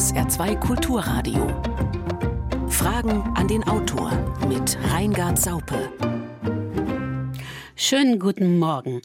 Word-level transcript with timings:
SR2 0.00 0.58
Kulturradio. 0.58 1.46
Fragen 2.70 3.20
an 3.36 3.46
den 3.48 3.62
Autor 3.68 4.10
mit 4.48 4.78
Reingard 4.90 5.38
Saupe. 5.38 5.92
Schönen 7.76 8.18
guten 8.18 8.58
Morgen. 8.58 9.02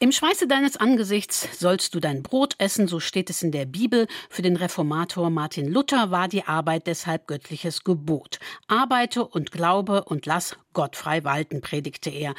Im 0.00 0.12
Schweiße 0.12 0.46
deines 0.46 0.76
Angesichts 0.76 1.48
sollst 1.58 1.94
du 1.94 2.00
dein 2.00 2.22
Brot 2.22 2.56
essen, 2.58 2.88
so 2.88 3.00
steht 3.00 3.30
es 3.30 3.42
in 3.42 3.52
der 3.52 3.64
Bibel. 3.64 4.06
Für 4.28 4.42
den 4.42 4.56
Reformator 4.56 5.30
Martin 5.30 5.66
Luther 5.66 6.10
war 6.10 6.28
die 6.28 6.44
Arbeit 6.44 6.88
deshalb 6.88 7.26
göttliches 7.26 7.82
Gebot. 7.82 8.38
Arbeite 8.68 9.26
und 9.26 9.50
glaube 9.50 10.04
und 10.04 10.26
lass 10.26 10.58
Gott 10.74 10.94
frei 10.94 11.24
walten, 11.24 11.62
predigte 11.62 12.10
er. 12.10 12.34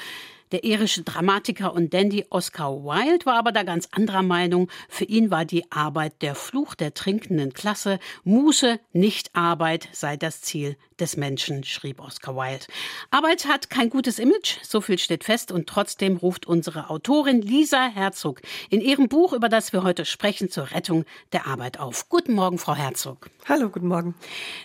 Der 0.51 0.63
irische 0.63 1.01
Dramatiker 1.01 1.73
und 1.73 1.93
Dandy 1.93 2.25
Oscar 2.29 2.83
Wilde 2.83 3.25
war 3.25 3.37
aber 3.37 3.51
da 3.51 3.63
ganz 3.63 3.87
anderer 3.91 4.21
Meinung. 4.21 4.69
Für 4.89 5.05
ihn 5.05 5.31
war 5.31 5.43
die 5.43 5.71
Arbeit 5.71 6.21
der 6.21 6.35
Fluch 6.35 6.75
der 6.75 6.93
trinkenden 6.93 7.53
Klasse. 7.53 7.99
Muße, 8.23 8.79
nicht 8.93 9.35
Arbeit 9.35 9.89
sei 9.91 10.17
das 10.17 10.41
Ziel 10.41 10.77
des 10.99 11.17
Menschen, 11.17 11.63
schrieb 11.63 11.99
Oscar 11.99 12.35
Wilde. 12.35 12.65
Arbeit 13.11 13.45
hat 13.45 13.69
kein 13.69 13.89
gutes 13.89 14.19
Image, 14.19 14.57
so 14.63 14.81
viel 14.81 14.97
steht 14.97 15.23
fest, 15.23 15.51
und 15.51 15.67
trotzdem 15.67 16.17
ruft 16.17 16.45
unsere 16.45 16.89
Autorin 16.89 17.41
Lisa 17.41 17.87
Herzog 17.87 18.41
in 18.69 18.81
ihrem 18.81 19.07
Buch, 19.07 19.33
über 19.33 19.49
das 19.49 19.73
wir 19.73 19.83
heute 19.83 20.05
sprechen, 20.05 20.49
zur 20.49 20.71
Rettung 20.71 21.05
der 21.33 21.47
Arbeit 21.47 21.79
auf. 21.79 22.09
Guten 22.09 22.33
Morgen, 22.33 22.57
Frau 22.57 22.75
Herzog. 22.75 23.29
Hallo, 23.47 23.69
guten 23.69 23.87
Morgen. 23.87 24.15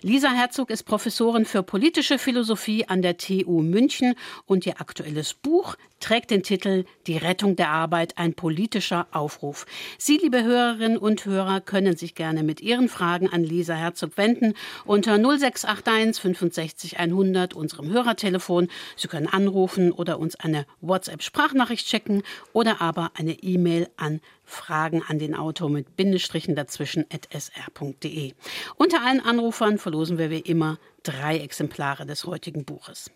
Lisa 0.03 0.31
Herzog 0.31 0.71
ist 0.71 0.85
Professorin 0.85 1.45
für 1.45 1.63
politische 1.63 2.19
Philosophie 2.19 2.87
an 2.87 3.03
der 3.03 3.17
TU 3.17 3.63
München 3.63 4.15
und 4.47 4.67
ihr 4.67 4.81
aktuelles 4.81 5.35
Buch 5.35 5.77
trägt 6.01 6.31
den 6.31 6.43
Titel 6.43 6.85
Die 7.07 7.17
Rettung 7.19 7.57
der 7.57 7.69
Arbeit, 7.71 8.17
ein 8.19 8.35
politischer 8.35 9.07
Aufruf. 9.13 9.67
Sie, 9.99 10.17
liebe 10.17 10.43
Hörerinnen 10.43 10.97
und 10.97 11.27
Hörer, 11.27 11.61
können 11.61 11.97
sich 11.97 12.15
gerne 12.15 12.43
mit 12.43 12.61
Ihren 12.61 12.89
Fragen 12.89 13.29
an 13.29 13.45
Lisa 13.45 13.75
Herzog 13.75 14.17
wenden 14.17 14.55
unter 14.87 15.19
0681 15.19 16.20
65 16.21 16.99
100, 16.99 17.55
unserem 17.55 17.91
Hörertelefon. 17.91 18.69
Sie 18.97 19.09
können 19.09 19.27
anrufen 19.27 19.93
oder 19.93 20.19
uns 20.19 20.37
eine 20.37 20.67
WhatsApp-Sprachnachricht 20.81 21.89
schicken 21.89 22.23
oder 22.53 22.81
aber 22.81 23.13
eine 23.15 23.33
E-Mail 23.33 23.89
an 23.97 24.21
Fragen 24.45 25.03
an 25.07 25.19
den 25.19 25.35
Autor 25.35 25.71
mit 25.71 25.97
Bindestrichen 25.97 26.55
dazwischen 26.55 27.05
at 27.13 27.29
sr.de. 27.33 28.35
Unter 28.77 29.03
allen 29.05 29.21
Anrufern 29.21 29.79
verlosen 29.79 30.19
wir 30.19 30.31
wie 30.31 30.41
immer 30.41 30.79
drei 31.03 31.39
Exemplare 31.39 32.07
des 32.07 32.25
heutigen 32.25 32.65
Buches. 32.65 33.11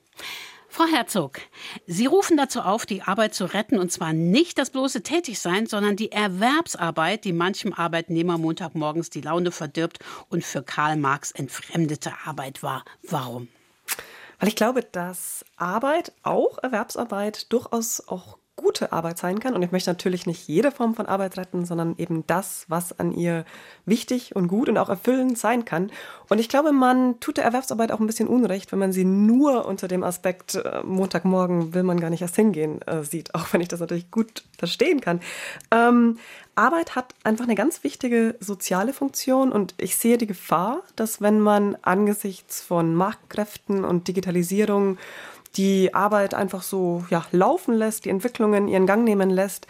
Frau 0.75 0.87
Herzog, 0.87 1.39
Sie 1.87 2.07
rufen 2.07 2.37
dazu 2.37 2.61
auf, 2.61 2.85
die 2.85 3.03
Arbeit 3.03 3.33
zu 3.33 3.45
retten, 3.45 3.79
und 3.79 3.93
zwar 3.93 4.13
nicht 4.13 4.59
das 4.59 4.71
bloße 4.71 5.05
Tätigsein, 5.05 5.69
sondern 5.69 5.95
die 5.95 6.11
Erwerbsarbeit, 6.11 7.25
die 7.25 7.33
manchem 7.33 7.73
Arbeitnehmer 7.73 8.39
Montagmorgens 8.39 9.09
die 9.09 9.21
Laune 9.21 9.53
verdirbt 9.53 10.01
und 10.31 10.45
für 10.45 10.65
Karl 10.65 10.97
Marx 10.97 11.31
entfremdete 11.31 12.11
Arbeit 12.25 12.65
war. 12.65 12.85
Warum? 13.05 13.47
Weil 14.41 14.49
ich 14.49 14.57
glaube, 14.57 14.83
dass 14.83 15.45
Arbeit, 15.55 16.13
auch 16.25 16.59
Erwerbsarbeit, 16.61 17.53
durchaus 17.53 18.09
auch 18.09 18.39
gute 18.75 18.93
Arbeit 18.93 19.19
sein 19.19 19.39
kann. 19.39 19.55
Und 19.55 19.63
ich 19.63 19.71
möchte 19.71 19.91
natürlich 19.91 20.27
nicht 20.27 20.49
jede 20.49 20.73
Form 20.73 20.95
von 20.95 21.07
Arbeit 21.07 21.37
retten, 21.37 21.65
sondern 21.65 21.95
eben 21.97 22.27
das, 22.27 22.65
was 22.69 22.99
an 22.99 23.13
ihr 23.13 23.45
wichtig 23.87 24.35
und 24.35 24.49
gut 24.49 24.69
und 24.69 24.79
auch 24.79 24.89
erfüllend 24.89 25.39
sein 25.39 25.65
kann. 25.65 25.93
Und 26.29 26.41
ich 26.41 26.49
glaube, 26.49 26.73
man 26.73 27.21
tut 27.21 27.37
der 27.37 27.45
Erwerbsarbeit 27.45 27.93
auch 27.93 28.01
ein 28.01 28.07
bisschen 28.09 28.27
Unrecht, 28.27 28.73
wenn 28.73 28.81
man 28.81 28.93
sie 28.93 29.05
nur 29.05 29.67
unter 29.67 29.87
dem 29.87 30.03
Aspekt 30.03 30.57
äh, 30.57 30.83
Montagmorgen 30.83 31.73
will 31.73 31.85
man 31.85 32.01
gar 32.01 32.11
nicht 32.11 32.23
erst 32.23 32.35
hingehen 32.35 32.83
äh, 32.83 33.05
sieht, 33.05 33.33
auch 33.35 33.53
wenn 33.53 33.61
ich 33.61 33.69
das 33.69 33.79
natürlich 33.79 34.11
gut 34.11 34.43
verstehen 34.59 35.01
kann. 35.01 35.21
Ähm, 35.71 36.19
Arbeit 36.57 36.97
hat 36.97 37.15
einfach 37.25 37.45
eine 37.45 37.55
ganz 37.55 37.85
wichtige 37.85 38.37
soziale 38.41 38.93
Funktion 38.93 39.53
und 39.53 39.75
ich 39.77 39.97
sehe 39.97 40.19
die 40.19 40.27
Gefahr, 40.27 40.83
dass 40.97 41.21
wenn 41.21 41.41
man 41.41 41.77
angesichts 41.83 42.61
von 42.61 42.95
Marktkräften 42.95 43.85
und 43.85 44.09
Digitalisierung 44.09 44.99
die 45.57 45.95
Arbeit 45.95 46.35
einfach 46.35 46.63
so 46.63 47.05
ja, 47.11 47.25
laufen 47.33 47.75
lässt, 47.75 48.05
die 48.05 48.11
Entwicklungen 48.11 48.69
ihren 48.69 48.87
Gang 48.87 49.05
nehmen 49.05 49.31
lässt, 49.31 49.67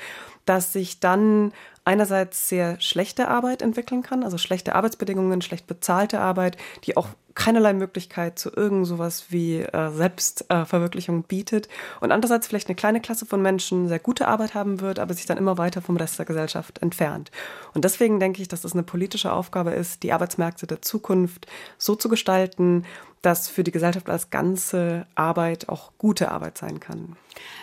dass 0.47 0.73
sich 0.73 1.01
dann 1.01 1.53
einerseits 1.85 2.49
sehr 2.49 2.81
schlechte 2.81 3.29
Arbeit 3.29 3.63
entwickeln 3.63 4.03
kann, 4.03 4.23
also 4.25 4.39
schlechte 4.39 4.75
Arbeitsbedingungen, 4.75 5.43
schlecht 5.43 5.67
bezahlte 5.67 6.21
Arbeit, 6.21 6.57
die 6.85 6.97
auch 6.97 7.09
keinerlei 7.35 7.73
Möglichkeit 7.73 8.39
zu 8.39 8.51
irgend 8.55 8.87
sowas 8.87 9.27
wie 9.31 9.61
äh, 9.61 9.91
Selbstverwirklichung 9.91 11.21
äh, 11.21 11.25
bietet 11.27 11.69
und 12.01 12.13
andererseits 12.13 12.47
vielleicht 12.47 12.69
eine 12.69 12.77
kleine 12.77 13.01
Klasse 13.01 13.27
von 13.27 13.43
Menschen 13.43 13.89
sehr 13.89 13.99
gute 13.99 14.29
Arbeit 14.29 14.55
haben 14.55 14.81
wird, 14.81 14.99
aber 14.99 15.15
sich 15.15 15.27
dann 15.27 15.39
immer 15.39 15.59
weiter 15.59 15.83
vom 15.83 15.97
Rest 15.97 16.19
der 16.19 16.27
Gesellschaft 16.27 16.81
entfernt. 16.81 17.31
Und 17.75 17.85
deswegen 17.85 18.21
denke 18.21 18.41
ich, 18.41 18.49
dass 18.49 18.65
es 18.65 18.73
eine 18.73 18.83
politische 18.83 19.33
Aufgabe 19.33 19.71
ist, 19.73 20.03
die 20.03 20.13
Arbeitsmärkte 20.13 20.67
der 20.67 20.83
Zukunft 20.83 21.47
so 21.79 21.97
zu 21.97 22.09
gestalten, 22.09 22.85
dass 23.25 23.49
für 23.49 23.65
die 23.65 23.71
Gesellschaft 23.71 24.09
als 24.11 24.31
ganze 24.31 25.07
Arbeit 25.15 25.69
auch 25.69 25.93
gute 25.99 26.31
Arbeit 26.31 26.59
sein 26.59 26.79
kann. 26.79 27.17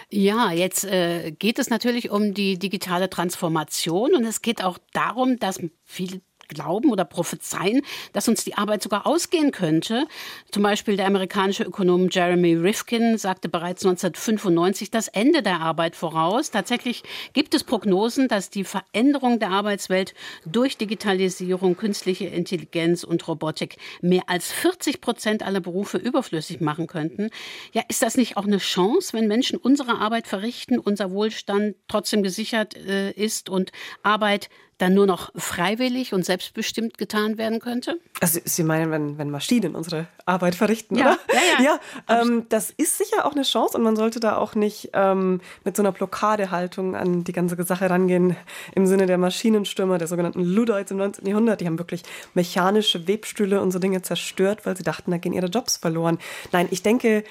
Ja, 0.10 0.52
jetzt 0.52 0.84
äh, 0.86 1.32
geht 1.32 1.60
es 1.60 1.70
natürlich 1.70 2.10
um 2.10 2.34
die 2.34 2.58
digitale 2.58 3.10
Transformation 3.10 4.16
und 4.16 4.26
es 4.26 4.42
geht 4.42 4.64
auch 4.64 4.80
darum, 4.94 5.38
dass 5.38 5.60
viele 5.86 6.22
glauben 6.52 6.92
oder 6.92 7.06
prophezeien, 7.06 7.82
dass 8.14 8.28
uns 8.28 8.44
die 8.44 8.56
Arbeit 8.56 8.84
sogar 8.84 9.08
ausgehen 9.08 9.52
könnte. 9.52 10.06
Zum 10.52 10.64
Beispiel 10.64 10.98
der 10.98 11.08
amerikanische 11.08 11.64
Ökonom 11.64 12.10
Jeremy 12.12 12.54
Rifkin 12.56 13.18
sagte 13.18 13.50
bereits 13.50 13.84
1995 13.86 14.92
das 14.92 15.08
Ende 15.08 15.42
der 15.42 15.62
Arbeit 15.62 15.96
voraus. 15.96 16.52
Tatsächlich 16.52 17.04
gibt 17.34 17.54
es 17.54 17.64
Prognosen, 17.64 18.28
dass 18.28 18.50
die 18.50 18.64
Veränderung 18.64 19.40
der 19.40 19.50
Arbeitswelt 19.50 20.14
durch 20.46 20.78
Digitalisierung, 20.78 21.78
künstliche 21.78 22.26
Intelligenz 22.26 23.04
und 23.04 23.28
Robotik 23.28 23.78
mehr 24.02 24.24
als 24.28 24.52
40 24.52 25.02
Prozent 25.02 25.44
aller 25.44 25.62
Berufe 25.62 25.98
überflüssig 25.98 26.62
machen 26.62 26.88
könnten. 26.88 27.30
Ja, 27.72 27.84
ist 27.88 28.02
das 28.02 28.18
nicht 28.18 28.38
auch 28.38 28.46
eine 28.46 28.58
Chance, 28.58 29.14
wenn 29.14 29.28
Menschen 29.28 29.58
unsere 29.58 30.00
Arbeit 30.00 30.28
verrichten, 30.28 30.80
unser 30.80 31.12
Wohlstand 31.12 31.76
trotzdem 31.88 32.24
gesichert 32.24 32.76
äh, 32.76 33.12
ist 33.12 33.50
und 33.50 33.72
Arbeit 34.04 34.50
dann 34.82 34.94
nur 34.94 35.06
noch 35.06 35.32
freiwillig 35.36 36.14
und 36.14 36.26
selbstbestimmt 36.26 36.98
getan 36.98 37.38
werden 37.38 37.60
könnte? 37.60 38.00
Also 38.20 38.40
Sie 38.44 38.64
meinen, 38.64 38.92
wenn, 38.92 39.18
wenn 39.18 39.30
Maschinen 39.30 39.76
unsere 39.76 40.08
Arbeit 40.26 40.56
verrichten, 40.56 40.96
ja, 40.96 41.06
oder? 41.06 41.20
Ja, 41.34 41.64
ja. 41.64 41.80
ja 42.08 42.22
ähm, 42.22 42.46
das 42.50 42.72
ist 42.72 42.98
sicher 42.98 43.26
auch 43.26 43.34
eine 43.34 43.44
Chance 43.44 43.78
und 43.78 43.84
man 43.84 43.96
sollte 43.96 44.20
da 44.20 44.38
auch 44.38 44.56
nicht 44.56 44.90
ähm, 44.94 45.42
mit 45.64 45.76
so 45.76 45.84
einer 45.84 45.92
Blockadehaltung 45.92 46.96
an 46.96 47.24
die 47.24 47.34
ganze 47.34 47.62
Sache 47.64 47.90
rangehen 47.90 48.36
im 48.76 48.88
Sinne 48.88 49.06
der 49.06 49.18
Maschinenstürmer, 49.18 49.98
der 49.98 50.08
sogenannten 50.08 50.44
Luddites 50.44 50.92
im 50.92 50.98
19. 50.98 51.26
Jahrhundert. 51.28 51.62
Die 51.62 51.68
haben 51.68 51.80
wirklich 51.80 52.04
mechanische 52.34 53.08
Webstühle 53.08 53.62
und 53.62 53.72
so 53.72 53.80
Dinge 53.80 54.02
zerstört, 54.02 54.66
weil 54.66 54.76
sie 54.76 54.84
dachten, 54.84 55.12
da 55.12 55.18
gehen 55.18 55.34
ihre 55.34 55.48
Jobs 55.48 55.78
verloren. 55.78 56.18
Nein, 56.52 56.68
ich 56.72 56.82
denke, 56.82 57.24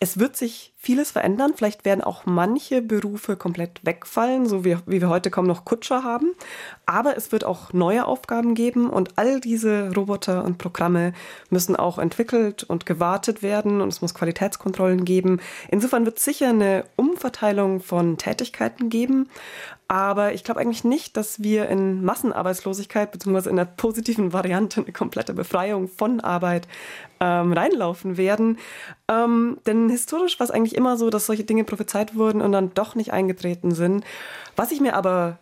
es 0.00 0.18
wird 0.18 0.36
sich 0.36 0.73
vieles 0.84 1.10
verändern. 1.10 1.52
Vielleicht 1.56 1.84
werden 1.84 2.02
auch 2.02 2.26
manche 2.26 2.82
Berufe 2.82 3.36
komplett 3.36 3.80
wegfallen, 3.84 4.46
so 4.46 4.64
wie, 4.64 4.76
wie 4.86 5.00
wir 5.00 5.08
heute 5.08 5.30
kaum 5.30 5.46
noch 5.46 5.64
Kutscher 5.64 6.04
haben. 6.04 6.32
Aber 6.86 7.16
es 7.16 7.32
wird 7.32 7.44
auch 7.44 7.72
neue 7.72 8.06
Aufgaben 8.06 8.54
geben 8.54 8.90
und 8.90 9.16
all 9.16 9.40
diese 9.40 9.90
Roboter 9.94 10.44
und 10.44 10.58
Programme 10.58 11.14
müssen 11.48 11.74
auch 11.74 11.98
entwickelt 11.98 12.64
und 12.64 12.84
gewartet 12.84 13.42
werden 13.42 13.80
und 13.80 13.88
es 13.88 14.02
muss 14.02 14.14
Qualitätskontrollen 14.14 15.04
geben. 15.04 15.40
Insofern 15.70 16.04
wird 16.04 16.18
es 16.18 16.24
sicher 16.24 16.50
eine 16.50 16.84
Umverteilung 16.96 17.80
von 17.80 18.18
Tätigkeiten 18.18 18.90
geben. 18.90 19.28
Aber 19.86 20.32
ich 20.32 20.44
glaube 20.44 20.60
eigentlich 20.60 20.84
nicht, 20.84 21.16
dass 21.16 21.42
wir 21.42 21.68
in 21.68 22.02
Massenarbeitslosigkeit 22.04 23.12
beziehungsweise 23.12 23.50
in 23.50 23.56
der 23.56 23.66
positiven 23.66 24.32
Variante 24.32 24.80
eine 24.80 24.92
komplette 24.92 25.34
Befreiung 25.34 25.88
von 25.88 26.20
Arbeit 26.20 26.66
ähm, 27.20 27.52
reinlaufen 27.52 28.16
werden. 28.16 28.58
Ähm, 29.08 29.58
denn 29.66 29.90
historisch 29.90 30.40
war 30.40 30.44
es 30.44 30.50
eigentlich 30.50 30.73
immer 30.74 30.96
so, 30.96 31.10
dass 31.10 31.26
solche 31.26 31.44
Dinge 31.44 31.64
prophezeit 31.64 32.16
wurden 32.16 32.40
und 32.40 32.52
dann 32.52 32.72
doch 32.74 32.94
nicht 32.94 33.12
eingetreten 33.12 33.74
sind. 33.74 34.04
Was 34.56 34.72
ich 34.72 34.80
mir 34.80 34.94
aber 34.94 35.38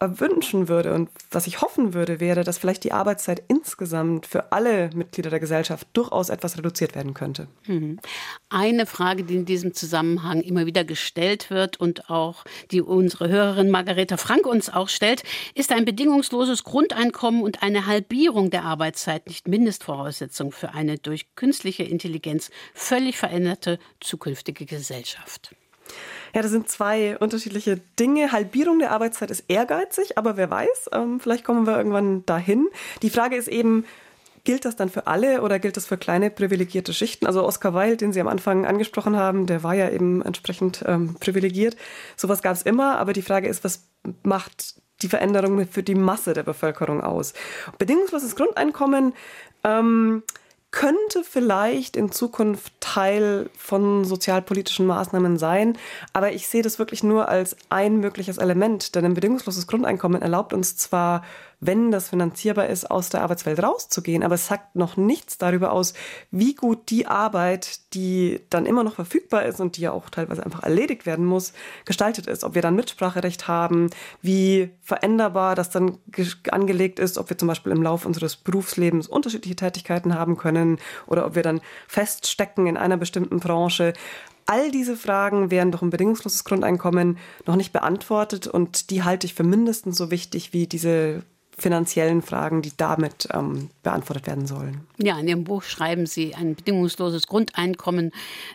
wünschen 0.00 0.68
würde 0.68 0.94
und 0.94 1.10
was 1.30 1.46
ich 1.46 1.60
hoffen 1.60 1.94
würde, 1.94 2.20
wäre, 2.20 2.44
dass 2.44 2.58
vielleicht 2.58 2.84
die 2.84 2.92
Arbeitszeit 2.92 3.42
insgesamt 3.48 4.26
für 4.26 4.52
alle 4.52 4.90
Mitglieder 4.94 5.30
der 5.30 5.40
Gesellschaft 5.40 5.86
durchaus 5.92 6.28
etwas 6.28 6.56
reduziert 6.56 6.94
werden 6.94 7.14
könnte. 7.14 7.48
Mhm. 7.66 7.98
Eine 8.48 8.86
Frage, 8.86 9.24
die 9.24 9.34
in 9.34 9.44
diesem 9.44 9.74
Zusammenhang 9.74 10.40
immer 10.40 10.66
wieder 10.66 10.84
gestellt 10.84 11.50
wird 11.50 11.78
und 11.78 12.10
auch 12.10 12.44
die 12.70 12.80
unsere 12.80 13.28
Hörerin 13.28 13.70
Margareta 13.70 14.16
Frank 14.16 14.46
uns 14.46 14.70
auch 14.70 14.88
stellt, 14.88 15.22
ist 15.54 15.72
ein 15.72 15.84
bedingungsloses 15.84 16.64
Grundeinkommen 16.64 17.42
und 17.42 17.62
eine 17.62 17.86
Halbierung 17.86 18.50
der 18.50 18.64
Arbeitszeit 18.64 19.26
nicht 19.26 19.48
Mindestvoraussetzung 19.48 20.52
für 20.52 20.74
eine 20.74 20.98
durch 20.98 21.34
künstliche 21.34 21.84
Intelligenz 21.84 22.50
völlig 22.74 23.16
veränderte 23.16 23.78
zukünftige 24.00 24.66
Gesellschaft? 24.66 25.54
Ja, 26.34 26.42
das 26.42 26.50
sind 26.50 26.68
zwei 26.68 27.16
unterschiedliche 27.18 27.80
Dinge. 27.98 28.32
Halbierung 28.32 28.78
der 28.78 28.90
Arbeitszeit 28.90 29.30
ist 29.30 29.44
ehrgeizig, 29.48 30.18
aber 30.18 30.36
wer 30.36 30.50
weiß, 30.50 30.90
ähm, 30.92 31.20
vielleicht 31.20 31.44
kommen 31.44 31.66
wir 31.66 31.76
irgendwann 31.76 32.24
dahin. 32.26 32.68
Die 33.02 33.10
Frage 33.10 33.36
ist 33.36 33.48
eben, 33.48 33.84
Gilt 34.48 34.64
das 34.64 34.76
dann 34.76 34.88
für 34.88 35.06
alle 35.06 35.42
oder 35.42 35.58
gilt 35.58 35.76
das 35.76 35.84
für 35.84 35.98
kleine 35.98 36.30
privilegierte 36.30 36.94
Schichten? 36.94 37.26
Also 37.26 37.44
Oscar 37.44 37.74
Wilde, 37.74 37.98
den 37.98 38.14
Sie 38.14 38.20
am 38.22 38.28
Anfang 38.28 38.64
angesprochen 38.64 39.14
haben, 39.14 39.46
der 39.46 39.62
war 39.62 39.74
ja 39.74 39.90
eben 39.90 40.22
entsprechend 40.22 40.82
ähm, 40.86 41.16
privilegiert. 41.20 41.76
Sowas 42.16 42.40
gab 42.40 42.54
es 42.54 42.62
immer, 42.62 42.96
aber 42.98 43.12
die 43.12 43.20
Frage 43.20 43.46
ist, 43.46 43.62
was 43.62 43.86
macht 44.22 44.76
die 45.02 45.08
Veränderung 45.08 45.66
für 45.66 45.82
die 45.82 45.94
Masse 45.94 46.32
der 46.32 46.44
Bevölkerung 46.44 47.02
aus. 47.02 47.34
Bedingungsloses 47.76 48.36
Grundeinkommen 48.36 49.12
ähm, 49.64 50.22
könnte 50.70 51.24
vielleicht 51.24 51.96
in 51.96 52.12
Zukunft 52.12 52.72
Teil 52.80 53.48
von 53.56 54.04
sozialpolitischen 54.04 54.86
Maßnahmen 54.86 55.38
sein, 55.38 55.78
aber 56.12 56.32
ich 56.32 56.46
sehe 56.46 56.62
das 56.62 56.78
wirklich 56.78 57.02
nur 57.02 57.28
als 57.28 57.56
ein 57.70 58.00
mögliches 58.00 58.38
Element, 58.38 58.94
denn 58.94 59.04
ein 59.04 59.14
bedingungsloses 59.14 59.66
Grundeinkommen 59.66 60.20
erlaubt 60.20 60.52
uns 60.52 60.76
zwar 60.76 61.24
wenn 61.60 61.90
das 61.90 62.10
finanzierbar 62.10 62.68
ist, 62.68 62.90
aus 62.90 63.08
der 63.08 63.22
Arbeitswelt 63.22 63.62
rauszugehen. 63.62 64.22
Aber 64.22 64.36
es 64.36 64.46
sagt 64.46 64.76
noch 64.76 64.96
nichts 64.96 65.38
darüber 65.38 65.72
aus, 65.72 65.94
wie 66.30 66.54
gut 66.54 66.90
die 66.90 67.06
Arbeit, 67.06 67.94
die 67.94 68.40
dann 68.50 68.66
immer 68.66 68.84
noch 68.84 68.94
verfügbar 68.94 69.44
ist 69.44 69.60
und 69.60 69.76
die 69.76 69.82
ja 69.82 69.92
auch 69.92 70.08
teilweise 70.10 70.44
einfach 70.44 70.62
erledigt 70.62 71.04
werden 71.04 71.24
muss, 71.24 71.52
gestaltet 71.84 72.26
ist. 72.26 72.44
Ob 72.44 72.54
wir 72.54 72.62
dann 72.62 72.76
Mitspracherecht 72.76 73.48
haben, 73.48 73.90
wie 74.22 74.70
veränderbar 74.82 75.54
das 75.54 75.70
dann 75.70 75.98
angelegt 76.50 77.00
ist, 77.00 77.18
ob 77.18 77.28
wir 77.30 77.38
zum 77.38 77.48
Beispiel 77.48 77.72
im 77.72 77.82
Laufe 77.82 78.06
unseres 78.06 78.36
Berufslebens 78.36 79.08
unterschiedliche 79.08 79.56
Tätigkeiten 79.56 80.14
haben 80.14 80.36
können 80.36 80.78
oder 81.06 81.26
ob 81.26 81.34
wir 81.34 81.42
dann 81.42 81.60
feststecken 81.88 82.66
in 82.66 82.76
einer 82.76 82.96
bestimmten 82.96 83.40
Branche. 83.40 83.94
All 84.46 84.70
diese 84.70 84.96
Fragen 84.96 85.50
wären 85.50 85.72
doch 85.72 85.82
ein 85.82 85.90
bedingungsloses 85.90 86.44
Grundeinkommen 86.44 87.18
noch 87.46 87.56
nicht 87.56 87.72
beantwortet 87.72 88.46
und 88.46 88.90
die 88.90 89.02
halte 89.02 89.26
ich 89.26 89.34
für 89.34 89.42
mindestens 89.42 89.98
so 89.98 90.10
wichtig 90.10 90.54
wie 90.54 90.66
diese 90.66 91.22
finanziellen 91.58 92.22
Fragen, 92.22 92.62
die 92.62 92.72
damit 92.76 93.28
ähm, 93.32 93.70
beantwortet 93.82 94.26
werden 94.26 94.46
sollen. 94.46 94.86
Ja, 94.98 95.18
in 95.18 95.28
Ihrem 95.28 95.44
Buch 95.44 95.62
schreiben 95.62 96.06
Sie, 96.06 96.34
ein 96.34 96.54
bedingungsloses 96.54 97.26
Grundeinkommen 97.26 98.12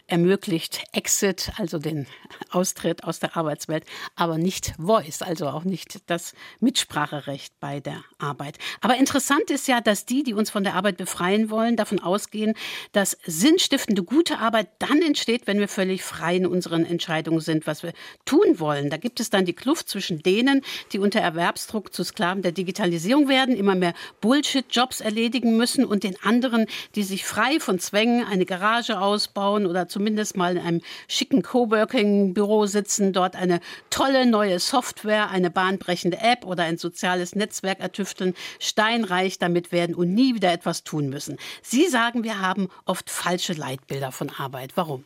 ermöglicht 0.08 0.84
Exit, 0.94 1.52
also 1.58 1.80
den 1.80 2.08
Austritt 2.52 3.04
aus 3.04 3.20
der 3.20 3.36
Arbeitswelt, 3.36 3.86
aber 4.16 4.38
nicht 4.38 4.74
Voice, 4.78 5.22
also 5.22 5.48
auch 5.48 5.64
nicht 5.64 6.00
das 6.08 6.34
Mitspracherecht 6.60 7.54
bei 7.60 7.80
der 7.80 8.04
Arbeit. 8.20 8.58
Aber 8.82 8.96
interessant 8.96 9.50
ist 9.50 9.68
ja, 9.68 9.82
dass 9.82 10.06
die, 10.06 10.24
die 10.24 10.34
uns 10.34 10.50
von 10.50 10.64
der 10.64 10.76
Arbeit 10.76 10.98
befreien 10.98 11.50
wollen, 11.50 11.76
davon 11.76 12.00
ausgehen, 12.00 12.54
dass 12.94 13.18
sinnstiftende 13.26 14.04
gute 14.04 14.40
Arbeit 14.40 14.70
dann 14.80 15.02
entsteht, 15.02 15.48
wenn 15.48 15.60
wir 15.60 15.68
völlig 15.68 16.04
frei 16.04 16.38
in 16.38 16.46
unseren 16.46 16.86
Entscheidungen 16.86 17.42
sind, 17.42 17.68
was 17.68 17.84
wir 17.84 17.94
tun 18.26 18.60
wollen. 18.60 18.90
Da 18.90 18.98
gibt 18.98 19.20
es 19.20 19.30
dann 19.30 19.46
die 19.46 19.54
Kluft 19.54 19.90
zwischen 19.90 20.24
denen, 20.24 20.62
die 20.92 21.00
unter 21.00 21.20
Erwerbsdruck 21.20 21.94
zu 21.94 22.04
Sklaven 22.04 22.42
der 22.42 22.52
Digitalisierung 22.52 22.93
Digitalisierung 22.94 23.28
werden, 23.28 23.56
immer 23.56 23.76
mehr 23.76 23.94
Bullshit-Jobs 24.22 25.02
erledigen 25.02 25.58
müssen 25.58 25.86
und 25.86 26.04
den 26.04 26.16
anderen, 26.22 26.68
die 26.96 27.04
sich 27.04 27.26
frei 27.26 27.60
von 27.60 27.80
Zwängen 27.80 28.26
eine 28.26 28.46
Garage 28.46 29.00
ausbauen 29.00 29.66
oder 29.66 29.88
zumindest 29.88 30.38
mal 30.38 30.58
in 30.58 30.64
einem 30.64 30.82
schicken 31.08 31.42
Coworking-Büro 31.42 32.66
sitzen, 32.66 33.14
dort 33.14 33.36
eine 33.36 33.60
tolle 33.90 34.26
neue 34.26 34.60
Software, 34.60 35.30
eine 35.30 35.50
bahnbrechende 35.50 36.20
App 36.20 36.46
oder 36.46 36.64
ein 36.64 36.78
soziales 36.78 37.36
Netzwerk 37.36 37.80
ertüfteln, 37.80 38.36
steinreich 38.60 39.40
damit 39.40 39.72
werden 39.72 39.96
und 39.96 40.14
nie 40.14 40.36
wieder 40.36 40.52
etwas 40.52 40.84
tun 40.84 41.10
müssen. 41.10 41.38
Sie 41.62 41.88
sagen, 41.88 42.24
wir 42.24 42.42
haben 42.42 42.70
oft 42.86 43.10
falsche 43.10 43.54
Leitbilder 43.54 44.12
von 44.12 44.30
Arbeit. 44.30 44.74
Warum? 44.76 45.04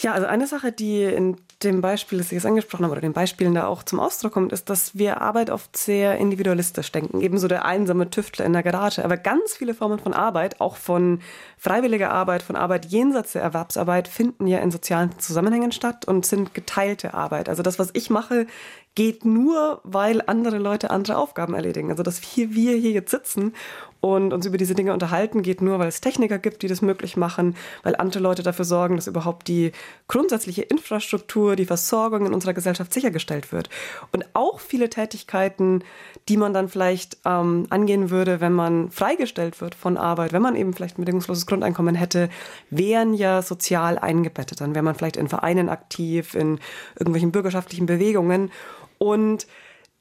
Ja, 0.00 0.12
also 0.12 0.26
eine 0.28 0.46
Sache, 0.46 0.70
die 0.70 1.02
in 1.02 1.36
dem 1.64 1.80
Beispiel, 1.80 2.18
das 2.18 2.28
ich 2.28 2.32
jetzt 2.32 2.46
angesprochen 2.46 2.84
habe, 2.84 2.92
oder 2.92 3.00
den 3.00 3.12
Beispielen 3.12 3.54
da 3.54 3.66
auch 3.66 3.82
zum 3.82 3.98
Ausdruck 3.98 4.32
kommt, 4.32 4.52
ist, 4.52 4.70
dass 4.70 4.96
wir 4.96 5.20
Arbeit 5.20 5.50
oft 5.50 5.76
sehr 5.76 6.16
individualistisch 6.16 6.92
denken. 6.92 7.20
Ebenso 7.20 7.48
der 7.48 7.64
einsame 7.64 8.10
Tüftler 8.10 8.44
in 8.44 8.52
der 8.52 8.62
Garage. 8.62 9.04
Aber 9.04 9.16
ganz 9.16 9.54
viele 9.54 9.74
Formen 9.74 9.98
von 9.98 10.14
Arbeit, 10.14 10.60
auch 10.60 10.76
von 10.76 11.20
freiwilliger 11.56 12.10
Arbeit, 12.10 12.42
von 12.42 12.54
Arbeit 12.54 12.86
jenseits 12.86 13.32
der 13.32 13.42
Erwerbsarbeit, 13.42 14.06
finden 14.06 14.46
ja 14.46 14.58
in 14.58 14.70
sozialen 14.70 15.18
Zusammenhängen 15.18 15.72
statt 15.72 16.04
und 16.06 16.24
sind 16.24 16.54
geteilte 16.54 17.14
Arbeit. 17.14 17.48
Also 17.48 17.62
das, 17.62 17.80
was 17.80 17.90
ich 17.92 18.08
mache, 18.08 18.46
geht 18.94 19.24
nur, 19.24 19.80
weil 19.82 20.22
andere 20.26 20.58
Leute 20.58 20.90
andere 20.90 21.16
Aufgaben 21.16 21.54
erledigen. 21.54 21.90
Also 21.90 22.04
dass 22.04 22.20
wir, 22.36 22.76
hier 22.76 22.92
jetzt 22.92 23.10
sitzen 23.10 23.54
und 24.00 24.32
uns 24.32 24.46
über 24.46 24.58
diese 24.58 24.74
Dinge 24.74 24.92
unterhalten, 24.92 25.42
geht 25.42 25.60
nur, 25.60 25.78
weil 25.78 25.88
es 25.88 26.00
Techniker 26.00 26.38
gibt, 26.38 26.62
die 26.62 26.68
das 26.68 26.82
möglich 26.82 27.16
machen, 27.16 27.56
weil 27.82 27.96
andere 27.96 28.20
Leute 28.20 28.42
dafür 28.42 28.64
sorgen, 28.64 28.96
dass 28.96 29.08
überhaupt 29.08 29.48
die 29.48 29.72
grundsätzliche 30.06 30.62
Infrastruktur, 30.62 31.56
die 31.56 31.64
Versorgung 31.64 32.26
in 32.26 32.34
unserer 32.34 32.54
Gesellschaft 32.54 32.92
sichergestellt 32.92 33.52
wird. 33.52 33.68
Und 34.12 34.24
auch 34.34 34.60
viele 34.60 34.88
Tätigkeiten, 34.88 35.82
die 36.28 36.36
man 36.36 36.52
dann 36.52 36.68
vielleicht 36.68 37.18
ähm, 37.24 37.66
angehen 37.70 38.10
würde, 38.10 38.40
wenn 38.40 38.52
man 38.52 38.90
freigestellt 38.90 39.60
wird 39.60 39.74
von 39.74 39.96
Arbeit, 39.96 40.32
wenn 40.32 40.42
man 40.42 40.54
eben 40.56 40.74
vielleicht 40.74 40.98
ein 40.98 41.02
bedingungsloses 41.02 41.46
Grundeinkommen 41.46 41.94
hätte, 41.94 42.28
wären 42.70 43.14
ja 43.14 43.42
sozial 43.42 43.98
eingebettet. 43.98 44.60
Dann 44.60 44.74
wäre 44.74 44.84
man 44.84 44.94
vielleicht 44.94 45.16
in 45.16 45.28
Vereinen 45.28 45.68
aktiv, 45.68 46.34
in 46.34 46.60
irgendwelchen 46.94 47.32
bürgerschaftlichen 47.32 47.86
Bewegungen. 47.86 48.50
Und 48.98 49.46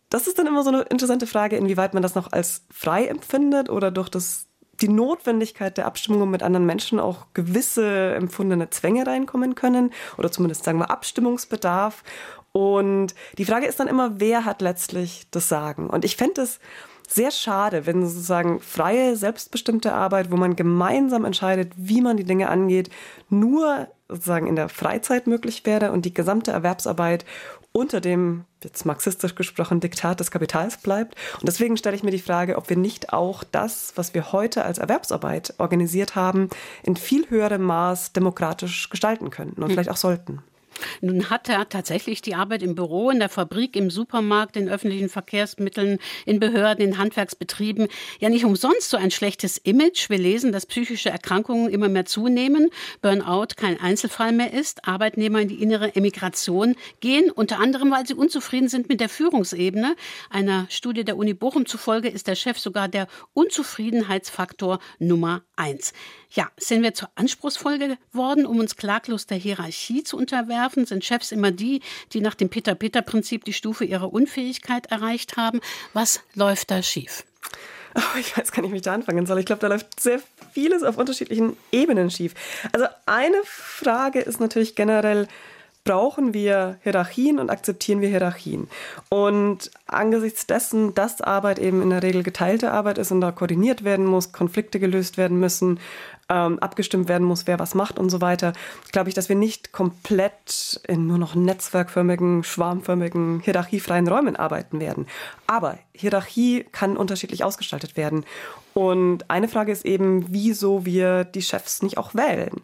das 0.09 0.27
ist 0.27 0.39
dann 0.39 0.47
immer 0.47 0.63
so 0.63 0.69
eine 0.69 0.83
interessante 0.83 1.27
Frage, 1.27 1.57
inwieweit 1.57 1.93
man 1.93 2.03
das 2.03 2.15
noch 2.15 2.31
als 2.31 2.65
frei 2.71 3.05
empfindet 3.05 3.69
oder 3.69 3.91
durch 3.91 4.09
das, 4.09 4.47
die 4.81 4.87
Notwendigkeit 4.87 5.77
der 5.77 5.85
Abstimmung 5.85 6.29
mit 6.29 6.43
anderen 6.43 6.65
Menschen 6.65 6.99
auch 6.99 7.27
gewisse 7.33 8.15
empfundene 8.15 8.69
Zwänge 8.69 9.05
reinkommen 9.05 9.55
können 9.55 9.91
oder 10.17 10.31
zumindest 10.31 10.63
sagen 10.63 10.79
wir 10.79 10.91
Abstimmungsbedarf. 10.91 12.03
Und 12.53 13.13
die 13.37 13.45
Frage 13.45 13.67
ist 13.67 13.79
dann 13.79 13.87
immer, 13.87 14.19
wer 14.19 14.45
hat 14.45 14.61
letztlich 14.61 15.27
das 15.31 15.49
Sagen? 15.49 15.89
Und 15.89 16.05
ich 16.05 16.15
fände 16.15 16.41
es 16.41 16.59
sehr 17.07 17.31
schade, 17.31 17.85
wenn 17.85 18.05
sozusagen 18.05 18.59
freie, 18.59 19.15
selbstbestimmte 19.15 19.93
Arbeit, 19.93 20.29
wo 20.29 20.35
man 20.35 20.55
gemeinsam 20.55 21.23
entscheidet, 21.23 21.71
wie 21.77 22.01
man 22.01 22.17
die 22.17 22.25
Dinge 22.25 22.49
angeht, 22.49 22.89
nur 23.29 23.87
sozusagen 24.09 24.47
in 24.47 24.55
der 24.55 24.69
Freizeit 24.69 25.25
möglich 25.25 25.65
wäre 25.65 25.91
und 25.91 26.05
die 26.05 26.13
gesamte 26.13 26.51
Erwerbsarbeit 26.51 27.25
unter 27.71 28.01
dem, 28.01 28.45
jetzt 28.63 28.85
marxistisch 28.85 29.35
gesprochen, 29.35 29.79
Diktat 29.79 30.19
des 30.19 30.31
Kapitals 30.31 30.77
bleibt. 30.77 31.15
Und 31.35 31.47
deswegen 31.47 31.77
stelle 31.77 31.95
ich 31.95 32.03
mir 32.03 32.11
die 32.11 32.19
Frage, 32.19 32.57
ob 32.57 32.69
wir 32.69 32.77
nicht 32.77 33.13
auch 33.13 33.43
das, 33.43 33.93
was 33.95 34.13
wir 34.13 34.31
heute 34.31 34.65
als 34.65 34.79
Erwerbsarbeit 34.79 35.53
organisiert 35.57 36.15
haben, 36.15 36.49
in 36.83 36.95
viel 36.95 37.29
höherem 37.29 37.61
Maß 37.61 38.13
demokratisch 38.13 38.89
gestalten 38.89 39.29
könnten 39.29 39.61
und 39.61 39.69
hm. 39.69 39.73
vielleicht 39.73 39.91
auch 39.91 39.97
sollten. 39.97 40.41
Nun 41.01 41.29
hat 41.29 41.49
er 41.49 41.69
tatsächlich 41.69 42.21
die 42.21 42.35
Arbeit 42.35 42.63
im 42.63 42.75
Büro, 42.75 43.09
in 43.09 43.19
der 43.19 43.29
Fabrik, 43.29 43.75
im 43.75 43.89
Supermarkt, 43.89 44.57
in 44.57 44.69
öffentlichen 44.69 45.09
Verkehrsmitteln, 45.09 45.99
in 46.25 46.39
Behörden, 46.39 46.83
in 46.83 46.97
Handwerksbetrieben 46.97 47.87
ja 48.19 48.29
nicht 48.29 48.45
umsonst 48.45 48.89
so 48.89 48.97
ein 48.97 49.11
schlechtes 49.11 49.57
Image. 49.57 50.09
Wir 50.09 50.17
lesen, 50.17 50.51
dass 50.51 50.65
psychische 50.65 51.09
Erkrankungen 51.09 51.69
immer 51.69 51.89
mehr 51.89 52.05
zunehmen, 52.05 52.69
Burnout 53.01 53.55
kein 53.55 53.79
Einzelfall 53.79 54.31
mehr 54.31 54.53
ist, 54.53 54.87
Arbeitnehmer 54.87 55.41
in 55.41 55.47
die 55.47 55.61
innere 55.61 55.95
Emigration 55.95 56.75
gehen, 56.99 57.31
unter 57.31 57.59
anderem, 57.59 57.91
weil 57.91 58.05
sie 58.05 58.13
unzufrieden 58.13 58.69
sind 58.69 58.89
mit 58.89 58.99
der 58.99 59.09
Führungsebene. 59.09 59.95
Einer 60.29 60.67
Studie 60.69 61.03
der 61.03 61.17
Uni 61.17 61.33
Bochum 61.33 61.65
zufolge 61.65 62.09
ist 62.09 62.27
der 62.27 62.35
Chef 62.35 62.59
sogar 62.59 62.87
der 62.87 63.07
Unzufriedenheitsfaktor 63.33 64.79
Nummer 64.99 65.43
eins. 65.55 65.93
Ja, 66.31 66.49
sind 66.57 66.83
wir 66.83 66.93
zur 66.93 67.09
anspruchsvoll 67.15 67.79
geworden, 67.79 68.45
um 68.45 68.59
uns 68.59 68.75
klaglos 68.75 69.27
der 69.27 69.37
Hierarchie 69.37 70.03
zu 70.03 70.17
unterwerfen? 70.17 70.85
Sind 70.85 71.05
Chefs 71.05 71.31
immer 71.31 71.51
die, 71.51 71.81
die 72.13 72.21
nach 72.21 72.35
dem 72.35 72.49
Peter-Peter-Prinzip 72.49 73.45
die 73.45 73.53
Stufe 73.53 73.85
ihrer 73.85 74.11
Unfähigkeit 74.11 74.87
erreicht 74.87 75.37
haben? 75.37 75.61
Was 75.93 76.21
läuft 76.35 76.71
da 76.71 76.83
schief? 76.83 77.23
Oh, 77.95 78.19
ich 78.19 78.37
weiß 78.37 78.51
gar 78.51 78.61
nicht, 78.61 78.71
wie 78.73 78.77
ich 78.77 78.81
da 78.83 78.93
anfangen 78.93 79.25
soll. 79.25 79.39
Ich 79.39 79.45
glaube, 79.45 79.61
da 79.61 79.67
läuft 79.67 79.99
sehr 79.99 80.21
vieles 80.51 80.83
auf 80.83 80.97
unterschiedlichen 80.97 81.57
Ebenen 81.71 82.11
schief. 82.11 82.33
Also 82.71 82.85
eine 83.05 83.41
Frage 83.43 84.19
ist 84.19 84.39
natürlich 84.39 84.75
generell, 84.75 85.27
brauchen 85.83 86.33
wir 86.33 86.77
Hierarchien 86.83 87.39
und 87.39 87.49
akzeptieren 87.49 88.01
wir 88.01 88.09
Hierarchien. 88.09 88.67
Und 89.09 89.71
angesichts 89.87 90.45
dessen, 90.45 90.93
dass 90.93 91.21
Arbeit 91.21 91.59
eben 91.59 91.81
in 91.81 91.89
der 91.89 92.03
Regel 92.03 92.23
geteilte 92.23 92.71
Arbeit 92.71 92.97
ist 92.97 93.11
und 93.11 93.21
da 93.21 93.31
koordiniert 93.31 93.85
werden 93.85 94.05
muss, 94.05 94.33
Konflikte 94.33 94.79
gelöst 94.79 95.17
werden 95.17 95.39
müssen, 95.39 95.79
ähm, 96.29 96.59
abgestimmt 96.59 97.07
werden 97.07 97.25
muss, 97.25 97.47
wer 97.47 97.59
was 97.59 97.73
macht 97.75 97.99
und 97.99 98.09
so 98.09 98.21
weiter, 98.21 98.53
glaube 98.91 99.09
ich, 99.09 99.15
dass 99.15 99.29
wir 99.29 99.35
nicht 99.35 99.71
komplett 99.71 100.81
in 100.87 101.07
nur 101.07 101.17
noch 101.17 101.35
netzwerkförmigen, 101.35 102.43
schwarmförmigen, 102.43 103.39
hierarchiefreien 103.39 104.07
Räumen 104.07 104.35
arbeiten 104.35 104.79
werden. 104.79 105.07
Aber 105.47 105.77
Hierarchie 105.93 106.65
kann 106.71 106.97
unterschiedlich 106.97 107.43
ausgestaltet 107.43 107.97
werden. 107.97 108.25
Und 108.73 109.29
eine 109.29 109.47
Frage 109.47 109.71
ist 109.71 109.85
eben, 109.85 110.25
wieso 110.31 110.85
wir 110.85 111.23
die 111.23 111.41
Chefs 111.41 111.81
nicht 111.81 111.97
auch 111.97 112.13
wählen. 112.13 112.61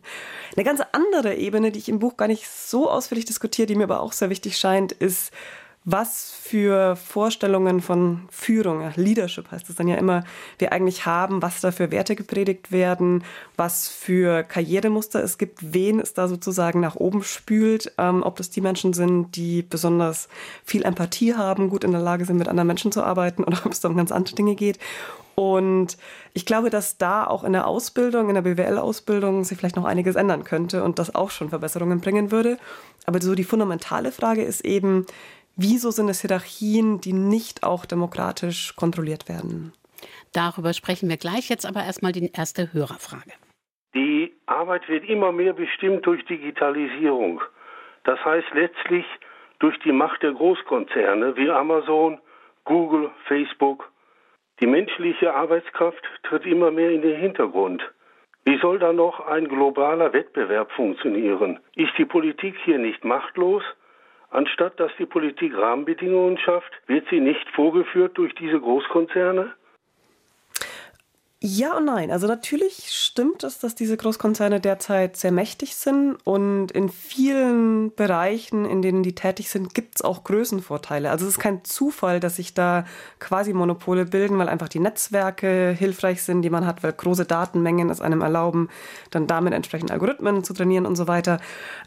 Eine 0.56 0.64
ganz 0.64 0.82
andere 0.92 1.36
Ebene, 1.36 1.72
die 1.72 1.80
ich 1.80 1.90
im 1.90 1.98
Buch 1.98 2.18
gar 2.18 2.28
nicht 2.28 2.48
so 2.48 2.90
ausführlich 2.90 3.26
diskutiere, 3.26 3.66
die 3.66 3.76
mir 3.76 3.86
aber 3.86 4.02
auch 4.02 4.12
sehr 4.12 4.30
wichtig 4.30 4.58
scheint, 4.58 4.92
ist, 4.92 5.32
was 5.86 6.32
für 6.32 6.96
Vorstellungen 6.96 7.82
von 7.82 8.22
Führung, 8.32 8.90
Leadership 8.96 9.52
heißt 9.52 9.70
es 9.70 9.76
dann 9.76 9.90
ja 9.90 9.96
immer, 9.96 10.24
wir 10.58 10.72
eigentlich 10.72 11.06
haben, 11.06 11.42
was 11.42 11.60
da 11.60 11.72
für 11.72 11.92
Werte 11.92 12.16
gepredigt 12.16 12.72
werden, 12.72 13.24
was 13.58 13.90
für 13.90 14.44
Karrieremuster 14.44 15.22
es 15.22 15.38
gibt, 15.38 15.74
wen 15.74 16.00
es 16.00 16.14
da 16.14 16.30
sozusagen 16.30 16.80
nach 16.80 16.96
oben 16.96 17.24
spült, 17.24 17.92
ähm, 17.98 18.24
ob 18.24 18.38
das 18.38 18.50
die 18.50 18.62
Menschen 18.62 18.94
sind, 18.94 19.36
die 19.36 19.62
besonders 19.62 20.30
viel 20.64 20.84
Empathie 20.84 21.36
haben, 21.36 21.70
gut 21.70 21.84
in 21.84 21.92
der 21.92 22.02
Lage 22.02 22.24
sind, 22.24 22.38
mit 22.38 22.48
anderen 22.48 22.68
Menschen 22.68 22.94
zu 22.94 23.04
arbeiten 23.04 23.44
oder 23.44 23.66
ob 23.66 23.74
es 23.74 23.82
da 23.82 23.90
um 23.90 23.98
ganz 23.98 24.12
andere 24.12 24.36
Dinge 24.36 24.56
geht. 24.56 24.80
Und 25.36 25.98
ich 26.34 26.46
glaube, 26.46 26.70
dass 26.70 26.98
da 26.98 27.26
auch 27.26 27.44
in 27.44 27.54
der 27.54 27.68
Ausbildung, 27.68 28.30
in 28.30 28.36
der 28.36 28.44
BWL-Ausbildung 28.44 29.44
sich 29.44 29.58
vielleicht 29.58 29.76
noch 29.76 29.86
einiges 29.86 30.16
ändern 30.16 30.44
könnte 30.44 30.84
und 30.84 31.00
das 31.00 31.16
auch 31.16 31.32
schon 31.32 31.50
Verbesserungen 31.50 32.02
bringen 32.02 32.32
würde. 32.32 32.58
Aber 33.06 33.20
so 33.20 33.34
die 33.34 33.44
fundamentale 33.44 34.12
Frage 34.12 34.44
ist 34.44 34.64
eben, 34.64 35.08
wieso 35.56 35.92
sind 35.92 36.10
es 36.10 36.22
Hierarchien, 36.22 37.00
die 37.02 37.14
nicht 37.14 37.64
auch 37.64 37.86
demokratisch 37.86 38.76
kontrolliert 38.76 39.30
werden? 39.30 39.74
Darüber 40.34 40.74
sprechen 40.74 41.10
wir 41.10 41.18
gleich. 41.18 41.50
Jetzt 41.50 41.66
aber 41.66 41.84
erstmal 41.84 42.12
die 42.12 42.32
erste 42.34 42.74
Hörerfrage. 42.74 43.32
Die 43.96 44.34
Arbeit 44.48 44.88
wird 44.90 45.08
immer 45.08 45.32
mehr 45.32 45.54
bestimmt 45.54 46.06
durch 46.06 46.26
Digitalisierung. 46.26 47.42
Das 48.04 48.24
heißt 48.26 48.48
letztlich 48.54 49.06
durch 49.60 49.78
die 49.80 49.92
Macht 49.92 50.24
der 50.24 50.34
Großkonzerne 50.34 51.38
wie 51.38 51.50
Amazon, 51.50 52.20
Google, 52.66 53.12
Facebook. 53.28 53.92
Die 54.60 54.68
menschliche 54.68 55.34
Arbeitskraft 55.34 56.04
tritt 56.24 56.46
immer 56.46 56.72
mehr 56.72 56.92
in 56.92 57.02
den 57.02 57.20
Hintergrund. 57.20 57.82
Wie 58.46 58.60
soll 58.60 58.80
da 58.80 58.92
noch 58.92 59.26
ein 59.26 59.48
globaler 59.48 60.12
Wettbewerb 60.12 60.72
funktionieren? 60.72 61.60
Ist 61.76 61.98
die 61.98 62.06
Politik 62.06 62.56
hier 62.66 62.78
nicht 62.78 63.06
machtlos? 63.06 63.64
Anstatt 64.34 64.80
dass 64.80 64.92
die 64.98 65.06
Politik 65.06 65.56
Rahmenbedingungen 65.56 66.40
schafft, 66.40 66.72
wird 66.88 67.06
sie 67.12 67.20
nicht 67.20 67.48
vorgeführt 67.52 68.18
durch 68.18 68.34
diese 68.34 68.60
Großkonzerne? 68.60 69.54
Ja 71.46 71.76
und 71.76 71.84
nein. 71.84 72.10
Also 72.10 72.26
natürlich 72.26 72.88
stimmt 72.94 73.44
es, 73.44 73.60
dass 73.60 73.76
diese 73.76 73.98
Großkonzerne 73.98 74.62
derzeit 74.62 75.18
sehr 75.18 75.34
mächtig 75.34 75.76
sind 75.76 76.16
und 76.24 76.72
in 76.72 76.88
vielen 76.88 77.94
Bereichen, 77.94 78.64
in 78.64 78.82
denen 78.82 79.04
die 79.04 79.14
tätig 79.14 79.50
sind, 79.50 79.74
gibt 79.74 79.96
es 79.98 80.02
auch 80.04 80.24
Größenvorteile. 80.24 81.12
Also 81.12 81.26
es 81.26 81.34
ist 81.34 81.40
kein 81.40 81.66
Zufall, 81.66 82.22
dass 82.22 82.38
sich 82.38 82.54
da 82.54 82.86
quasi 83.20 83.52
Monopole 83.52 84.06
bilden, 84.06 84.38
weil 84.38 84.48
einfach 84.48 84.70
die 84.70 84.80
Netzwerke 84.80 85.76
hilfreich 85.78 86.24
sind, 86.24 86.44
die 86.44 86.50
man 86.50 86.66
hat, 86.66 86.82
weil 86.82 86.94
große 86.94 87.26
Datenmengen 87.26 87.90
es 87.90 88.00
einem 88.00 88.22
erlauben, 88.22 88.70
dann 89.12 89.28
damit 89.28 89.52
entsprechend 89.52 89.92
Algorithmen 89.92 90.46
zu 90.46 90.54
trainieren 90.54 90.86
und 90.86 90.96
so 90.96 91.10
weiter. 91.10 91.42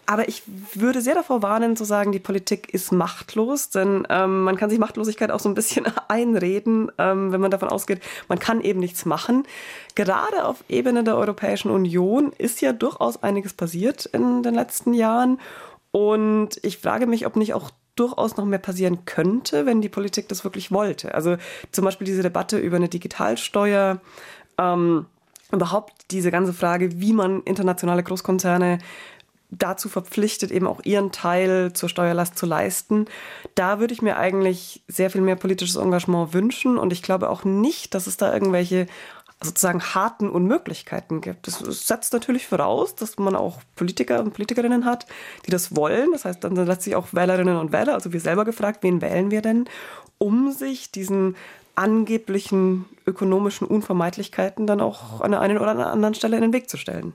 Aber 0.05 0.29
ich 0.29 0.43
würde 0.75 1.01
sehr 1.01 1.15
davor 1.15 1.41
warnen 1.41 1.77
zu 1.77 1.85
sagen, 1.85 2.13
die 2.13 2.19
Politik 2.19 2.75
ist 2.75 2.93
machtlos, 2.93 3.71
denn 3.71 4.07
ähm, 4.11 4.43
man 4.43 4.57
kann 4.57 4.69
sich 4.69 4.79
Machtlosigkeit 4.79 5.31
auch 5.31 5.41
so 5.41 5.49
ein 5.49 5.55
bisschen 5.55 5.87
einreden, 6.09 6.93
ähm, 6.99 7.33
wenn 7.33 7.41
man 7.41 7.51
davon 7.51 7.71
ausgeht, 7.71 8.03
man 8.29 8.39
kann 8.39 8.61
eben 8.61 8.81
nichts 8.81 9.07
machen. 9.07 9.46
Gerade 9.95 10.45
auf 10.45 10.65
Ebene 10.69 11.05
der 11.05 11.17
Europäischen 11.17 11.71
Union 11.71 12.33
ist 12.37 12.61
ja 12.61 12.73
durchaus 12.73 13.23
einiges 13.23 13.55
passiert 13.55 14.07
in 14.07 14.43
den 14.43 14.55
letzten 14.55 14.95
Jahren. 14.95 15.41
Und 15.91 16.59
ich 16.63 16.79
frage 16.79 17.07
mich, 17.07 17.27
ob 17.27 17.37
nicht 17.37 17.55
auch 17.55 17.71
durchaus 17.97 18.37
noch 18.37 18.45
mehr 18.45 18.59
passieren 18.59 19.05
könnte, 19.07 19.67
wenn 19.67 19.81
die 19.81 19.89
Politik 19.89 20.29
das 20.29 20.45
wirklich 20.45 20.71
wollte. 20.71 21.15
Also 21.15 21.37
zum 21.73 21.85
Beispiel 21.85 22.07
diese 22.07 22.23
Debatte 22.23 22.59
über 22.59 22.77
eine 22.77 22.89
Digitalsteuer, 22.89 24.01
ähm, 24.59 25.07
überhaupt 25.51 25.93
diese 26.11 26.31
ganze 26.31 26.53
Frage, 26.53 27.01
wie 27.01 27.13
man 27.13 27.43
internationale 27.43 28.03
Großkonzerne 28.03 28.79
dazu 29.51 29.89
verpflichtet, 29.89 30.51
eben 30.51 30.67
auch 30.67 30.81
ihren 30.85 31.13
Teil 31.13 31.73
zur 31.73 31.89
Steuerlast 31.89 32.37
zu 32.37 32.47
leisten. 32.47 33.07
Da 33.55 33.79
würde 33.79 33.95
ich 33.95 34.03
mir 34.03 34.17
eigentlich 34.17 34.83
sehr 34.89 35.09
viel 35.09 35.21
mehr 35.21 35.37
politisches 35.37 35.77
Engagement 35.77 36.35
wünschen 36.35 36.79
und 36.79 36.93
ich 36.93 37.03
glaube 37.03 37.31
auch 37.31 37.45
nicht, 37.45 37.95
dass 37.95 38.07
es 38.07 38.17
da 38.17 38.33
irgendwelche 38.33 38.87
sozusagen 39.43 39.83
harten 39.83 40.31
Unmöglichkeiten 40.31 41.21
gibt. 41.21 41.47
Das 41.47 41.59
setzt 41.59 42.13
natürlich 42.13 42.47
voraus, 42.47 42.95
dass 42.95 43.19
man 43.19 43.37
auch 43.37 43.61
Politiker 43.75 44.21
und 44.21 44.33
Politikerinnen 44.33 44.85
hat, 44.85 45.07
die 45.45 45.51
das 45.51 45.77
wollen. 45.77 46.13
Das 46.13 46.25
heißt, 46.25 46.43
dann 46.43 46.55
letztlich 46.55 46.97
auch 46.97 47.13
Wählerinnen 47.13 47.59
und 47.59 47.73
Wähler, 47.73 47.95
also 47.95 48.13
wir 48.13 48.21
selber 48.21 48.45
gefragt, 48.45 48.83
wen 48.83 49.03
wählen 49.03 49.31
wir 49.31 49.43
denn, 49.43 49.69
um 50.19 50.53
sich 50.53 50.91
diesen 50.91 51.37
angeblichen 51.75 52.87
ökonomischen 53.07 53.67
Unvermeidlichkeiten 53.67 54.67
dann 54.67 54.81
auch 54.81 55.21
an 55.21 55.33
der 55.33 55.41
einen 55.41 55.59
oder 55.59 55.93
anderen 55.93 56.15
Stelle 56.15 56.37
in 56.37 56.43
den 56.43 56.53
Weg 56.55 56.71
zu 56.71 56.79
stellen. 56.79 57.15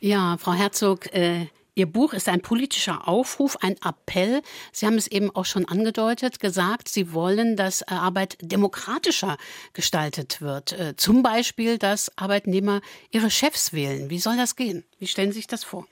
Ja, 0.00 0.36
Frau 0.38 0.52
Herzog, 0.52 1.12
äh, 1.14 1.46
Ihr 1.78 1.86
Buch 1.86 2.14
ist 2.14 2.28
ein 2.28 2.40
politischer 2.40 3.06
Aufruf, 3.06 3.58
ein 3.60 3.76
Appell. 3.84 4.40
Sie 4.72 4.86
haben 4.86 4.96
es 4.96 5.06
eben 5.06 5.30
auch 5.36 5.44
schon 5.44 5.66
angedeutet, 5.66 6.40
gesagt, 6.40 6.88
Sie 6.88 7.12
wollen, 7.12 7.54
dass 7.54 7.82
äh, 7.82 7.86
Arbeit 7.88 8.38
demokratischer 8.40 9.36
gestaltet 9.74 10.40
wird. 10.40 10.72
Äh, 10.72 10.96
zum 10.96 11.22
Beispiel, 11.22 11.76
dass 11.76 12.10
Arbeitnehmer 12.16 12.80
ihre 13.10 13.30
Chefs 13.30 13.74
wählen. 13.74 14.08
Wie 14.08 14.18
soll 14.18 14.38
das 14.38 14.56
gehen? 14.56 14.84
Wie 14.98 15.06
stellen 15.06 15.32
Sie 15.32 15.36
sich 15.36 15.48
das 15.48 15.64
vor? 15.64 15.86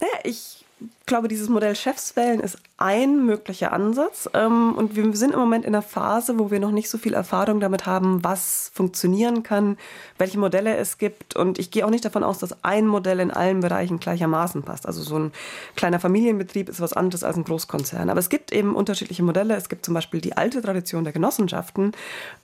Naja, 0.00 0.20
ich 0.22 0.56
ich 0.58 0.65
glaube, 1.06 1.28
dieses 1.28 1.48
Modell 1.48 1.76
Chefswählen 1.76 2.40
ist 2.40 2.58
ein 2.78 3.24
möglicher 3.24 3.72
Ansatz. 3.72 4.28
Ähm, 4.34 4.74
und 4.74 4.96
wir 4.96 5.16
sind 5.16 5.32
im 5.32 5.38
Moment 5.38 5.64
in 5.64 5.74
einer 5.74 5.82
Phase, 5.82 6.38
wo 6.38 6.50
wir 6.50 6.58
noch 6.58 6.72
nicht 6.72 6.90
so 6.90 6.98
viel 6.98 7.14
Erfahrung 7.14 7.60
damit 7.60 7.86
haben, 7.86 8.22
was 8.24 8.70
funktionieren 8.74 9.44
kann, 9.44 9.78
welche 10.18 10.38
Modelle 10.38 10.76
es 10.76 10.98
gibt. 10.98 11.36
Und 11.36 11.58
ich 11.58 11.70
gehe 11.70 11.86
auch 11.86 11.90
nicht 11.90 12.04
davon 12.04 12.24
aus, 12.24 12.38
dass 12.38 12.64
ein 12.64 12.88
Modell 12.88 13.20
in 13.20 13.30
allen 13.30 13.60
Bereichen 13.60 14.00
gleichermaßen 14.00 14.64
passt. 14.64 14.84
Also 14.84 15.02
so 15.02 15.16
ein 15.18 15.32
kleiner 15.76 16.00
Familienbetrieb 16.00 16.68
ist 16.68 16.80
was 16.80 16.92
anderes 16.92 17.22
als 17.22 17.36
ein 17.36 17.44
Großkonzern. 17.44 18.10
Aber 18.10 18.20
es 18.20 18.28
gibt 18.28 18.52
eben 18.52 18.74
unterschiedliche 18.74 19.22
Modelle. 19.22 19.54
Es 19.54 19.68
gibt 19.68 19.84
zum 19.84 19.94
Beispiel 19.94 20.20
die 20.20 20.36
alte 20.36 20.60
Tradition 20.60 21.04
der 21.04 21.12
Genossenschaften. 21.12 21.92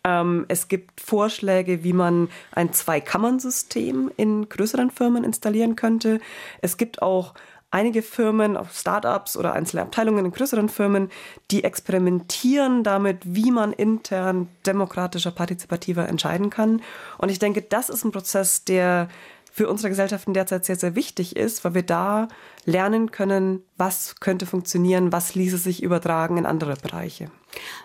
Ähm, 0.04 0.46
es 0.48 0.68
gibt 0.68 1.00
Vorschläge, 1.00 1.82
wie 1.82 1.92
man 1.92 2.28
ein 2.52 2.72
Zweikammernsystem 2.72 4.12
in 4.16 4.48
größeren 4.48 4.92
Firmen 4.92 5.24
installieren 5.24 5.74
könnte. 5.74 6.20
Es 6.60 6.76
gibt 6.76 7.02
auch 7.02 7.34
einige 7.72 8.02
Firmen, 8.02 8.56
auch 8.56 8.70
Startups 8.70 9.36
oder 9.36 9.54
einzelne 9.54 9.82
Abteilungen 9.82 10.26
in 10.26 10.30
größeren 10.30 10.68
Firmen, 10.68 11.10
die 11.50 11.64
experimentieren 11.64 12.84
damit, 12.84 13.18
wie 13.24 13.50
man 13.50 13.72
intern 13.72 14.48
demokratischer, 14.66 15.32
partizipativer 15.32 16.08
entscheiden 16.08 16.50
kann. 16.50 16.82
Und 17.18 17.30
ich 17.30 17.40
denke, 17.40 17.62
das 17.62 17.88
ist 17.88 18.04
ein 18.04 18.12
Prozess, 18.12 18.64
der 18.64 19.08
für 19.50 19.68
unsere 19.68 19.90
Gesellschaften 19.90 20.32
derzeit 20.32 20.64
sehr, 20.64 20.76
sehr 20.76 20.94
wichtig 20.94 21.36
ist, 21.36 21.64
weil 21.64 21.74
wir 21.74 21.82
da 21.82 22.28
lernen 22.64 23.10
können, 23.10 23.62
was 23.76 24.16
könnte 24.20 24.46
funktionieren, 24.46 25.12
was 25.12 25.34
ließe 25.34 25.58
sich 25.58 25.82
übertragen 25.82 26.38
in 26.38 26.46
andere 26.46 26.76
Bereiche. 26.76 27.30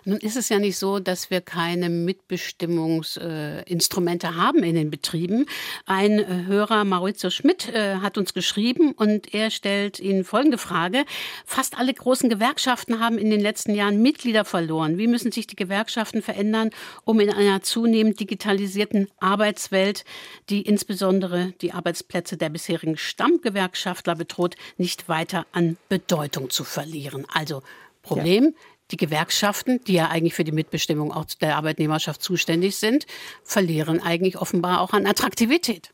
Nun 0.04 0.18
ist 0.18 0.36
es 0.36 0.48
ja 0.48 0.58
nicht 0.58 0.78
so, 0.78 0.98
dass 0.98 1.30
wir 1.30 1.40
keine 1.40 1.88
Mitbestimmungsinstrumente 1.88 4.26
äh, 4.26 4.30
haben 4.30 4.62
in 4.62 4.74
den 4.74 4.90
Betrieben. 4.90 5.46
Ein 5.86 6.18
äh, 6.18 6.44
Hörer, 6.46 6.84
Maurizio 6.84 7.30
Schmidt, 7.30 7.68
äh, 7.68 7.96
hat 7.96 8.18
uns 8.18 8.34
geschrieben 8.34 8.92
und 8.92 9.34
er 9.34 9.50
stellt 9.50 10.00
Ihnen 10.00 10.24
folgende 10.24 10.58
Frage. 10.58 11.04
Fast 11.44 11.78
alle 11.78 11.94
großen 11.94 12.28
Gewerkschaften 12.28 13.00
haben 13.00 13.18
in 13.18 13.30
den 13.30 13.40
letzten 13.40 13.74
Jahren 13.74 14.02
Mitglieder 14.02 14.44
verloren. 14.44 14.98
Wie 14.98 15.06
müssen 15.06 15.32
sich 15.32 15.46
die 15.46 15.56
Gewerkschaften 15.56 16.22
verändern, 16.22 16.70
um 17.04 17.20
in 17.20 17.30
einer 17.30 17.62
zunehmend 17.62 18.20
digitalisierten 18.20 19.08
Arbeitswelt, 19.18 20.04
die 20.48 20.62
insbesondere 20.62 21.52
die 21.60 21.72
Arbeitsplätze 21.72 22.36
der 22.36 22.50
bisherigen 22.50 22.96
Stammgewerkschaftler 22.96 24.14
bedroht, 24.14 24.56
nicht 24.76 25.08
weiter 25.08 25.46
an 25.52 25.76
Bedeutung 25.88 26.50
zu 26.50 26.64
verlieren? 26.64 27.26
Also 27.32 27.62
Problem, 28.02 28.44
ja. 28.44 28.50
Die 28.90 28.96
Gewerkschaften, 28.96 29.80
die 29.84 29.94
ja 29.94 30.08
eigentlich 30.08 30.34
für 30.34 30.44
die 30.44 30.52
Mitbestimmung 30.52 31.12
auch 31.12 31.26
der 31.40 31.56
Arbeitnehmerschaft 31.56 32.22
zuständig 32.22 32.76
sind, 32.76 33.06
verlieren 33.44 34.02
eigentlich 34.02 34.38
offenbar 34.38 34.80
auch 34.80 34.92
an 34.92 35.06
Attraktivität. 35.06 35.92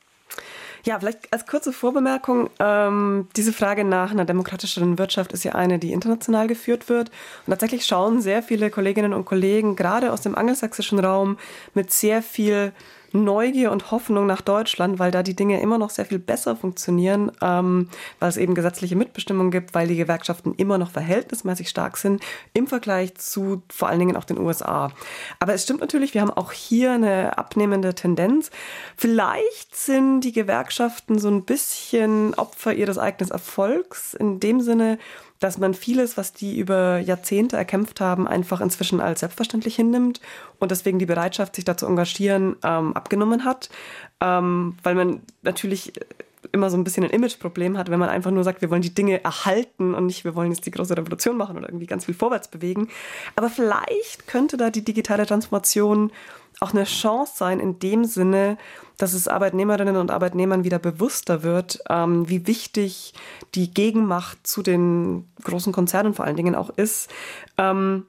Ja, 0.87 1.01
vielleicht 1.01 1.33
als 1.33 1.47
kurze 1.47 1.73
Vorbemerkung, 1.73 2.51
ähm, 2.59 3.29
diese 3.37 3.55
Frage 3.55 3.85
nach 3.85 4.11
einer 4.11 4.27
demokratischeren 4.27 4.99
Wirtschaft 4.99 5.33
ist 5.33 5.43
ja 5.43 5.53
eine, 5.53 5.79
die 5.79 5.93
international 5.93 6.47
geführt 6.47 6.91
wird. 6.91 7.11
Und 7.47 7.53
tatsächlich 7.53 7.87
schauen 7.87 8.21
sehr 8.21 8.43
viele 8.43 8.69
Kolleginnen 8.69 9.15
und 9.15 9.25
Kollegen, 9.25 9.77
gerade 9.77 10.13
aus 10.13 10.21
dem 10.21 10.35
angelsächsischen 10.35 10.99
Raum, 10.99 11.39
mit 11.73 11.91
sehr 11.91 12.23
viel 12.23 12.73
Neugier 13.15 13.71
und 13.71 13.91
Hoffnung 13.91 14.27
nach 14.27 14.41
Deutschland, 14.41 14.99
weil 14.99 15.11
da 15.11 15.23
die 15.23 15.37
Dinge 15.37 15.61
immer 15.61 15.79
noch 15.79 15.91
sehr 15.91 16.05
viel 16.05 16.19
besser 16.19 16.57
funktionieren, 16.57 17.31
ähm, 17.41 17.89
weil 18.19 18.29
es 18.29 18.37
eben 18.37 18.55
gesetzliche 18.55 18.97
Mitbestimmung 18.97 19.51
gibt, 19.51 19.75
weil 19.75 19.87
die 19.87 19.97
Gewerkschaften 19.97 20.55
immer 20.57 20.79
noch 20.79 20.91
verhältnismäßig 20.91 21.69
stark 21.69 21.97
sind 21.97 22.23
im 22.53 22.67
Vergleich 22.67 23.15
zu 23.15 23.63
vor 23.71 23.89
allen 23.89 24.01
Dingen 24.01 24.17
auch 24.17 24.25
den 24.25 24.39
USA. 24.39 24.91
Aber 25.39 25.55
es 25.55 25.63
stimmt 25.63 25.81
natürlich, 25.81 26.13
wir 26.15 26.21
haben 26.21 26.31
auch 26.31 26.53
hier 26.53 26.93
eine 26.93 27.39
abnehmende 27.39 27.95
Tendenz. 27.95 28.51
Vielleicht 28.97 29.77
sind 29.77 30.23
die 30.23 30.33
Gewerkschaften 30.33 31.19
so 31.19 31.29
ein 31.29 31.45
bisschen 31.45 32.35
Opfer 32.35 32.75
ihres 32.75 32.99
eigenen 32.99 33.31
Erfolgs 33.31 34.15
in 34.15 34.41
dem 34.41 34.61
Sinne, 34.61 34.99
dass 35.41 35.59
man 35.59 35.75
vieles, 35.75 36.17
was 36.17 36.33
die 36.33 36.59
über 36.59 36.99
Jahrzehnte 36.99 37.57
erkämpft 37.57 38.01
haben, 38.01 38.27
einfach 38.27 38.61
inzwischen 38.61 39.01
als 39.01 39.21
selbstverständlich 39.21 39.77
hinnimmt 39.77 40.21
und 40.59 40.71
deswegen 40.71 40.99
die 40.99 41.07
Bereitschaft, 41.07 41.57
sich 41.57 41.65
da 41.65 41.77
zu 41.77 41.87
engagieren, 41.87 42.57
ähm, 42.63 42.95
abgenommen 42.95 43.45
hat, 43.45 43.69
ähm, 44.21 44.77
weil 44.83 44.95
man 44.95 45.23
natürlich 45.43 45.93
immer 46.53 46.71
so 46.71 46.77
ein 46.77 46.85
bisschen 46.85 47.05
ein 47.05 47.11
Imageproblem 47.11 47.77
hat, 47.77 47.91
wenn 47.91 47.99
man 47.99 48.09
einfach 48.09 48.31
nur 48.31 48.45
sagt, 48.45 48.63
wir 48.63 48.71
wollen 48.71 48.83
die 48.83 48.95
Dinge 48.95 49.23
erhalten 49.25 49.95
und 49.95 50.07
nicht, 50.07 50.25
wir 50.25 50.35
wollen 50.35 50.53
jetzt 50.53 50.67
die 50.67 50.71
große 50.71 50.97
Revolution 50.97 51.37
machen 51.37 51.57
oder 51.57 51.69
irgendwie 51.69 51.87
ganz 51.87 52.05
viel 52.05 52.15
vorwärts 52.15 52.49
bewegen. 52.49 52.89
Aber 53.35 53.51
vielleicht 53.51 54.27
könnte 54.27 54.57
da 54.57 54.71
die 54.71 54.85
digitale 54.85 55.27
Transformation 55.27 56.13
auch 56.61 56.73
eine 56.73 56.85
Chance 56.85 57.33
sein 57.37 57.61
in 57.61 57.79
dem 57.79 58.05
Sinne, 58.05 58.57
dass 58.97 59.13
es 59.13 59.29
Arbeitnehmerinnen 59.29 59.97
und 59.97 60.11
Arbeitnehmern 60.11 60.65
wieder 60.65 60.79
bewusster 60.79 61.43
wird, 61.43 61.81
ähm, 61.89 62.29
wie 62.29 62.47
wichtig 62.47 63.15
die 63.55 63.73
Gegenmacht 63.73 64.47
zu 64.47 64.63
den 64.63 65.29
großen 65.43 65.73
Konzernen 65.73 66.15
vor 66.15 66.25
allen 66.25 66.37
Dingen 66.37 66.55
auch 66.55 66.71
ist. 66.71 67.11
Ähm, 67.59 68.07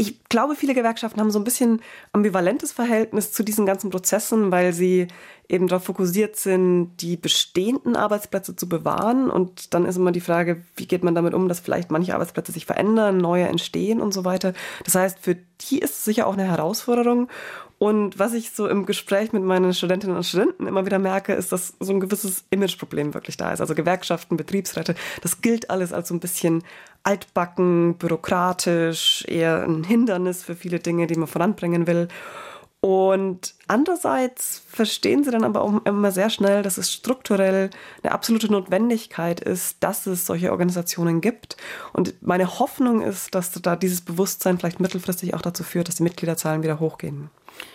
ich 0.00 0.24
glaube, 0.30 0.56
viele 0.56 0.72
Gewerkschaften 0.72 1.20
haben 1.20 1.30
so 1.30 1.38
ein 1.38 1.44
bisschen 1.44 1.82
ambivalentes 2.14 2.72
Verhältnis 2.72 3.32
zu 3.32 3.42
diesen 3.42 3.66
ganzen 3.66 3.90
Prozessen, 3.90 4.50
weil 4.50 4.72
sie 4.72 5.08
eben 5.46 5.68
darauf 5.68 5.84
fokussiert 5.84 6.36
sind, 6.36 6.92
die 7.00 7.18
bestehenden 7.18 7.96
Arbeitsplätze 7.96 8.56
zu 8.56 8.66
bewahren. 8.66 9.28
Und 9.28 9.74
dann 9.74 9.84
ist 9.84 9.96
immer 9.96 10.10
die 10.10 10.22
Frage, 10.22 10.64
wie 10.74 10.86
geht 10.86 11.04
man 11.04 11.14
damit 11.14 11.34
um, 11.34 11.48
dass 11.48 11.60
vielleicht 11.60 11.90
manche 11.90 12.14
Arbeitsplätze 12.14 12.50
sich 12.50 12.64
verändern, 12.64 13.18
neue 13.18 13.46
entstehen 13.46 14.00
und 14.00 14.14
so 14.14 14.24
weiter. 14.24 14.54
Das 14.86 14.94
heißt, 14.94 15.18
für 15.18 15.34
die 15.34 15.80
ist 15.80 15.98
es 15.98 16.04
sicher 16.06 16.26
auch 16.26 16.32
eine 16.32 16.44
Herausforderung. 16.44 17.28
Und 17.82 18.18
was 18.18 18.34
ich 18.34 18.50
so 18.50 18.68
im 18.68 18.84
Gespräch 18.84 19.32
mit 19.32 19.42
meinen 19.42 19.72
Studentinnen 19.72 20.14
und 20.14 20.24
Studenten 20.24 20.66
immer 20.66 20.84
wieder 20.84 20.98
merke, 20.98 21.32
ist, 21.32 21.50
dass 21.50 21.72
so 21.80 21.94
ein 21.94 22.00
gewisses 22.00 22.44
Imageproblem 22.50 23.14
wirklich 23.14 23.38
da 23.38 23.54
ist. 23.54 23.62
Also 23.62 23.74
Gewerkschaften, 23.74 24.36
Betriebsräte, 24.36 24.94
das 25.22 25.40
gilt 25.40 25.70
alles 25.70 25.94
als 25.94 26.08
so 26.08 26.14
ein 26.14 26.20
bisschen 26.20 26.62
altbacken, 27.04 27.94
bürokratisch, 27.94 29.24
eher 29.26 29.62
ein 29.62 29.82
Hindernis 29.82 30.42
für 30.42 30.56
viele 30.56 30.78
Dinge, 30.78 31.06
die 31.06 31.14
man 31.14 31.26
voranbringen 31.26 31.86
will. 31.86 32.08
Und 32.82 33.54
andererseits 33.66 34.62
verstehen 34.66 35.22
sie 35.22 35.30
dann 35.30 35.44
aber 35.44 35.60
auch 35.60 35.84
immer 35.84 36.12
sehr 36.12 36.30
schnell, 36.30 36.62
dass 36.62 36.78
es 36.78 36.90
strukturell 36.90 37.68
eine 38.02 38.12
absolute 38.12 38.50
Notwendigkeit 38.50 39.40
ist, 39.40 39.76
dass 39.80 40.06
es 40.06 40.24
solche 40.24 40.50
Organisationen 40.50 41.20
gibt. 41.20 41.58
Und 41.92 42.14
meine 42.22 42.58
Hoffnung 42.58 43.02
ist, 43.02 43.34
dass 43.34 43.52
da 43.52 43.76
dieses 43.76 44.00
Bewusstsein 44.00 44.58
vielleicht 44.58 44.80
mittelfristig 44.80 45.34
auch 45.34 45.42
dazu 45.42 45.62
führt, 45.62 45.88
dass 45.88 45.96
die 45.96 46.04
Mitgliederzahlen 46.04 46.62
wieder 46.62 46.80
hochgehen. 46.80 47.28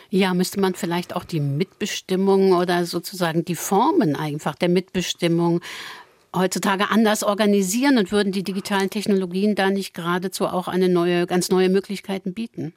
Ja, 0.10 0.34
müsste 0.34 0.60
man 0.60 0.74
vielleicht 0.74 1.16
auch 1.16 1.24
die 1.24 1.40
Mitbestimmung 1.40 2.54
oder 2.54 2.86
sozusagen 2.86 3.46
die 3.46 3.56
Formen 3.56 4.16
einfach 4.16 4.56
der 4.56 4.70
Mitbestimmung 4.70 5.62
heutzutage 6.36 6.90
anders 6.90 7.24
organisieren 7.24 8.00
und 8.00 8.12
würden 8.12 8.32
die 8.32 8.44
digitalen 8.44 8.90
Technologien 8.90 9.54
da 9.54 9.70
nicht 9.70 9.94
geradezu 9.94 10.48
auch 10.48 10.68
eine 10.68 10.90
neue, 10.90 11.28
ganz 11.28 11.50
neue 11.50 11.70
Möglichkeiten 11.70 12.34
bieten? 12.34 12.74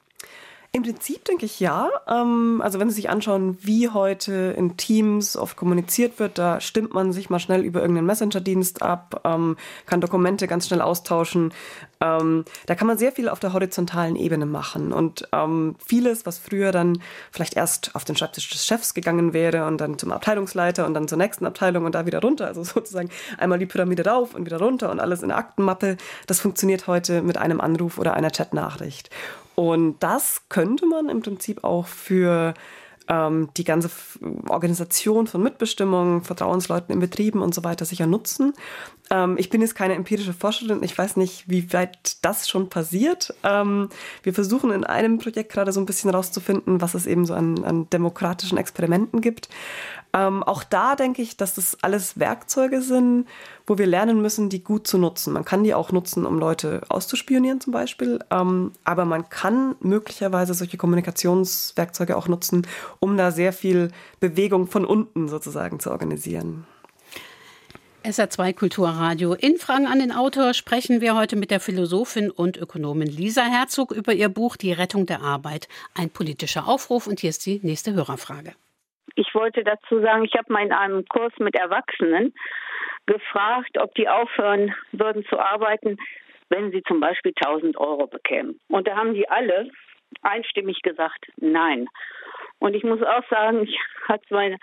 Im 0.71 0.83
Prinzip 0.83 1.25
denke 1.25 1.47
ich 1.47 1.59
ja. 1.59 1.89
Ähm, 2.07 2.61
also 2.63 2.79
wenn 2.79 2.89
Sie 2.89 2.95
sich 2.95 3.09
anschauen, 3.09 3.57
wie 3.59 3.89
heute 3.89 4.53
in 4.55 4.77
Teams 4.77 5.35
oft 5.35 5.57
kommuniziert 5.57 6.19
wird, 6.19 6.37
da 6.37 6.61
stimmt 6.61 6.93
man 6.93 7.11
sich 7.11 7.31
mal 7.31 7.39
schnell 7.39 7.61
über 7.61 7.81
irgendeinen 7.81 8.05
Messenger-Dienst 8.05 8.83
ab, 8.83 9.21
ähm, 9.25 9.57
kann 9.87 9.99
Dokumente 9.99 10.47
ganz 10.47 10.67
schnell 10.67 10.81
austauschen. 10.81 11.53
Ähm, 12.01 12.45
da 12.65 12.75
kann 12.75 12.87
man 12.87 12.97
sehr 12.97 13.11
viel 13.11 13.27
auf 13.27 13.39
der 13.39 13.53
horizontalen 13.53 14.15
Ebene 14.15 14.45
machen. 14.45 14.93
Und 14.93 15.27
vieles, 15.85 16.25
was 16.25 16.37
früher 16.37 16.71
dann 16.71 17.01
vielleicht 17.31 17.55
erst 17.55 17.95
auf 17.95 18.05
den 18.05 18.15
Schreibtisch 18.15 18.49
des 18.49 18.65
Chefs 18.65 18.93
gegangen 18.93 19.33
wäre 19.33 19.65
und 19.65 19.79
dann 19.79 19.97
zum 19.97 20.11
Abteilungsleiter 20.11 20.85
und 20.85 20.93
dann 20.93 21.07
zur 21.07 21.17
nächsten 21.17 21.45
Abteilung 21.45 21.85
und 21.85 21.95
da 21.95 22.05
wieder 22.05 22.21
runter, 22.21 22.47
also 22.47 22.63
sozusagen 22.63 23.09
einmal 23.37 23.59
die 23.59 23.65
Pyramide 23.65 24.05
rauf 24.05 24.33
und 24.33 24.45
wieder 24.45 24.59
runter 24.59 24.91
und 24.91 24.99
alles 24.99 25.21
in 25.21 25.29
der 25.29 25.37
Aktenmappe, 25.37 25.97
das 26.27 26.39
funktioniert 26.39 26.87
heute 26.87 27.21
mit 27.21 27.37
einem 27.37 27.61
Anruf 27.61 27.97
oder 27.97 28.13
einer 28.13 28.31
Chatnachricht. 28.31 29.09
Und 29.55 29.99
das 29.99 30.43
könnte 30.47 30.85
man 30.85 31.09
im 31.09 31.21
Prinzip 31.21 31.63
auch 31.63 31.85
für 31.85 32.53
ähm, 33.09 33.49
die 33.57 33.63
ganze 33.63 33.89
Organisation 34.47 35.27
von 35.27 35.41
Mitbestimmung, 35.41 36.23
Vertrauensleuten 36.23 36.93
in 36.93 36.99
Betrieben 36.99 37.41
und 37.41 37.55
so 37.55 37.63
weiter 37.63 37.83
sicher 37.83 38.05
nutzen. 38.05 38.53
Ähm, 39.09 39.35
ich 39.37 39.49
bin 39.49 39.61
jetzt 39.61 39.75
keine 39.75 39.95
empirische 39.95 40.33
Forscherin, 40.33 40.83
ich 40.83 40.95
weiß 40.95 41.17
nicht, 41.17 41.49
wie 41.49 41.73
weit 41.73 42.23
das 42.23 42.47
schon 42.47 42.69
passiert. 42.69 43.33
Ähm, 43.43 43.89
wir 44.21 44.33
versuchen 44.33 44.71
in 44.71 44.83
einem 44.83 45.17
Projekt 45.17 45.51
gerade 45.51 45.71
so 45.71 45.79
ein 45.79 45.87
bisschen 45.87 46.11
rauszufinden, 46.11 46.81
was 46.81 46.93
es 46.93 47.07
eben 47.07 47.25
so 47.25 47.33
an, 47.33 47.63
an 47.63 47.89
demokratischen 47.89 48.57
Experimenten 48.57 49.21
gibt. 49.21 49.49
Ähm, 50.13 50.41
auch 50.43 50.63
da 50.63 50.95
denke 50.95 51.21
ich, 51.21 51.37
dass 51.37 51.53
das 51.53 51.77
alles 51.81 52.19
Werkzeuge 52.19 52.81
sind, 52.81 53.27
wo 53.67 53.77
wir 53.77 53.85
lernen 53.85 54.21
müssen, 54.21 54.49
die 54.49 54.63
gut 54.63 54.87
zu 54.87 54.97
nutzen. 54.97 55.33
Man 55.33 55.45
kann 55.45 55.63
die 55.63 55.75
auch 55.75 55.91
nutzen, 55.91 56.25
um 56.25 56.39
Leute 56.39 56.81
auszuspionieren 56.89 57.61
zum 57.61 57.73
Beispiel, 57.73 58.19
ähm, 58.31 58.71
aber 58.83 59.05
man 59.05 59.29
kann 59.29 59.75
möglicherweise 59.81 60.55
solche 60.55 60.77
Kommunikationswerkzeuge 60.77 62.17
auch 62.17 62.27
nutzen, 62.27 62.65
um 62.99 63.17
da 63.17 63.31
sehr 63.31 63.53
viel 63.53 63.91
Bewegung 64.19 64.67
von 64.67 64.83
unten 64.83 65.29
sozusagen 65.29 65.79
zu 65.79 65.91
organisieren. 65.91 66.65
SR2 68.03 68.53
Kulturradio. 68.53 69.33
In 69.33 69.57
Fragen 69.57 69.85
an 69.85 69.99
den 69.99 70.13
Autor 70.13 70.53
sprechen 70.53 71.01
wir 71.01 71.15
heute 71.15 71.35
mit 71.35 71.51
der 71.51 71.59
Philosophin 71.59 72.31
und 72.31 72.55
Ökonomin 72.55 73.09
Lisa 73.09 73.43
Herzog 73.43 73.91
über 73.91 74.13
ihr 74.13 74.29
Buch 74.29 74.55
Die 74.55 74.71
Rettung 74.71 75.05
der 75.05 75.21
Arbeit. 75.21 75.67
Ein 75.93 76.09
politischer 76.09 76.67
Aufruf. 76.67 77.07
Und 77.07 77.19
hier 77.19 77.29
ist 77.29 77.45
die 77.45 77.59
nächste 77.61 77.93
Hörerfrage. 77.93 78.53
Ich 79.19 79.35
wollte 79.35 79.65
dazu 79.65 79.99
sagen, 79.99 80.23
ich 80.23 80.31
habe 80.37 80.53
mal 80.53 80.63
in 80.63 80.71
einem 80.71 81.05
Kurs 81.09 81.33
mit 81.39 81.53
Erwachsenen 81.53 82.33
gefragt, 83.05 83.77
ob 83.77 83.93
die 83.95 84.07
aufhören 84.07 84.73
würden 84.93 85.25
zu 85.25 85.37
arbeiten, 85.37 85.97
wenn 86.47 86.71
sie 86.71 86.81
zum 86.83 87.01
Beispiel 87.01 87.33
1000 87.35 87.75
Euro 87.75 88.07
bekämen. 88.07 88.61
Und 88.69 88.87
da 88.87 88.95
haben 88.95 89.13
die 89.13 89.27
alle 89.29 89.69
einstimmig 90.21 90.81
gesagt, 90.83 91.25
nein. 91.35 91.89
Und 92.59 92.75
ich 92.75 92.85
muss 92.85 93.03
auch 93.03 93.27
sagen, 93.29 93.63
ich 93.63 93.77
hatte 94.07 94.23
meine, 94.29 94.57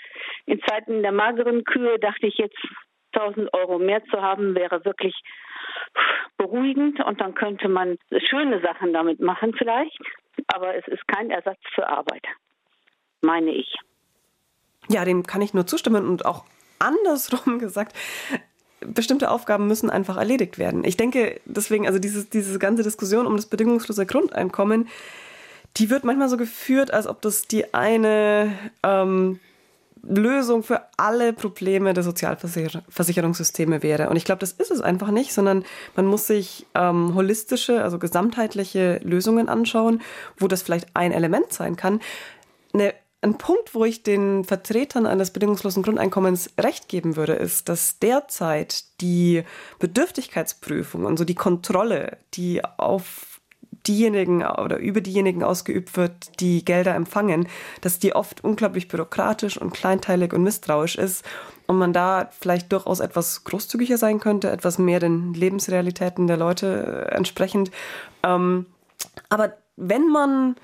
in 0.46 0.58
Zeiten 0.62 1.02
der 1.02 1.12
mageren 1.12 1.62
Kühe 1.64 1.98
dachte 1.98 2.26
ich 2.26 2.38
jetzt 2.38 2.58
1000 3.12 3.52
Euro 3.52 3.78
mehr 3.78 4.02
zu 4.06 4.22
haben, 4.22 4.54
wäre 4.54 4.86
wirklich 4.86 5.14
beruhigend 6.38 7.04
und 7.04 7.20
dann 7.20 7.34
könnte 7.34 7.68
man 7.68 7.98
schöne 8.30 8.62
Sachen 8.62 8.94
damit 8.94 9.20
machen 9.20 9.52
vielleicht. 9.52 10.00
Aber 10.46 10.74
es 10.76 10.88
ist 10.88 11.06
kein 11.08 11.30
Ersatz 11.30 11.60
für 11.74 11.86
Arbeit, 11.86 12.24
meine 13.20 13.50
ich. 13.50 13.76
Ja, 14.88 15.04
dem 15.04 15.26
kann 15.26 15.42
ich 15.42 15.54
nur 15.54 15.66
zustimmen 15.66 16.08
und 16.08 16.24
auch 16.24 16.44
andersrum 16.78 17.58
gesagt, 17.58 17.94
bestimmte 18.80 19.30
Aufgaben 19.30 19.66
müssen 19.66 19.90
einfach 19.90 20.16
erledigt 20.16 20.58
werden. 20.58 20.84
Ich 20.84 20.96
denke 20.96 21.40
deswegen, 21.44 21.86
also 21.86 21.98
dieses, 21.98 22.28
diese 22.28 22.58
ganze 22.58 22.82
Diskussion 22.82 23.26
um 23.26 23.36
das 23.36 23.46
bedingungslose 23.46 24.06
Grundeinkommen, 24.06 24.88
die 25.76 25.90
wird 25.90 26.04
manchmal 26.04 26.28
so 26.28 26.36
geführt, 26.36 26.90
als 26.90 27.06
ob 27.06 27.20
das 27.22 27.46
die 27.48 27.74
eine 27.74 28.52
ähm, 28.82 29.40
Lösung 30.02 30.62
für 30.62 30.82
alle 30.96 31.32
Probleme 31.32 31.92
der 31.92 32.02
Sozialversicherungssysteme 32.02 33.82
wäre. 33.82 34.08
Und 34.08 34.16
ich 34.16 34.24
glaube, 34.24 34.38
das 34.38 34.52
ist 34.52 34.70
es 34.70 34.80
einfach 34.80 35.10
nicht, 35.10 35.32
sondern 35.32 35.64
man 35.96 36.06
muss 36.06 36.26
sich 36.26 36.66
ähm, 36.74 37.14
holistische, 37.14 37.82
also 37.82 37.98
gesamtheitliche 37.98 39.00
Lösungen 39.02 39.48
anschauen, 39.48 40.00
wo 40.38 40.48
das 40.48 40.62
vielleicht 40.62 40.88
ein 40.94 41.12
Element 41.12 41.52
sein 41.52 41.76
kann. 41.76 42.00
Eine 42.72 42.94
ein 43.26 43.38
Punkt, 43.38 43.74
wo 43.74 43.84
ich 43.84 44.02
den 44.02 44.44
Vertretern 44.44 45.06
eines 45.06 45.30
bedingungslosen 45.30 45.82
Grundeinkommens 45.82 46.50
recht 46.58 46.88
geben 46.88 47.16
würde, 47.16 47.34
ist, 47.34 47.68
dass 47.68 47.98
derzeit 47.98 49.00
die 49.00 49.42
Bedürftigkeitsprüfung 49.78 51.04
und 51.04 51.18
so 51.18 51.24
die 51.24 51.34
Kontrolle, 51.34 52.18
die 52.34 52.62
auf 52.64 53.40
diejenigen 53.86 54.44
oder 54.44 54.78
über 54.78 55.00
diejenigen 55.00 55.42
ausgeübt 55.42 55.96
wird, 55.96 56.40
die 56.40 56.64
Gelder 56.64 56.94
empfangen, 56.94 57.48
dass 57.80 57.98
die 57.98 58.14
oft 58.14 58.42
unglaublich 58.42 58.88
bürokratisch 58.88 59.58
und 59.58 59.72
kleinteilig 59.72 60.32
und 60.32 60.42
misstrauisch 60.42 60.96
ist 60.96 61.24
und 61.66 61.76
man 61.76 61.92
da 61.92 62.30
vielleicht 62.38 62.72
durchaus 62.72 63.00
etwas 63.00 63.44
großzügiger 63.44 63.98
sein 63.98 64.20
könnte, 64.20 64.50
etwas 64.50 64.78
mehr 64.78 65.00
den 65.00 65.34
Lebensrealitäten 65.34 66.26
der 66.26 66.36
Leute 66.36 67.08
äh, 67.10 67.14
entsprechend. 67.14 67.70
Ähm, 68.22 68.66
aber 69.28 69.56
wenn 69.76 70.08
man 70.08 70.56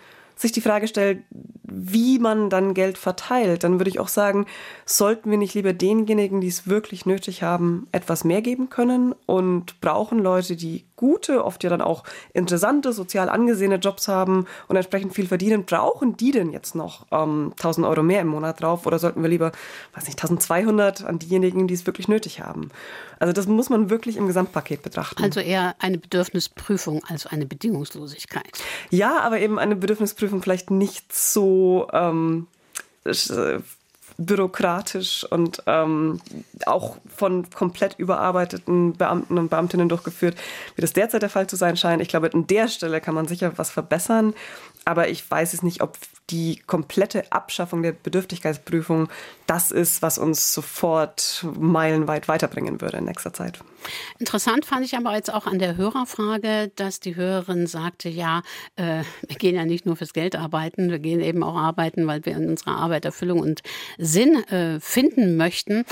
sich 0.42 0.52
die 0.52 0.61
Frage 0.61 0.88
stellt, 0.88 1.22
wie 1.64 2.18
man 2.18 2.50
dann 2.50 2.74
Geld 2.74 2.98
verteilt, 2.98 3.64
dann 3.64 3.78
würde 3.78 3.88
ich 3.88 3.98
auch 3.98 4.09
sagen, 4.09 4.46
sollten 4.85 5.31
wir 5.31 5.38
nicht 5.38 5.55
lieber 5.55 5.72
denjenigen, 5.72 6.40
die 6.40 6.48
es 6.48 6.66
wirklich 6.66 7.07
nötig 7.07 7.42
haben, 7.42 7.88
etwas 7.92 8.24
mehr 8.24 8.42
geben 8.42 8.68
können 8.68 9.14
und 9.26 9.81
brauchen 9.81 10.18
Leute, 10.18 10.57
die 10.57 10.85
gute, 11.02 11.44
oft 11.44 11.64
ja 11.64 11.68
dann 11.68 11.80
auch 11.80 12.04
interessante, 12.32 12.92
sozial 12.92 13.28
angesehene 13.28 13.74
Jobs 13.74 14.06
haben 14.06 14.46
und 14.68 14.76
entsprechend 14.76 15.14
viel 15.14 15.26
verdienen, 15.26 15.64
brauchen 15.64 16.16
die 16.16 16.30
denn 16.30 16.52
jetzt 16.52 16.76
noch 16.76 17.06
ähm, 17.10 17.50
1000 17.56 17.84
Euro 17.88 18.04
mehr 18.04 18.20
im 18.20 18.28
Monat 18.28 18.62
drauf 18.62 18.86
oder 18.86 19.00
sollten 19.00 19.20
wir 19.20 19.28
lieber, 19.28 19.50
weiß 19.94 20.04
nicht, 20.04 20.22
1200 20.22 21.04
an 21.04 21.18
diejenigen, 21.18 21.66
die 21.66 21.74
es 21.74 21.86
wirklich 21.86 22.06
nötig 22.06 22.40
haben? 22.40 22.70
Also 23.18 23.32
das 23.32 23.48
muss 23.48 23.68
man 23.68 23.90
wirklich 23.90 24.16
im 24.16 24.28
Gesamtpaket 24.28 24.82
betrachten. 24.82 25.24
Also 25.24 25.40
eher 25.40 25.74
eine 25.80 25.98
Bedürfnisprüfung 25.98 27.02
als 27.08 27.26
eine 27.26 27.46
Bedingungslosigkeit. 27.46 28.62
Ja, 28.90 29.18
aber 29.22 29.40
eben 29.40 29.58
eine 29.58 29.74
Bedürfnisprüfung 29.74 30.40
vielleicht 30.40 30.70
nicht 30.70 31.12
so 31.12 31.88
ähm, 31.92 32.46
bürokratisch 34.18 35.25
und 35.31 35.62
ähm, 35.66 36.20
auch 36.66 36.96
von 37.14 37.48
komplett 37.51 37.98
überarbeiteten 37.98 38.94
Beamten 38.94 39.38
und 39.38 39.48
Beamtinnen 39.48 39.88
durchgeführt, 39.88 40.37
wie 40.77 40.83
das 40.83 40.92
derzeit 40.92 41.22
der 41.22 41.31
Fall 41.31 41.46
zu 41.46 41.57
sein 41.57 41.77
scheint. 41.77 42.03
Ich 42.03 42.09
glaube, 42.09 42.31
an 42.33 42.46
der 42.46 42.68
Stelle 42.68 43.01
kann 43.01 43.14
man 43.14 43.29
sicher 43.29 43.53
was 43.57 43.70
verbessern, 43.70 44.35
aber 44.85 45.09
ich 45.09 45.29
weiß 45.31 45.55
es 45.55 45.62
nicht, 45.62 45.83
ob 45.83 45.96
die 46.31 46.57
komplette 46.66 47.31
Abschaffung 47.31 47.83
der 47.83 47.92
Bedürftigkeitsprüfung 47.92 49.09
das 49.46 49.70
ist, 49.70 50.03
was 50.03 50.18
uns 50.18 50.53
sofort 50.53 51.46
meilenweit 51.59 52.29
weiterbringen 52.29 52.81
würde 52.81 52.98
in 52.98 53.05
nächster 53.05 53.33
Zeit. 53.33 53.61
Interessant 54.18 54.64
fand 54.64 54.84
ich 54.84 54.96
aber 54.96 55.14
jetzt 55.14 55.32
auch 55.32 55.46
an 55.46 55.58
der 55.58 55.76
Hörerfrage, 55.76 56.70
dass 56.76 57.00
die 57.00 57.16
Hörerin 57.16 57.66
sagte, 57.66 58.08
ja, 58.08 58.42
äh, 58.76 59.02
wir 59.26 59.36
gehen 59.36 59.54
ja 59.54 59.64
nicht 59.64 59.86
nur 59.86 59.96
fürs 59.96 60.12
Geld 60.12 60.36
arbeiten, 60.36 60.90
wir 60.90 60.98
gehen 60.98 61.20
eben 61.20 61.42
auch 61.42 61.56
arbeiten, 61.56 62.06
weil 62.06 62.24
wir 62.24 62.36
in 62.36 62.48
unserer 62.48 62.76
Arbeit 62.76 63.04
Erfüllung 63.04 63.40
und 63.40 63.62
Sinn 63.98 64.44
äh, 64.44 64.80
finden 64.80 65.36
möchten. 65.36 65.84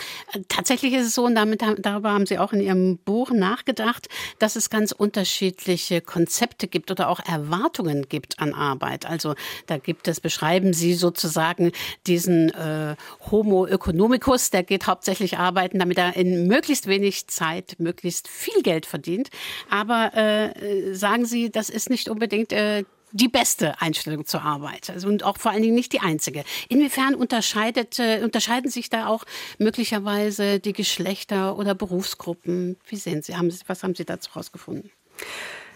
Tatsächlich 0.48 0.94
ist 0.94 1.06
es 1.06 1.14
so, 1.14 1.24
und 1.24 1.34
damit, 1.34 1.62
darüber 1.62 2.12
haben 2.12 2.26
Sie 2.26 2.38
auch 2.38 2.52
in 2.52 2.60
Ihrem 2.60 2.98
Buch 2.98 3.30
nachgedacht, 3.30 4.08
dass 4.38 4.56
es 4.56 4.70
ganz 4.70 4.92
unterschiedliche 4.92 6.00
Konzepte 6.00 6.68
gibt 6.68 6.90
oder 6.90 7.08
auch 7.08 7.20
Erwartungen 7.20 8.08
gibt 8.08 8.38
an 8.38 8.54
Arbeit. 8.54 9.06
Also 9.06 9.34
da 9.66 9.78
gibt 9.78 10.08
es, 10.08 10.20
beschreiben 10.20 10.72
Sie 10.72 10.94
sozusagen 10.94 11.72
diesen 12.06 12.50
äh, 12.50 12.96
Homo 13.30 13.66
economicus, 13.66 14.50
der 14.50 14.62
geht 14.62 14.86
hauptsächlich 14.86 15.38
arbeiten, 15.38 15.78
damit 15.78 15.98
er 15.98 16.16
in 16.16 16.46
möglichst 16.46 16.86
wenig 16.86 17.28
Zeit 17.28 17.76
möglichst 17.80 18.28
viel 18.28 18.62
Geld 18.62 18.86
verdient. 18.86 19.30
Aber 19.68 20.14
äh, 20.14 20.94
sagen 20.94 21.24
Sie, 21.24 21.50
das 21.50 21.70
ist 21.70 21.90
nicht 21.90 22.08
unbedingt 22.08 22.52
äh, 22.52 22.84
die 23.12 23.28
beste 23.28 23.80
Einstellung 23.80 24.24
zur 24.24 24.42
Arbeit 24.42 24.90
also, 24.90 25.08
und 25.08 25.24
auch 25.24 25.38
vor 25.38 25.50
allen 25.50 25.62
Dingen 25.62 25.74
nicht 25.74 25.92
die 25.92 26.00
einzige. 26.00 26.44
Inwiefern 26.68 27.14
unterscheidet, 27.14 27.98
äh, 27.98 28.20
unterscheiden 28.22 28.70
sich 28.70 28.88
da 28.88 29.06
auch 29.06 29.24
möglicherweise 29.58 30.60
die 30.60 30.72
Geschlechter 30.72 31.56
oder 31.56 31.74
Berufsgruppen? 31.74 32.76
Wie 32.86 32.96
sehen 32.96 33.22
Sie, 33.22 33.36
haben 33.36 33.50
Sie 33.50 33.60
was 33.66 33.82
haben 33.82 33.94
Sie 33.94 34.04
dazu 34.04 34.30
herausgefunden? 34.30 34.90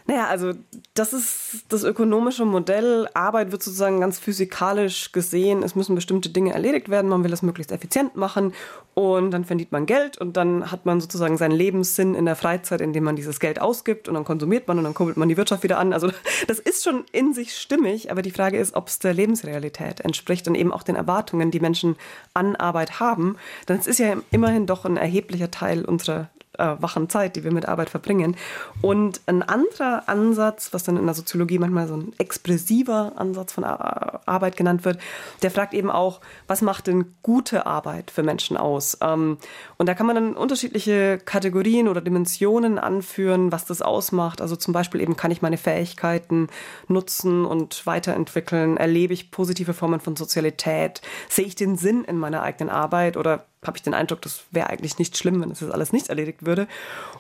Naja, 0.07 0.27
also 0.27 0.53
das 0.93 1.15
ist 1.15 1.65
das 1.71 1.83
ökonomische 1.83 2.45
Modell. 2.45 3.09
Arbeit 3.15 3.53
wird 3.53 3.63
sozusagen 3.63 4.01
ganz 4.01 4.19
physikalisch 4.19 5.13
gesehen. 5.13 5.63
Es 5.63 5.75
müssen 5.75 5.95
bestimmte 5.95 6.29
Dinge 6.29 6.53
erledigt 6.53 6.91
werden. 6.91 7.09
Man 7.09 7.25
will 7.25 7.31
das 7.31 7.41
möglichst 7.41 7.73
effizient 7.73 8.15
machen 8.15 8.53
und 8.93 9.31
dann 9.31 9.47
verdient 9.47 9.73
man 9.73 9.87
Geld 9.87 10.19
und 10.19 10.37
dann 10.37 10.71
hat 10.71 10.85
man 10.85 11.01
sozusagen 11.01 11.39
seinen 11.39 11.53
Lebenssinn 11.53 12.15
in 12.15 12.27
der 12.27 12.37
Freizeit, 12.37 12.83
indem 12.83 13.05
man 13.05 13.17
dieses 13.17 13.41
Geld 13.41 13.63
ausgibt 13.63 14.07
und 14.07 14.15
dann 14.15 14.27
konsumiert 14.27 14.69
man 14.69 14.77
und 14.77 14.85
dann 14.85 14.93
kurbelt 14.93 15.17
man 15.17 15.31
die 15.31 15.39
Wirtschaft 15.39 15.63
wieder 15.63 15.79
an. 15.79 15.95
Also 15.95 16.11
das 16.49 16.59
ist 16.59 16.85
schon 16.85 17.05
in 17.11 17.33
sich 17.33 17.57
stimmig, 17.57 18.11
aber 18.11 18.21
die 18.21 18.31
Frage 18.31 18.59
ist, 18.59 18.75
ob 18.75 18.89
es 18.89 18.99
der 18.99 19.15
Lebensrealität 19.15 20.01
entspricht 20.01 20.47
und 20.47 20.55
eben 20.55 20.71
auch 20.71 20.83
den 20.83 20.97
Erwartungen, 20.97 21.51
die 21.51 21.61
Menschen 21.61 21.97
an 22.35 22.57
Arbeit 22.57 23.01
haben. 23.01 23.37
Denn 23.69 23.79
es 23.79 23.87
ist 23.87 24.01
ja 24.01 24.17
immerhin 24.31 24.67
doch 24.67 24.85
ein 24.85 24.99
erheblicher 24.99 25.51
Teil 25.51 25.87
unserer 25.87 26.29
äh, 26.59 26.77
wachen 26.79 27.09
Zeit, 27.09 27.37
die 27.37 27.45
wir 27.45 27.53
mit 27.53 27.67
Arbeit 27.67 27.91
verbringen. 27.91 28.37
Und 28.83 29.21
ein 29.27 29.43
anderer 29.43 30.09
Ansatz, 30.09 30.73
was 30.73 30.85
dann 30.85 30.97
in 30.97 31.05
der 31.05 31.15
Soziologie 31.15 31.59
manchmal 31.59 31.89
so 31.89 31.97
ein 31.97 32.13
expressiver 32.19 33.13
Ansatz 33.17 33.53
von 33.53 33.65
Arbeit 33.65 34.57
genannt 34.57 34.85
wird, 34.85 34.99
der 35.43 35.51
fragt 35.51 35.75
eben 35.75 35.91
auch, 35.91 36.21
was 36.47 36.63
macht 36.63 36.87
denn 36.87 37.15
gute 37.23 37.67
Arbeit 37.67 38.11
für 38.11 38.23
Menschen 38.23 38.57
aus? 38.57 38.99
Ähm, 39.01 39.39
und 39.77 39.89
da 39.89 39.95
kann 39.95 40.07
man 40.07 40.17
dann 40.17 40.35
unterschiedliche 40.35 41.19
Kategorien 41.25 41.89
oder 41.89 42.01
Dimensionen 42.01 42.79
anführen, 42.79 43.53
was 43.53 43.65
das 43.65 43.83
ausmacht. 43.83 44.41
Also 44.41 44.57
zum 44.57 44.73
Beispiel 44.73 45.01
eben 45.01 45.17
kann 45.17 45.31
ich 45.31 45.43
meine 45.43 45.59
Fähigkeiten 45.59 46.49
nutzen 46.89 47.45
und 47.45 47.87
weiterentwickeln? 47.87 48.77
Erlebe 48.77 49.13
ich 49.13 49.31
positive 49.31 49.75
Formen 49.75 50.01
von 50.01 50.17
Sozialität? 50.17 51.01
Sehe 51.29 51.47
ich 51.47 51.57
den 51.57 51.77
Sinn 51.77 52.05
in 52.05 52.19
meiner 52.19 52.43
eigenen 52.43 52.71
Arbeit 52.71 53.17
oder 53.17 53.47
habe 53.67 53.77
ich 53.77 53.83
den 53.83 53.95
Eindruck, 53.95 54.23
das 54.23 54.45
wäre 54.51 54.71
eigentlich 54.71 54.99
nicht 54.99 55.17
schlimm, 55.17 55.41
wenn 55.41 55.51
das 55.51 55.63
alles 55.71 55.93
nicht 55.93 56.09
erledigt 56.09 56.47
würde. 56.47 56.67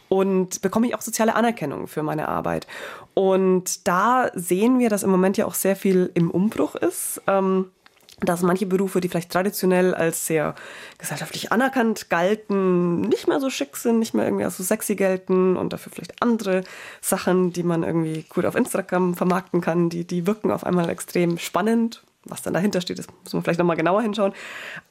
Und 0.09 0.62
bekomme 0.62 0.87
ich 0.87 0.94
auch 0.94 1.00
soziale 1.00 1.35
Anerkennung 1.35 1.87
für 1.87 2.02
meine 2.02 2.28
Arbeit. 2.28 2.66
Und 3.14 3.87
da 3.87 4.30
sehen 4.35 4.78
wir, 4.78 4.90
dass 4.90 5.02
im 5.02 5.11
Moment 5.11 5.37
ja 5.37 5.46
auch 5.46 5.54
sehr 5.54 5.76
viel 5.76 6.11
im 6.14 6.30
Umbruch 6.30 6.74
ist. 6.74 7.22
Ähm, 7.26 7.70
dass 8.20 8.42
manche 8.42 8.66
Berufe, 8.66 9.00
die 9.00 9.09
vielleicht 9.09 9.33
traditionell 9.33 9.94
als 9.94 10.26
sehr 10.26 10.54
gesellschaftlich 10.98 11.50
anerkannt 11.50 12.11
galten, 12.11 13.00
nicht 13.02 13.26
mehr 13.26 13.40
so 13.40 13.50
schick 13.50 13.76
sind, 13.76 13.98
nicht 13.98 14.14
mehr 14.14 14.24
irgendwie 14.24 14.44
als 14.44 14.57
so 14.57 14.62
sexy 14.62 14.94
gelten 14.94 15.57
und 15.57 15.72
dafür 15.72 15.92
vielleicht 15.92 16.22
andere 16.22 16.62
Sachen, 17.00 17.52
die 17.52 17.64
man 17.64 17.83
irgendwie 17.83 18.24
gut 18.28 18.44
auf 18.44 18.54
Instagram 18.54 19.14
vermarkten 19.14 19.61
kann, 19.61 19.88
die, 19.88 20.07
die 20.07 20.26
wirken 20.26 20.50
auf 20.52 20.64
einmal 20.64 20.88
extrem 20.90 21.38
spannend 21.38 22.04
was 22.25 22.43
dann 22.43 22.55
dahinter 22.55 22.81
steht, 22.81 22.99
das 22.99 23.07
muss 23.23 23.33
man 23.33 23.43
vielleicht 23.43 23.59
nochmal 23.59 23.77
genauer 23.77 24.03
hinschauen. 24.03 24.33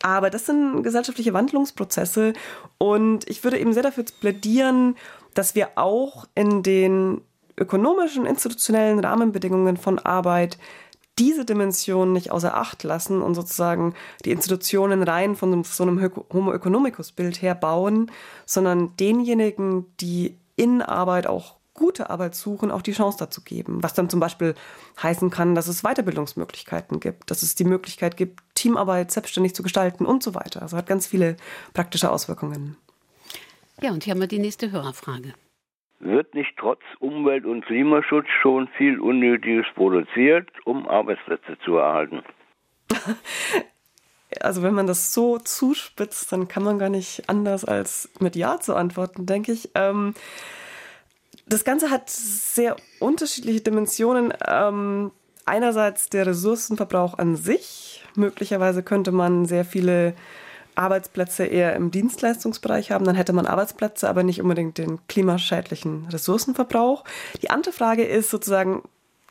Aber 0.02 0.30
das 0.30 0.46
sind 0.46 0.84
gesellschaftliche 0.84 1.34
Wandlungsprozesse 1.34 2.34
und 2.78 3.30
ich 3.30 3.44
würde 3.44 3.60
eben 3.60 3.74
sehr 3.74 3.84
dafür 3.84 4.06
plädieren, 4.20 4.96
dass 5.34 5.56
wir 5.56 5.72
auch 5.76 6.26
in 6.36 6.64
den 6.64 7.22
ökonomischen, 7.58 8.26
institutionellen 8.26 9.00
Rahmenbedingungen 9.00 9.78
von 9.78 10.00
Arbeit 10.00 10.58
diese 11.20 11.46
Dimension 11.46 12.12
nicht 12.12 12.32
außer 12.32 12.56
Acht 12.56 12.84
lassen 12.84 13.22
und 13.22 13.36
sozusagen 13.36 13.94
die 14.26 14.32
Institutionen 14.32 15.04
rein 15.04 15.36
von 15.36 15.64
so 15.64 15.84
einem 15.84 16.12
Homo 16.34 16.54
economicus 16.54 17.12
Bild 17.12 17.42
her 17.42 17.54
bauen, 17.54 18.12
sondern 18.46 18.96
denjenigen, 18.98 19.86
die 20.00 20.38
in 20.56 20.82
Arbeit 20.82 21.28
auch 21.28 21.56
gute 21.74 22.10
Arbeit 22.10 22.36
suchen, 22.36 22.72
auch 22.72 22.82
die 22.82 22.92
Chance 22.92 23.18
dazu 23.20 23.42
geben. 23.44 23.84
Was 23.84 23.94
dann 23.94 24.10
zum 24.10 24.20
Beispiel 24.20 24.56
heißen 25.02 25.30
kann, 25.30 25.56
dass 25.56 25.68
es 25.68 25.82
Weiterbildungsmöglichkeiten 25.82 27.00
gibt, 27.00 27.32
dass 27.32 27.44
es 27.44 27.56
die 27.56 27.64
Möglichkeit 27.64 28.18
gibt, 28.18 28.42
Teamarbeit 28.56 29.12
selbstständig 29.12 29.56
zu 29.56 29.64
gestalten 29.64 30.06
und 30.06 30.24
so 30.24 30.36
weiter. 30.36 30.62
Also 30.62 30.78
hat 30.78 30.88
ganz 30.88 31.08
viele 31.08 31.36
praktische 31.74 32.12
Auswirkungen. 32.12 32.78
Ja, 33.82 33.92
und 33.92 34.04
hier 34.04 34.12
haben 34.12 34.22
wir 34.22 34.28
die 34.28 34.40
nächste 34.40 34.72
Hörerfrage. 34.72 35.34
Wird 36.00 36.36
nicht 36.36 36.54
trotz 36.58 36.82
Umwelt- 37.00 37.46
und 37.46 37.66
Klimaschutz 37.66 38.28
schon 38.42 38.68
viel 38.78 39.00
Unnötiges 39.00 39.66
produziert, 39.74 40.50
um 40.66 40.88
Arbeitsplätze 40.88 41.58
zu 41.64 41.78
erhalten? 41.78 42.24
also 44.42 44.64
wenn 44.64 44.74
man 44.74 44.86
das 44.86 45.14
so 45.14 45.40
zuspitzt, 45.40 46.32
dann 46.32 46.48
kann 46.48 46.64
man 46.64 46.78
gar 46.78 46.90
nicht 46.90 47.30
anders 47.30 47.64
als 47.64 48.12
mit 48.20 48.36
Ja 48.36 48.60
zu 48.60 48.76
antworten, 48.76 49.26
denke 49.26 49.54
ich. 49.54 49.70
Ähm, 49.76 50.14
das 51.54 51.64
Ganze 51.64 51.90
hat 51.90 52.10
sehr 52.10 52.76
unterschiedliche 53.00 53.62
Dimensionen. 53.62 54.34
Ähm, 54.48 55.12
einerseits 55.46 56.10
der 56.10 56.26
Ressourcenverbrauch 56.26 57.18
an 57.18 57.36
sich. 57.36 58.04
Möglicherweise 58.16 58.84
könnte 58.84 59.12
man 59.12 59.46
sehr 59.46 59.66
viele 59.66 60.14
Arbeitsplätze 60.76 61.46
eher 61.46 61.76
im 61.76 61.92
Dienstleistungsbereich 61.92 62.92
haben, 62.92 63.06
dann 63.06 63.16
hätte 63.16 63.34
man 63.34 63.46
Arbeitsplätze, 63.46 64.10
aber 64.10 64.24
nicht 64.24 64.42
unbedingt 64.42 64.78
den 64.80 65.00
klimaschädlichen 65.08 66.08
Ressourcenverbrauch. 66.08 67.04
Die 67.42 67.52
andere 67.52 67.74
Frage 67.74 68.04
ist 68.04 68.32
sozusagen 68.32 68.82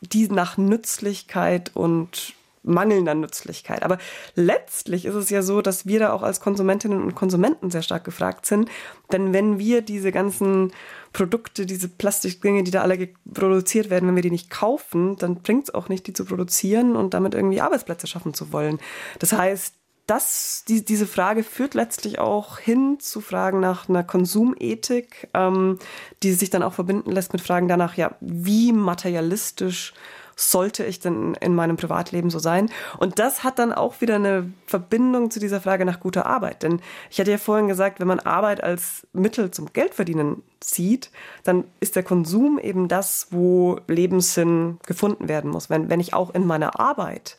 die 0.00 0.28
nach 0.28 0.56
Nützlichkeit 0.56 1.72
und 1.74 2.34
mangelnder 2.62 3.14
Nützlichkeit. 3.14 3.82
Aber 3.82 3.98
letztlich 4.34 5.04
ist 5.04 5.14
es 5.14 5.30
ja 5.30 5.42
so, 5.42 5.62
dass 5.62 5.86
wir 5.86 5.98
da 5.98 6.12
auch 6.12 6.22
als 6.22 6.40
Konsumentinnen 6.40 7.02
und 7.02 7.14
Konsumenten 7.14 7.70
sehr 7.70 7.82
stark 7.82 8.04
gefragt 8.04 8.46
sind. 8.46 8.68
Denn 9.10 9.32
wenn 9.32 9.58
wir 9.58 9.82
diese 9.82 10.12
ganzen 10.12 10.72
Produkte, 11.12 11.66
diese 11.66 11.88
Plastikdinge, 11.88 12.62
die 12.62 12.70
da 12.70 12.82
alle 12.82 13.08
produziert 13.32 13.90
werden, 13.90 14.08
wenn 14.08 14.16
wir 14.16 14.22
die 14.22 14.30
nicht 14.30 14.50
kaufen, 14.50 15.16
dann 15.16 15.36
bringt 15.42 15.64
es 15.64 15.74
auch 15.74 15.88
nicht, 15.88 16.06
die 16.06 16.12
zu 16.12 16.24
produzieren 16.24 16.96
und 16.96 17.14
damit 17.14 17.34
irgendwie 17.34 17.60
Arbeitsplätze 17.60 18.06
schaffen 18.06 18.34
zu 18.34 18.52
wollen. 18.52 18.78
Das 19.18 19.32
heißt, 19.32 19.74
das, 20.06 20.64
die, 20.66 20.84
diese 20.84 21.06
Frage 21.06 21.44
führt 21.44 21.74
letztlich 21.74 22.18
auch 22.18 22.58
hin 22.58 22.98
zu 22.98 23.20
Fragen 23.20 23.60
nach 23.60 23.88
einer 23.88 24.02
Konsumethik, 24.02 25.28
ähm, 25.32 25.78
die 26.22 26.32
sich 26.32 26.50
dann 26.50 26.62
auch 26.62 26.72
verbinden 26.72 27.12
lässt 27.12 27.32
mit 27.32 27.40
Fragen 27.40 27.68
danach, 27.68 27.96
ja, 27.96 28.16
wie 28.20 28.72
materialistisch 28.72 29.94
sollte 30.36 30.84
ich 30.84 31.00
denn 31.00 31.34
in 31.40 31.54
meinem 31.54 31.76
Privatleben 31.76 32.30
so 32.30 32.38
sein? 32.38 32.70
Und 32.98 33.18
das 33.18 33.44
hat 33.44 33.58
dann 33.58 33.72
auch 33.72 34.00
wieder 34.00 34.16
eine 34.16 34.52
Verbindung 34.66 35.30
zu 35.30 35.40
dieser 35.40 35.60
Frage 35.60 35.84
nach 35.84 36.00
guter 36.00 36.26
Arbeit. 36.26 36.62
Denn 36.62 36.80
ich 37.10 37.18
hatte 37.20 37.30
ja 37.30 37.38
vorhin 37.38 37.68
gesagt, 37.68 38.00
wenn 38.00 38.06
man 38.06 38.20
Arbeit 38.20 38.62
als 38.62 39.06
Mittel 39.12 39.50
zum 39.50 39.72
Geldverdienen 39.72 40.42
sieht, 40.62 41.10
dann 41.44 41.64
ist 41.80 41.96
der 41.96 42.02
Konsum 42.02 42.58
eben 42.58 42.88
das, 42.88 43.28
wo 43.30 43.78
Lebenssinn 43.88 44.78
gefunden 44.86 45.28
werden 45.28 45.50
muss. 45.50 45.70
Wenn, 45.70 45.88
wenn 45.88 46.00
ich 46.00 46.14
auch 46.14 46.34
in 46.34 46.46
meiner 46.46 46.80
Arbeit 46.80 47.36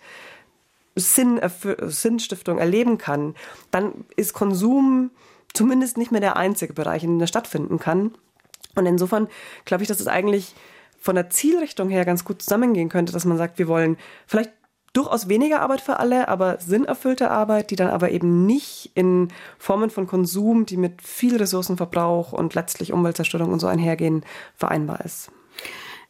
Sinn, 0.96 1.42
Sinnstiftung 1.82 2.60
erleben 2.60 2.98
kann, 2.98 3.36
dann 3.72 4.06
ist 4.16 4.34
Konsum 4.34 5.12
zumindest 5.54 5.98
nicht 5.98 6.12
mehr 6.12 6.22
der 6.22 6.36
einzige 6.36 6.74
Bereich, 6.74 7.04
in 7.04 7.12
dem 7.12 7.22
er 7.22 7.28
stattfinden 7.28 7.80
kann. 7.80 8.14
Und 8.76 8.86
insofern 8.86 9.28
glaube 9.66 9.84
ich, 9.84 9.88
dass 9.88 10.00
es 10.00 10.08
eigentlich 10.08 10.56
von 11.04 11.16
der 11.16 11.30
Zielrichtung 11.30 11.90
her 11.90 12.06
ganz 12.06 12.24
gut 12.24 12.42
zusammengehen 12.42 12.88
könnte, 12.88 13.12
dass 13.12 13.26
man 13.26 13.38
sagt, 13.38 13.60
wir 13.60 13.68
wollen 13.68 13.98
vielleicht 14.26 14.52
durchaus 14.94 15.28
weniger 15.28 15.60
Arbeit 15.60 15.82
für 15.82 16.00
alle, 16.00 16.30
aber 16.30 16.60
sinnerfüllte 16.62 17.30
Arbeit, 17.30 17.72
die 17.72 17.76
dann 17.76 17.90
aber 17.90 18.12
eben 18.12 18.46
nicht 18.46 18.92
in 18.96 19.28
Formen 19.58 19.90
von 19.90 20.08
Konsum, 20.08 20.66
die 20.66 20.78
mit 20.78 21.02
viel 21.02 21.36
Ressourcenverbrauch 21.36 22.32
und 22.32 22.56
letztlich 22.56 22.94
Umweltzerstörung 22.94 23.52
und 23.52 23.60
so 23.60 23.68
einhergehen, 23.68 24.24
vereinbar 24.56 25.04
ist. 25.04 25.30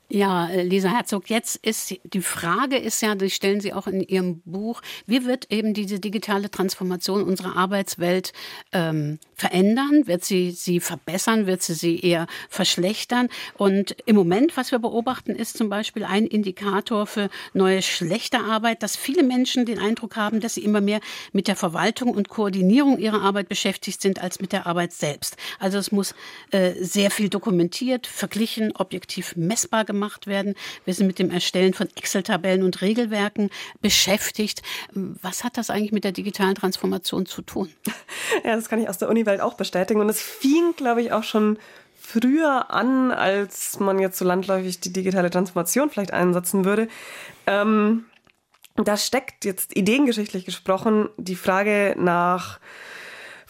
Ja, 0.10 0.50
äh, 0.50 0.64
Lisa 0.64 0.90
Herzog, 0.90 1.30
jetzt 1.30 1.56
ist 1.66 1.96
die 2.04 2.22
Frage 2.22 2.78
ist 2.78 3.02
ja, 3.02 3.16
die 3.16 3.30
stellen 3.30 3.62
Sie 3.62 3.74
auch 3.74 3.88
in 3.88 4.02
Ihrem 4.02 4.42
Buch, 4.44 4.82
wie 5.08 5.26
wird 5.26 5.50
eben 5.50 5.74
diese 5.74 6.00
digitale 6.00 6.52
Transformation 6.52 7.24
unserer 7.24 7.56
Arbeitswelt 7.56 8.34
ähm, 8.74 9.18
verändern? 9.34 10.06
Wird 10.06 10.26
sie 10.26 10.52
sie 10.52 10.82
verbessern? 10.82 11.48
Wird 11.48 11.64
sie 11.64 11.74
sie 11.74 12.00
eher 12.00 12.28
verschlechtern? 12.50 13.30
Und 13.58 13.96
im 14.06 14.16
Moment, 14.18 14.58
was 14.58 14.72
wir 14.72 14.80
beobachten, 14.80 15.32
ist 15.32 15.58
zum 15.58 15.70
Beispiel 15.70 16.04
ein 16.04 16.28
Indikator 16.28 17.08
für 17.08 17.30
neue 17.54 17.82
schlechte 17.82 18.40
Arbeit, 18.42 18.84
dass 18.84 18.98
viele 18.98 19.24
Menschen 19.24 19.66
den 19.66 19.80
Eindruck 19.80 20.18
haben, 20.18 20.42
dass 20.42 20.56
sie 20.56 20.64
immer 20.64 20.82
mehr 20.82 21.00
mit 21.32 21.48
der 21.48 21.56
Verwaltung 21.56 22.10
und 22.10 22.28
Koordinierung 22.28 23.00
ihrer 23.00 23.22
Arbeit 23.22 23.48
beschäftigt 23.48 24.02
sind 24.02 24.22
als 24.22 24.42
mit 24.42 24.52
der 24.52 24.68
Arbeit 24.68 24.92
selbst. 24.92 25.38
Also 25.60 25.78
es 25.78 25.92
muss 25.94 26.14
äh, 26.52 26.74
sehr 26.74 27.10
viel 27.10 27.30
dokumentiert, 27.30 28.06
verglichen, 28.06 28.76
objektiv 28.76 29.36
messbar 29.38 29.86
gemacht 29.86 29.93
gemacht 29.94 30.28
werden. 30.28 30.56
Wir 30.86 30.94
sind 30.94 31.08
mit 31.08 31.20
dem 31.20 31.32
Erstellen 31.32 31.74
von 31.74 31.88
Excel-Tabellen 31.96 32.64
und 32.64 32.82
Regelwerken 32.82 33.50
beschäftigt. 33.82 34.62
Was 34.94 35.44
hat 35.44 35.58
das 35.58 35.70
eigentlich 35.70 35.92
mit 35.92 36.04
der 36.04 36.12
digitalen 36.12 36.56
Transformation 36.56 37.26
zu 37.26 37.42
tun? 37.42 37.70
Ja, 38.44 38.56
das 38.56 38.68
kann 38.68 38.82
ich 38.82 38.90
aus 38.90 38.98
der 38.98 39.10
Uni-Welt 39.10 39.42
auch 39.42 39.54
bestätigen. 39.54 40.02
Und 40.02 40.10
es 40.10 40.22
fing, 40.22 40.74
glaube 40.76 41.02
ich, 41.02 41.12
auch 41.12 41.24
schon 41.24 41.58
früher 42.00 42.72
an, 42.72 43.12
als 43.12 43.80
man 43.80 44.00
jetzt 44.00 44.18
so 44.18 44.26
landläufig 44.26 44.80
die 44.80 44.92
digitale 44.92 45.30
Transformation 45.30 45.90
vielleicht 45.90 46.12
einsetzen 46.12 46.66
würde. 46.66 46.88
Ähm, 47.48 48.06
da 48.76 48.98
steckt 48.98 49.46
jetzt 49.46 49.76
ideengeschichtlich 49.76 50.46
gesprochen 50.46 51.10
die 51.18 51.36
Frage 51.36 51.96
nach 51.98 52.60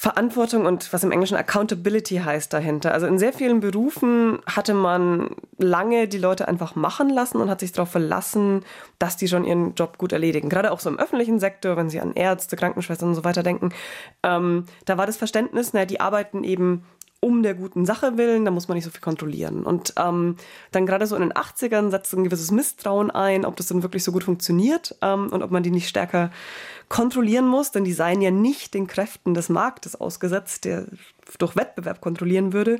Verantwortung 0.03 0.65
und 0.65 0.91
was 0.91 1.05
im 1.05 1.13
Englischen 1.13 1.37
Accountability 1.37 2.17
heißt 2.17 2.51
dahinter. 2.51 2.93
Also 2.93 3.07
in 3.07 3.17
sehr 3.17 3.31
vielen 3.31 3.61
Berufen 3.61 4.39
hatte 4.45 4.73
man 4.73 5.29
lange 5.57 6.09
die 6.09 6.17
Leute 6.17 6.49
einfach 6.49 6.75
machen 6.75 7.09
lassen 7.09 7.37
und 7.37 7.49
hat 7.49 7.61
sich 7.61 7.71
darauf 7.71 7.91
verlassen, 7.91 8.65
dass 8.99 9.15
die 9.15 9.29
schon 9.29 9.45
ihren 9.45 9.75
Job 9.75 9.97
gut 9.97 10.11
erledigen. 10.11 10.49
Gerade 10.49 10.73
auch 10.73 10.81
so 10.81 10.89
im 10.89 10.99
öffentlichen 10.99 11.39
Sektor, 11.39 11.77
wenn 11.77 11.89
Sie 11.89 12.01
an 12.01 12.15
Ärzte, 12.15 12.57
Krankenschwestern 12.57 13.07
und 13.07 13.15
so 13.15 13.23
weiter 13.23 13.43
denken, 13.43 13.69
ähm, 14.23 14.65
da 14.83 14.97
war 14.97 15.05
das 15.05 15.15
Verständnis, 15.15 15.71
naja, 15.71 15.85
die 15.85 16.01
arbeiten 16.01 16.43
eben 16.43 16.83
um 17.21 17.41
der 17.41 17.53
guten 17.53 17.85
Sache 17.85 18.17
willen, 18.17 18.43
da 18.43 18.51
muss 18.51 18.67
man 18.67 18.75
nicht 18.75 18.83
so 18.83 18.91
viel 18.91 18.99
kontrollieren. 18.99 19.63
Und 19.63 19.93
ähm, 19.97 20.35
dann 20.71 20.85
gerade 20.85 21.07
so 21.07 21.15
in 21.15 21.21
den 21.21 21.31
80ern 21.31 21.91
setzt 21.91 22.13
ein 22.13 22.25
gewisses 22.25 22.51
Misstrauen 22.51 23.09
ein, 23.09 23.45
ob 23.45 23.55
das 23.55 23.67
denn 23.67 23.83
wirklich 23.83 24.03
so 24.03 24.11
gut 24.11 24.25
funktioniert 24.25 24.97
ähm, 25.01 25.29
und 25.31 25.41
ob 25.41 25.49
man 25.49 25.63
die 25.63 25.71
nicht 25.71 25.87
stärker 25.87 26.29
kontrollieren 26.93 27.47
muss, 27.47 27.71
denn 27.71 27.85
die 27.85 27.91
seien 27.91 28.21
ja 28.21 28.29
nicht 28.29 28.75
den 28.75 28.85
Kräften 28.85 29.33
des 29.33 29.49
Marktes 29.49 29.99
ausgesetzt, 29.99 30.63
der 30.63 30.85
durch 31.39 31.55
Wettbewerb 31.55 32.01
kontrollieren 32.01 32.53
würde. 32.53 32.77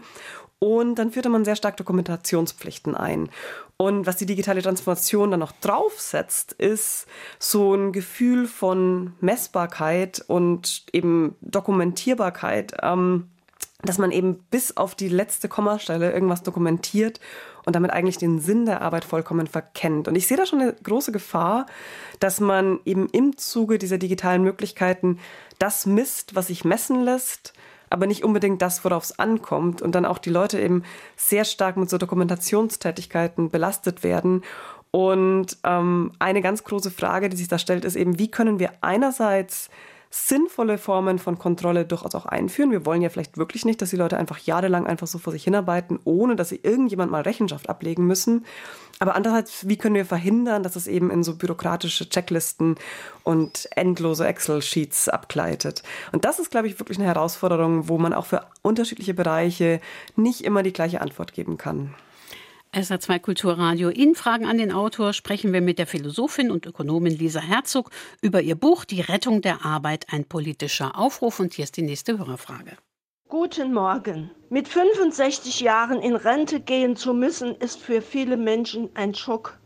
Und 0.59 0.99
dann 0.99 1.11
führte 1.11 1.29
man 1.29 1.43
sehr 1.43 1.55
stark 1.55 1.77
Dokumentationspflichten 1.77 2.93
ein. 2.93 3.31
Und 3.75 4.05
was 4.05 4.15
die 4.15 4.27
digitale 4.27 4.61
Transformation 4.61 5.31
dann 5.31 5.39
noch 5.39 5.51
draufsetzt, 5.53 6.53
ist 6.53 7.07
so 7.39 7.73
ein 7.73 7.91
Gefühl 7.91 8.45
von 8.45 9.13
Messbarkeit 9.19 10.23
und 10.27 10.85
eben 10.93 11.35
Dokumentierbarkeit. 11.41 12.73
Ähm, 12.83 13.31
dass 13.81 13.97
man 13.97 14.11
eben 14.11 14.35
bis 14.49 14.77
auf 14.77 14.95
die 14.95 15.09
letzte 15.09 15.49
Kommastelle 15.49 16.13
irgendwas 16.13 16.43
dokumentiert 16.43 17.19
und 17.65 17.75
damit 17.75 17.91
eigentlich 17.91 18.17
den 18.17 18.39
Sinn 18.39 18.65
der 18.65 18.81
Arbeit 18.81 19.05
vollkommen 19.05 19.47
verkennt. 19.47 20.07
Und 20.07 20.15
ich 20.15 20.27
sehe 20.27 20.37
da 20.37 20.45
schon 20.45 20.61
eine 20.61 20.73
große 20.73 21.11
Gefahr, 21.11 21.65
dass 22.19 22.39
man 22.39 22.79
eben 22.85 23.07
im 23.09 23.37
Zuge 23.37 23.77
dieser 23.77 23.97
digitalen 23.97 24.43
Möglichkeiten 24.43 25.19
das 25.59 25.85
misst, 25.85 26.35
was 26.35 26.47
sich 26.47 26.65
messen 26.65 27.01
lässt, 27.01 27.53
aber 27.89 28.07
nicht 28.07 28.23
unbedingt 28.23 28.61
das, 28.61 28.83
worauf 28.83 29.03
es 29.03 29.19
ankommt. 29.19 29.81
Und 29.81 29.95
dann 29.95 30.05
auch 30.05 30.17
die 30.17 30.31
Leute 30.31 30.59
eben 30.59 30.83
sehr 31.15 31.45
stark 31.45 31.77
mit 31.77 31.89
so 31.89 31.97
Dokumentationstätigkeiten 31.97 33.49
belastet 33.49 34.03
werden. 34.03 34.43
Und 34.91 35.57
ähm, 35.63 36.11
eine 36.19 36.41
ganz 36.41 36.63
große 36.63 36.91
Frage, 36.91 37.29
die 37.29 37.37
sich 37.37 37.47
da 37.47 37.57
stellt, 37.57 37.85
ist 37.85 37.95
eben, 37.95 38.19
wie 38.19 38.29
können 38.29 38.59
wir 38.59 38.73
einerseits 38.81 39.69
sinnvolle 40.15 40.77
Formen 40.77 41.17
von 41.17 41.39
Kontrolle 41.39 41.85
durchaus 41.85 42.13
auch 42.13 42.27
einführen. 42.27 42.69
Wir 42.69 42.85
wollen 42.85 43.01
ja 43.01 43.09
vielleicht 43.09 43.39
wirklich 43.39 43.65
nicht, 43.65 43.81
dass 43.81 43.89
die 43.89 43.95
Leute 43.95 44.15
einfach 44.15 44.37
jahrelang 44.37 44.85
einfach 44.85 45.07
so 45.07 45.17
vor 45.17 45.33
sich 45.33 45.43
hinarbeiten, 45.43 45.99
ohne 46.03 46.35
dass 46.35 46.49
sie 46.49 46.59
irgendjemand 46.61 47.11
mal 47.11 47.23
Rechenschaft 47.23 47.67
ablegen 47.67 48.05
müssen. 48.05 48.45
Aber 48.99 49.15
andererseits, 49.15 49.67
wie 49.67 49.75
können 49.75 49.95
wir 49.95 50.05
verhindern, 50.05 50.61
dass 50.61 50.75
es 50.75 50.85
eben 50.85 51.09
in 51.09 51.23
so 51.23 51.35
bürokratische 51.35 52.07
Checklisten 52.07 52.75
und 53.23 53.67
endlose 53.75 54.27
Excel-Sheets 54.27 55.09
abgleitet? 55.09 55.81
Und 56.11 56.25
das 56.25 56.37
ist, 56.37 56.51
glaube 56.51 56.67
ich, 56.67 56.79
wirklich 56.79 56.99
eine 56.99 57.07
Herausforderung, 57.07 57.89
wo 57.89 57.97
man 57.97 58.13
auch 58.13 58.27
für 58.27 58.45
unterschiedliche 58.61 59.15
Bereiche 59.15 59.81
nicht 60.15 60.41
immer 60.41 60.61
die 60.61 60.73
gleiche 60.73 61.01
Antwort 61.01 61.33
geben 61.33 61.57
kann. 61.57 61.95
SA2 62.73 63.19
Kulturradio. 63.19 63.89
In 63.89 64.15
Fragen 64.15 64.47
an 64.47 64.57
den 64.57 64.71
Autor 64.71 65.13
sprechen 65.13 65.53
wir 65.53 65.61
mit 65.61 65.77
der 65.77 65.85
Philosophin 65.85 66.49
und 66.49 66.65
Ökonomin 66.65 67.15
Lisa 67.15 67.39
Herzog 67.39 67.91
über 68.21 68.41
ihr 68.41 68.55
Buch 68.55 68.83
Die 68.83 69.01
Rettung 69.01 69.43
der 69.43 69.63
Arbeit, 69.63 70.07
ein 70.11 70.25
politischer 70.25 70.97
Aufruf. 70.97 71.39
Und 71.39 71.53
hier 71.53 71.65
ist 71.65 71.77
die 71.77 71.83
nächste 71.83 72.17
Hörerfrage. 72.17 72.71
Guten 73.29 73.73
Morgen. 73.73 74.31
Mit 74.49 74.67
65 74.67 75.59
Jahren 75.59 76.01
in 76.01 76.15
Rente 76.15 76.59
gehen 76.59 76.95
zu 76.95 77.13
müssen, 77.13 77.55
ist 77.55 77.79
für 77.79 78.01
viele 78.01 78.37
Menschen 78.37 78.89
ein 78.95 79.13
Schock. 79.13 79.59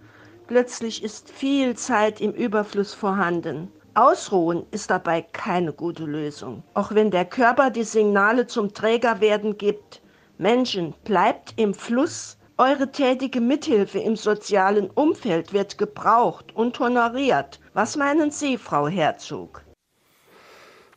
Plötzlich 0.47 1.01
ist 1.01 1.31
viel 1.31 1.75
Zeit 1.75 2.19
im 2.19 2.33
Überfluss 2.33 2.93
vorhanden. 2.93 3.71
Ausruhen 3.93 4.65
ist 4.71 4.89
dabei 4.89 5.21
keine 5.21 5.71
gute 5.71 6.03
Lösung. 6.03 6.61
Auch 6.73 6.93
wenn 6.93 7.11
der 7.11 7.25
Körper 7.25 7.69
die 7.69 7.83
Signale 7.83 8.47
zum 8.47 8.73
Trägerwerden 8.73 9.57
gibt. 9.57 10.01
Menschen, 10.37 10.93
bleibt 11.03 11.53
im 11.55 11.73
Fluss, 11.73 12.36
eure 12.57 12.91
tätige 12.91 13.41
Mithilfe 13.41 13.99
im 13.99 14.15
sozialen 14.15 14.89
Umfeld 14.89 15.53
wird 15.53 15.77
gebraucht 15.77 16.55
und 16.55 16.79
honoriert. 16.79 17.59
Was 17.73 17.95
meinen 17.95 18.31
Sie, 18.31 18.57
Frau 18.57 18.87
Herzog? 18.87 19.63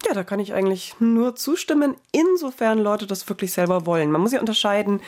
Ja, 0.07 0.14
da 0.14 0.25
kann 0.25 0.40
ich 0.40 0.55
eigentlich 0.55 0.96
nur 0.99 1.37
zustimmen, 1.37 1.94
insofern 2.12 2.79
Leute 2.79 3.07
das 3.07 3.29
wirklich 3.29 3.53
selber 3.53 3.85
wollen. 3.85 4.11
Man 4.11 4.23
muss 4.23 4.33
ja 4.33 4.40
unterscheiden, 4.40 5.01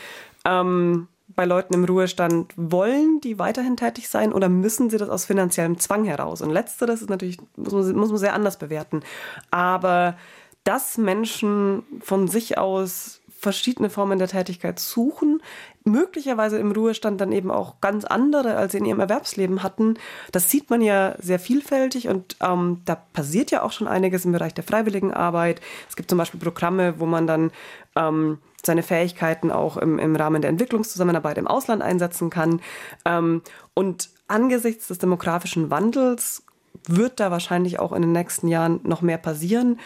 ähm, 0.44 1.08
bei 1.34 1.46
Leuten 1.46 1.72
im 1.72 1.84
Ruhestand, 1.84 2.52
wollen 2.56 3.20
die 3.22 3.38
weiterhin 3.38 3.78
tätig 3.78 4.10
sein 4.10 4.34
oder 4.34 4.50
müssen 4.50 4.90
sie 4.90 4.98
das 4.98 5.08
aus 5.08 5.24
finanziellem 5.24 5.78
Zwang 5.78 6.04
heraus? 6.04 6.42
Und 6.42 6.50
letzteres 6.50 7.00
ist 7.00 7.08
natürlich, 7.08 7.38
muss 7.56 7.72
man, 7.72 7.96
muss 7.96 8.10
man 8.10 8.18
sehr 8.18 8.34
anders 8.34 8.58
bewerten. 8.58 9.02
Aber 9.50 10.18
dass 10.64 10.98
Menschen 10.98 11.84
von 12.00 12.28
sich 12.28 12.58
aus 12.58 13.22
verschiedene 13.42 13.90
Formen 13.90 14.18
der 14.18 14.28
Tätigkeit 14.28 14.78
suchen, 14.78 15.42
möglicherweise 15.84 16.58
im 16.58 16.72
Ruhestand 16.72 17.20
dann 17.20 17.32
eben 17.32 17.50
auch 17.50 17.80
ganz 17.80 18.04
andere, 18.04 18.56
als 18.56 18.72
sie 18.72 18.78
in 18.78 18.84
ihrem 18.84 19.00
Erwerbsleben 19.00 19.62
hatten. 19.62 19.94
Das 20.30 20.50
sieht 20.50 20.70
man 20.70 20.80
ja 20.80 21.14
sehr 21.18 21.38
vielfältig 21.38 22.08
und 22.08 22.36
ähm, 22.40 22.82
da 22.84 22.94
passiert 22.94 23.50
ja 23.50 23.62
auch 23.62 23.72
schon 23.72 23.88
einiges 23.88 24.24
im 24.24 24.32
Bereich 24.32 24.54
der 24.54 24.64
freiwilligen 24.64 25.12
Arbeit. 25.12 25.60
Es 25.88 25.96
gibt 25.96 26.10
zum 26.10 26.18
Beispiel 26.18 26.40
Programme, 26.40 26.98
wo 26.98 27.06
man 27.06 27.26
dann 27.26 27.50
ähm, 27.96 28.38
seine 28.64 28.82
Fähigkeiten 28.82 29.50
auch 29.50 29.76
im, 29.76 29.98
im 29.98 30.14
Rahmen 30.16 30.40
der 30.40 30.50
Entwicklungszusammenarbeit 30.50 31.38
im 31.38 31.48
Ausland 31.48 31.82
einsetzen 31.82 32.30
kann. 32.30 32.60
Ähm, 33.04 33.42
und 33.74 34.10
angesichts 34.28 34.88
des 34.88 34.98
demografischen 34.98 35.70
Wandels 35.70 36.44
wird 36.86 37.20
da 37.20 37.30
wahrscheinlich 37.30 37.78
auch 37.78 37.92
in 37.92 38.02
den 38.02 38.12
nächsten 38.12 38.48
Jahren 38.48 38.80
noch 38.82 39.02
mehr 39.02 39.18
passieren. 39.18 39.78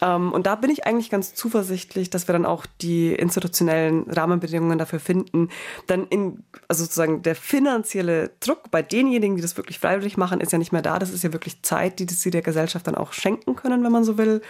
Ähm, 0.00 0.32
und 0.32 0.46
da 0.46 0.54
bin 0.54 0.70
ich 0.70 0.86
eigentlich 0.86 1.10
ganz 1.10 1.34
zuversichtlich, 1.34 2.10
dass 2.10 2.28
wir 2.28 2.32
dann 2.32 2.46
auch 2.46 2.66
die 2.80 3.12
institutionellen 3.12 4.04
Rahmenbedingungen 4.10 4.78
dafür 4.78 5.00
finden. 5.00 5.48
Dann 5.86 6.06
in, 6.08 6.44
also 6.68 6.84
sozusagen 6.84 7.22
der 7.22 7.34
finanzielle 7.34 8.30
Druck 8.40 8.70
bei 8.70 8.82
denjenigen, 8.82 9.36
die 9.36 9.42
das 9.42 9.56
wirklich 9.56 9.78
freiwillig 9.78 10.16
machen, 10.16 10.40
ist 10.40 10.52
ja 10.52 10.58
nicht 10.58 10.72
mehr 10.72 10.82
da. 10.82 10.98
Das 10.98 11.10
ist 11.10 11.24
ja 11.24 11.32
wirklich 11.32 11.62
Zeit, 11.62 11.98
die 11.98 12.06
sie 12.06 12.30
der 12.30 12.42
Gesellschaft 12.42 12.86
dann 12.86 12.94
auch 12.94 13.12
schenken 13.12 13.56
können, 13.56 13.82
wenn 13.84 13.92
man 13.92 14.04
so 14.04 14.18
will. 14.18 14.42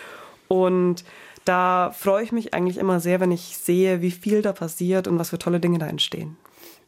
Und 0.48 1.04
da 1.44 1.90
freue 1.96 2.24
ich 2.24 2.32
mich 2.32 2.54
eigentlich 2.54 2.78
immer 2.78 3.00
sehr, 3.00 3.20
wenn 3.20 3.30
ich 3.30 3.56
sehe, 3.56 4.00
wie 4.00 4.10
viel 4.10 4.42
da 4.42 4.52
passiert 4.52 5.06
und 5.06 5.18
was 5.18 5.30
für 5.30 5.38
tolle 5.38 5.60
Dinge 5.60 5.78
da 5.78 5.86
entstehen. 5.86 6.36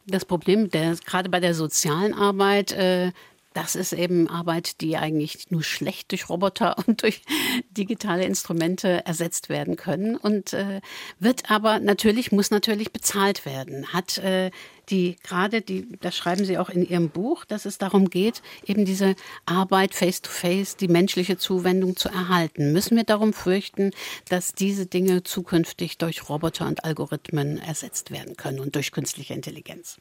Das 0.06 0.24
Problem, 0.24 0.70
der, 0.70 0.96
gerade 1.04 1.28
bei 1.28 1.40
der 1.40 1.52
sozialen 1.52 2.14
Arbeit, 2.14 2.72
äh, 2.72 3.12
das 3.56 3.74
ist 3.74 3.94
eben 3.94 4.28
Arbeit, 4.28 4.82
die 4.82 4.98
eigentlich 4.98 5.50
nur 5.50 5.62
schlecht 5.62 6.10
durch 6.10 6.28
Roboter 6.28 6.76
und 6.86 7.02
durch 7.02 7.22
digitale 7.70 8.24
Instrumente 8.24 9.06
ersetzt 9.06 9.48
werden 9.48 9.76
können 9.76 10.16
und 10.16 10.52
äh, 10.52 10.82
wird 11.18 11.50
aber 11.50 11.80
natürlich, 11.80 12.32
muss 12.32 12.50
natürlich 12.50 12.92
bezahlt 12.92 13.46
werden. 13.46 13.92
Hat 13.94 14.18
äh, 14.18 14.50
die 14.90 15.16
gerade, 15.22 15.62
die, 15.62 15.88
das 16.00 16.16
schreiben 16.16 16.44
Sie 16.44 16.58
auch 16.58 16.68
in 16.68 16.86
Ihrem 16.86 17.08
Buch, 17.08 17.44
dass 17.46 17.64
es 17.64 17.78
darum 17.78 18.10
geht, 18.10 18.42
eben 18.66 18.84
diese 18.84 19.16
Arbeit 19.46 19.94
face 19.94 20.20
to 20.20 20.30
face, 20.30 20.76
die 20.76 20.88
menschliche 20.88 21.38
Zuwendung 21.38 21.96
zu 21.96 22.10
erhalten. 22.10 22.72
Müssen 22.72 22.96
wir 22.96 23.04
darum 23.04 23.32
fürchten, 23.32 23.92
dass 24.28 24.52
diese 24.52 24.84
Dinge 24.86 25.22
zukünftig 25.22 25.96
durch 25.96 26.28
Roboter 26.28 26.66
und 26.66 26.84
Algorithmen 26.84 27.58
ersetzt 27.58 28.10
werden 28.10 28.36
können 28.36 28.60
und 28.60 28.74
durch 28.74 28.92
künstliche 28.92 29.34
Intelligenz? 29.34 29.96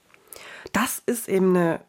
Das 0.73 1.01
ist 1.05 1.29
eben 1.29 1.55
eine 1.55 1.79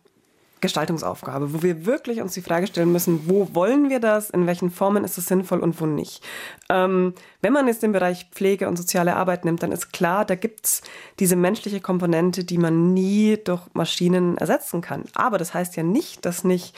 Gestaltungsaufgabe, 0.66 1.54
wo 1.54 1.62
wir 1.62 1.86
wirklich 1.86 2.20
uns 2.20 2.34
die 2.34 2.42
Frage 2.42 2.66
stellen 2.66 2.92
müssen, 2.92 3.28
wo 3.28 3.54
wollen 3.54 3.88
wir 3.88 4.00
das, 4.00 4.30
in 4.30 4.46
welchen 4.46 4.70
Formen 4.70 5.04
ist 5.04 5.16
es 5.16 5.26
sinnvoll 5.26 5.60
und 5.60 5.80
wo 5.80 5.86
nicht. 5.86 6.22
Ähm, 6.68 7.14
wenn 7.40 7.52
man 7.52 7.68
jetzt 7.68 7.82
den 7.82 7.92
Bereich 7.92 8.26
Pflege 8.32 8.66
und 8.66 8.76
soziale 8.76 9.14
Arbeit 9.16 9.44
nimmt, 9.44 9.62
dann 9.62 9.70
ist 9.70 9.92
klar, 9.92 10.24
da 10.24 10.34
gibt 10.34 10.66
es 10.66 10.82
diese 11.20 11.36
menschliche 11.36 11.80
Komponente, 11.80 12.44
die 12.44 12.58
man 12.58 12.92
nie 12.92 13.38
durch 13.42 13.62
Maschinen 13.72 14.36
ersetzen 14.36 14.80
kann. 14.80 15.04
Aber 15.14 15.38
das 15.38 15.54
heißt 15.54 15.76
ja 15.76 15.82
nicht, 15.82 16.26
dass 16.26 16.44
nicht 16.44 16.76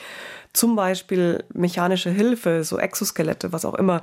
zum 0.53 0.75
Beispiel 0.75 1.43
mechanische 1.53 2.09
Hilfe, 2.09 2.63
so 2.63 2.77
Exoskelette, 2.77 3.51
was 3.51 3.65
auch 3.65 3.75
immer, 3.75 4.01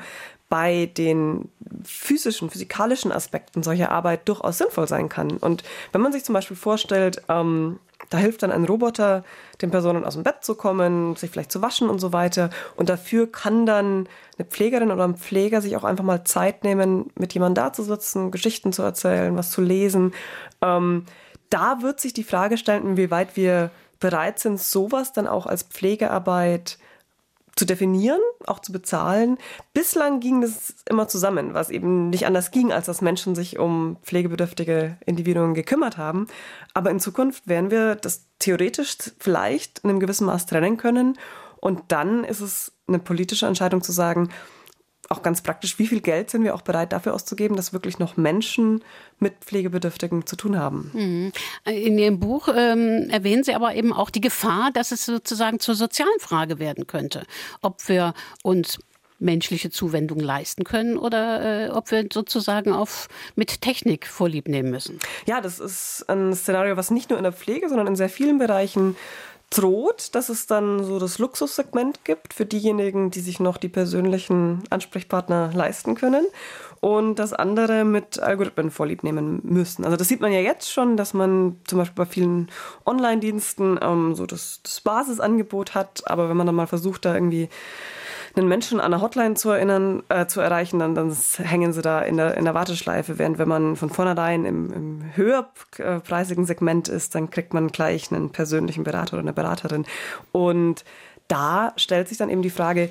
bei 0.48 0.86
den 0.96 1.48
physischen, 1.84 2.50
physikalischen 2.50 3.12
Aspekten 3.12 3.62
solcher 3.62 3.90
Arbeit 3.90 4.28
durchaus 4.28 4.58
sinnvoll 4.58 4.86
sein 4.86 5.08
kann. 5.08 5.36
Und 5.38 5.64
wenn 5.92 6.00
man 6.00 6.12
sich 6.12 6.24
zum 6.24 6.34
Beispiel 6.34 6.56
vorstellt, 6.56 7.22
ähm, 7.28 7.80
da 8.10 8.18
hilft 8.18 8.42
dann 8.42 8.52
ein 8.52 8.64
Roboter, 8.64 9.24
den 9.62 9.70
Personen 9.70 10.04
aus 10.04 10.14
dem 10.14 10.22
Bett 10.22 10.44
zu 10.44 10.54
kommen, 10.54 11.16
sich 11.16 11.30
vielleicht 11.30 11.50
zu 11.50 11.62
waschen 11.62 11.88
und 11.88 11.98
so 11.98 12.12
weiter. 12.12 12.50
Und 12.76 12.88
dafür 12.88 13.30
kann 13.30 13.66
dann 13.66 14.08
eine 14.38 14.46
Pflegerin 14.46 14.92
oder 14.92 15.04
ein 15.04 15.16
Pfleger 15.16 15.60
sich 15.60 15.76
auch 15.76 15.84
einfach 15.84 16.04
mal 16.04 16.24
Zeit 16.24 16.62
nehmen, 16.62 17.10
mit 17.16 17.34
jemandem 17.34 17.64
da 17.64 17.72
zu 17.72 17.82
sitzen, 17.82 18.30
Geschichten 18.30 18.72
zu 18.72 18.82
erzählen, 18.82 19.36
was 19.36 19.50
zu 19.50 19.62
lesen. 19.62 20.12
Ähm, 20.62 21.04
da 21.50 21.82
wird 21.82 22.00
sich 22.00 22.12
die 22.12 22.24
Frage 22.24 22.58
stellen, 22.58 22.84
inwieweit 22.84 23.36
wir 23.36 23.70
bereit 23.98 24.38
sind, 24.38 24.60
sowas 24.60 25.12
dann 25.12 25.26
auch 25.26 25.46
als 25.46 25.62
Pflegearbeit 25.64 26.78
zu 27.56 27.64
definieren, 27.64 28.20
auch 28.46 28.60
zu 28.60 28.70
bezahlen. 28.70 29.38
Bislang 29.72 30.20
ging 30.20 30.42
das 30.42 30.74
immer 30.88 31.08
zusammen, 31.08 31.54
was 31.54 31.70
eben 31.70 32.10
nicht 32.10 32.26
anders 32.26 32.50
ging, 32.50 32.70
als 32.70 32.86
dass 32.86 33.00
Menschen 33.00 33.34
sich 33.34 33.58
um 33.58 33.96
pflegebedürftige 34.02 34.98
Individuen 35.06 35.54
gekümmert 35.54 35.96
haben. 35.96 36.26
Aber 36.74 36.90
in 36.90 37.00
Zukunft 37.00 37.48
werden 37.48 37.70
wir 37.70 37.94
das 37.94 38.26
theoretisch 38.38 38.96
vielleicht 39.18 39.80
in 39.80 39.90
einem 39.90 40.00
gewissen 40.00 40.26
Maß 40.26 40.44
trennen 40.46 40.76
können. 40.76 41.18
Und 41.56 41.84
dann 41.88 42.24
ist 42.24 42.40
es 42.40 42.72
eine 42.86 42.98
politische 42.98 43.46
Entscheidung 43.46 43.82
zu 43.82 43.90
sagen, 43.90 44.28
auch 45.08 45.22
ganz 45.22 45.40
praktisch, 45.40 45.78
wie 45.78 45.86
viel 45.86 46.00
Geld 46.00 46.30
sind 46.30 46.44
wir 46.44 46.54
auch 46.54 46.62
bereit 46.62 46.92
dafür 46.92 47.14
auszugeben, 47.14 47.56
dass 47.56 47.72
wirklich 47.72 47.98
noch 47.98 48.16
Menschen 48.16 48.82
mit 49.18 49.34
Pflegebedürftigen 49.44 50.26
zu 50.26 50.36
tun 50.36 50.58
haben. 50.58 50.90
Mhm. 50.92 51.32
In 51.64 51.98
Ihrem 51.98 52.20
Buch 52.20 52.48
ähm, 52.54 53.08
erwähnen 53.10 53.44
Sie 53.44 53.54
aber 53.54 53.74
eben 53.74 53.92
auch 53.92 54.10
die 54.10 54.20
Gefahr, 54.20 54.70
dass 54.72 54.92
es 54.92 55.06
sozusagen 55.06 55.60
zur 55.60 55.74
sozialen 55.74 56.18
Frage 56.20 56.58
werden 56.58 56.86
könnte, 56.86 57.24
ob 57.62 57.88
wir 57.88 58.14
uns 58.42 58.78
menschliche 59.18 59.70
Zuwendung 59.70 60.20
leisten 60.20 60.64
können 60.64 60.98
oder 60.98 61.68
äh, 61.68 61.70
ob 61.70 61.90
wir 61.90 62.06
sozusagen 62.12 62.72
auf 62.72 63.08
mit 63.34 63.62
Technik 63.62 64.06
Vorlieb 64.06 64.48
nehmen 64.48 64.70
müssen. 64.70 64.98
Ja, 65.26 65.40
das 65.40 65.58
ist 65.58 66.04
ein 66.08 66.34
Szenario, 66.34 66.76
was 66.76 66.90
nicht 66.90 67.10
nur 67.10 67.18
in 67.18 67.22
der 67.22 67.32
Pflege, 67.32 67.68
sondern 67.68 67.86
in 67.86 67.96
sehr 67.96 68.10
vielen 68.10 68.38
Bereichen 68.38 68.96
droht, 69.50 70.14
dass 70.14 70.28
es 70.28 70.46
dann 70.46 70.82
so 70.84 70.98
das 70.98 71.18
Luxussegment 71.18 72.04
gibt 72.04 72.34
für 72.34 72.44
diejenigen, 72.44 73.10
die 73.10 73.20
sich 73.20 73.38
noch 73.38 73.56
die 73.58 73.68
persönlichen 73.68 74.64
Ansprechpartner 74.70 75.52
leisten 75.54 75.94
können 75.94 76.26
und 76.80 77.18
das 77.18 77.32
andere 77.32 77.84
mit 77.84 78.18
Algorithmen 78.18 78.70
vorlieb 78.70 79.04
nehmen 79.04 79.40
müssen. 79.44 79.84
Also 79.84 79.96
das 79.96 80.08
sieht 80.08 80.20
man 80.20 80.32
ja 80.32 80.40
jetzt 80.40 80.72
schon, 80.72 80.96
dass 80.96 81.14
man 81.14 81.60
zum 81.64 81.78
Beispiel 81.78 82.04
bei 82.04 82.10
vielen 82.10 82.50
Online-Diensten 82.84 83.78
ähm, 83.80 84.14
so 84.14 84.26
das, 84.26 84.60
das 84.62 84.80
Basisangebot 84.80 85.74
hat, 85.74 86.02
aber 86.06 86.28
wenn 86.28 86.36
man 86.36 86.46
dann 86.46 86.56
mal 86.56 86.66
versucht, 86.66 87.04
da 87.04 87.14
irgendwie 87.14 87.48
einen 88.36 88.48
Menschen 88.48 88.80
an 88.80 88.90
der 88.90 89.00
Hotline 89.00 89.34
zu 89.34 89.50
erinnern, 89.50 90.02
äh, 90.08 90.26
zu 90.26 90.40
erreichen, 90.40 90.78
dann, 90.78 90.94
dann 90.94 91.16
hängen 91.38 91.72
sie 91.72 91.82
da 91.82 92.00
in 92.00 92.18
der, 92.18 92.36
in 92.36 92.44
der 92.44 92.54
Warteschleife. 92.54 93.18
Während 93.18 93.38
wenn 93.38 93.48
man 93.48 93.76
von 93.76 93.88
vornherein 93.88 94.44
im, 94.44 94.72
im 94.72 95.16
höherpreisigen 95.16 96.44
Segment 96.44 96.88
ist, 96.88 97.14
dann 97.14 97.30
kriegt 97.30 97.54
man 97.54 97.68
gleich 97.68 98.12
einen 98.12 98.30
persönlichen 98.30 98.84
Berater 98.84 99.14
oder 99.14 99.22
eine 99.22 99.32
Beraterin. 99.32 99.86
Und 100.32 100.84
da 101.28 101.72
stellt 101.76 102.08
sich 102.08 102.18
dann 102.18 102.28
eben 102.28 102.42
die 102.42 102.50
Frage, 102.50 102.90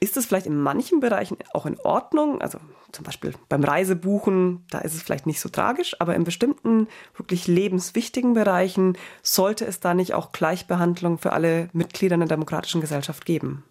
ist 0.00 0.16
es 0.16 0.24
vielleicht 0.24 0.46
in 0.46 0.58
manchen 0.58 1.00
Bereichen 1.00 1.36
auch 1.52 1.66
in 1.66 1.78
Ordnung? 1.80 2.40
Also 2.40 2.58
zum 2.90 3.04
Beispiel 3.04 3.34
beim 3.50 3.62
Reisebuchen, 3.62 4.64
da 4.70 4.78
ist 4.78 4.94
es 4.94 5.02
vielleicht 5.02 5.26
nicht 5.26 5.40
so 5.40 5.50
tragisch, 5.50 5.94
aber 6.00 6.16
in 6.16 6.24
bestimmten 6.24 6.88
wirklich 7.16 7.46
lebenswichtigen 7.46 8.32
Bereichen 8.32 8.96
sollte 9.22 9.66
es 9.66 9.78
da 9.78 9.92
nicht 9.92 10.14
auch 10.14 10.32
Gleichbehandlung 10.32 11.18
für 11.18 11.34
alle 11.34 11.68
Mitglieder 11.74 12.14
einer 12.14 12.26
demokratischen 12.26 12.80
Gesellschaft 12.80 13.26
geben? 13.26 13.62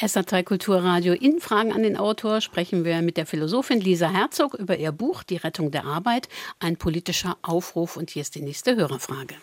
SA3 0.00 0.44
Kulturradio 0.44 1.12
in 1.12 1.40
Fragen 1.40 1.72
an 1.72 1.82
den 1.82 1.96
Autor 1.96 2.40
sprechen 2.40 2.84
wir 2.84 3.02
mit 3.02 3.16
der 3.16 3.26
Philosophin 3.26 3.80
Lisa 3.80 4.06
Herzog 4.06 4.54
über 4.54 4.76
ihr 4.76 4.92
Buch 4.92 5.24
Die 5.24 5.38
Rettung 5.38 5.72
der 5.72 5.86
Arbeit, 5.86 6.28
ein 6.62 6.78
politischer 6.78 7.34
Aufruf. 7.42 7.96
Und 7.96 8.10
hier 8.10 8.22
ist 8.22 8.36
die 8.36 8.42
nächste 8.42 8.76
Hörerfrage. 8.76 9.34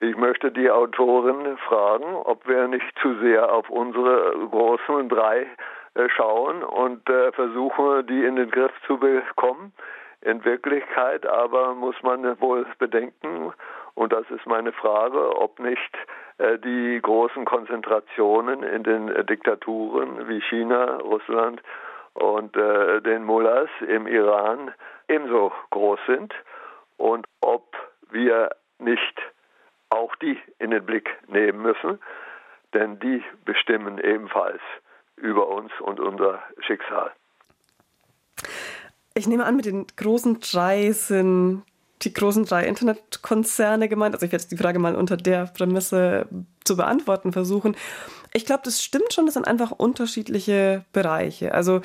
Ich 0.00 0.16
möchte 0.16 0.50
die 0.50 0.70
Autorin 0.70 1.58
fragen, 1.68 2.06
ob 2.24 2.48
wir 2.48 2.68
nicht 2.68 2.86
zu 3.02 3.18
sehr 3.20 3.52
auf 3.52 3.68
unsere 3.68 4.32
großen 4.50 5.10
drei 5.10 5.46
äh, 5.92 6.08
schauen 6.16 6.62
und 6.62 7.06
äh, 7.10 7.30
versuchen, 7.32 8.06
die 8.06 8.24
in 8.24 8.36
den 8.36 8.50
Griff 8.50 8.72
zu 8.86 8.96
bekommen. 8.96 9.74
In 10.22 10.42
Wirklichkeit 10.42 11.26
aber 11.26 11.74
muss 11.74 11.96
man 12.02 12.24
wohl 12.40 12.64
bedenken, 12.78 13.52
und 13.98 14.12
das 14.12 14.30
ist 14.30 14.46
meine 14.46 14.70
Frage, 14.70 15.36
ob 15.36 15.58
nicht 15.58 15.98
äh, 16.38 16.56
die 16.60 17.00
großen 17.02 17.44
Konzentrationen 17.44 18.62
in 18.62 18.84
den 18.84 19.08
äh, 19.08 19.24
Diktaturen 19.24 20.28
wie 20.28 20.40
China, 20.40 20.98
Russland 20.98 21.60
und 22.14 22.56
äh, 22.56 23.02
den 23.02 23.24
Mullahs 23.24 23.68
im 23.80 24.06
Iran 24.06 24.72
ebenso 25.08 25.50
groß 25.70 25.98
sind 26.06 26.32
und 26.96 27.26
ob 27.40 27.74
wir 28.10 28.50
nicht 28.78 29.20
auch 29.90 30.14
die 30.16 30.38
in 30.60 30.70
den 30.70 30.86
Blick 30.86 31.10
nehmen 31.26 31.60
müssen, 31.60 31.98
denn 32.74 33.00
die 33.00 33.24
bestimmen 33.44 33.98
ebenfalls 33.98 34.60
über 35.16 35.48
uns 35.48 35.72
und 35.80 35.98
unser 35.98 36.40
Schicksal. 36.60 37.10
Ich 39.14 39.26
nehme 39.26 39.44
an, 39.44 39.56
mit 39.56 39.64
den 39.64 39.88
großen 39.96 40.38
drei 40.38 40.92
sind 40.92 41.64
die 42.02 42.12
großen 42.12 42.44
drei 42.44 42.66
Internetkonzerne 42.66 43.88
gemeint. 43.88 44.14
Also 44.14 44.26
ich 44.26 44.32
werde 44.32 44.46
die 44.46 44.56
Frage 44.56 44.78
mal 44.78 44.94
unter 44.94 45.16
der 45.16 45.46
Prämisse 45.46 46.26
zu 46.64 46.76
beantworten 46.76 47.32
versuchen. 47.32 47.76
Ich 48.32 48.44
glaube, 48.46 48.62
das 48.64 48.82
stimmt 48.82 49.12
schon, 49.12 49.26
das 49.26 49.34
sind 49.34 49.46
einfach 49.46 49.70
unterschiedliche 49.70 50.84
Bereiche. 50.92 51.54
Also 51.54 51.80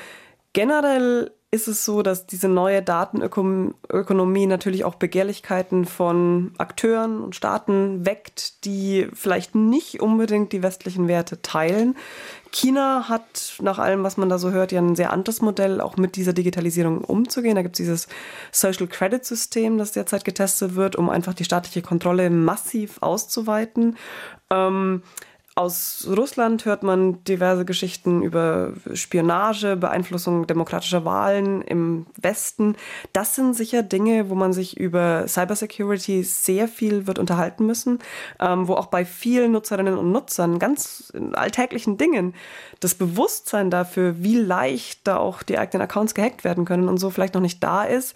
generell 0.53 1.31
ist 1.53 1.67
es 1.67 1.85
so, 1.85 2.01
dass 2.01 2.25
diese 2.25 2.47
neue 2.47 2.81
Datenökonomie 2.81 4.47
natürlich 4.47 4.85
auch 4.85 4.95
Begehrlichkeiten 4.95 5.85
von 5.85 6.51
Akteuren 6.57 7.21
und 7.21 7.35
Staaten 7.35 8.07
weckt, 8.07 8.65
die 8.65 9.07
vielleicht 9.13 9.53
nicht 9.53 10.01
unbedingt 10.01 10.51
die 10.51 10.63
westlichen 10.63 11.07
Werte 11.07 11.43
teilen. 11.43 11.95
China 12.51 13.07
hat 13.07 13.57
nach 13.61 13.77
allem, 13.77 14.03
was 14.03 14.17
man 14.17 14.29
da 14.29 14.39
so 14.39 14.49
hört, 14.49 14.71
ja 14.71 14.81
ein 14.81 14.95
sehr 14.95 15.13
anderes 15.13 15.41
Modell, 15.41 15.79
auch 15.79 15.95
mit 15.95 16.15
dieser 16.15 16.33
Digitalisierung 16.33 17.03
umzugehen. 17.03 17.53
Da 17.53 17.61
gibt 17.61 17.75
es 17.75 17.83
dieses 17.85 18.07
Social 18.51 18.87
Credit 18.87 19.23
System, 19.23 19.77
das 19.77 19.91
derzeit 19.91 20.25
getestet 20.25 20.73
wird, 20.73 20.95
um 20.95 21.07
einfach 21.07 21.35
die 21.35 21.45
staatliche 21.45 21.83
Kontrolle 21.83 22.31
massiv 22.31 22.97
auszuweiten. 23.01 23.95
Ähm, 24.49 25.03
aus 25.55 26.07
Russland 26.09 26.65
hört 26.65 26.81
man 26.81 27.23
diverse 27.25 27.63
Geschichten 27.63 28.23
über 28.23 28.73
Spionage, 28.93 29.75
Beeinflussung 29.75 30.47
demokratischer 30.47 31.05
Wahlen 31.05 31.61
im 31.61 32.07
Westen. 32.19 32.75
Das 33.13 33.35
sind 33.35 33.55
sicher 33.55 33.83
Dinge, 33.83 34.29
wo 34.29 34.35
man 34.35 34.51
sich 34.51 34.77
über 34.77 35.27
Cybersecurity 35.27 36.23
sehr 36.23 36.67
viel 36.67 37.05
wird 37.05 37.19
unterhalten 37.19 37.67
müssen, 37.67 37.99
ähm, 38.39 38.67
wo 38.67 38.73
auch 38.73 38.87
bei 38.87 39.05
vielen 39.05 39.51
Nutzerinnen 39.51 39.97
und 39.97 40.11
Nutzern 40.11 40.57
ganz 40.57 41.13
alltäglichen 41.33 41.97
Dingen 41.97 42.33
das 42.79 42.95
Bewusstsein 42.95 43.69
dafür, 43.69 44.23
wie 44.23 44.37
leicht 44.37 45.07
da 45.07 45.17
auch 45.17 45.43
die 45.43 45.59
eigenen 45.59 45.83
Accounts 45.83 46.15
gehackt 46.15 46.43
werden 46.43 46.65
können 46.65 46.87
und 46.87 46.97
so 46.97 47.11
vielleicht 47.11 47.35
noch 47.35 47.41
nicht 47.41 47.63
da 47.63 47.83
ist. 47.83 48.15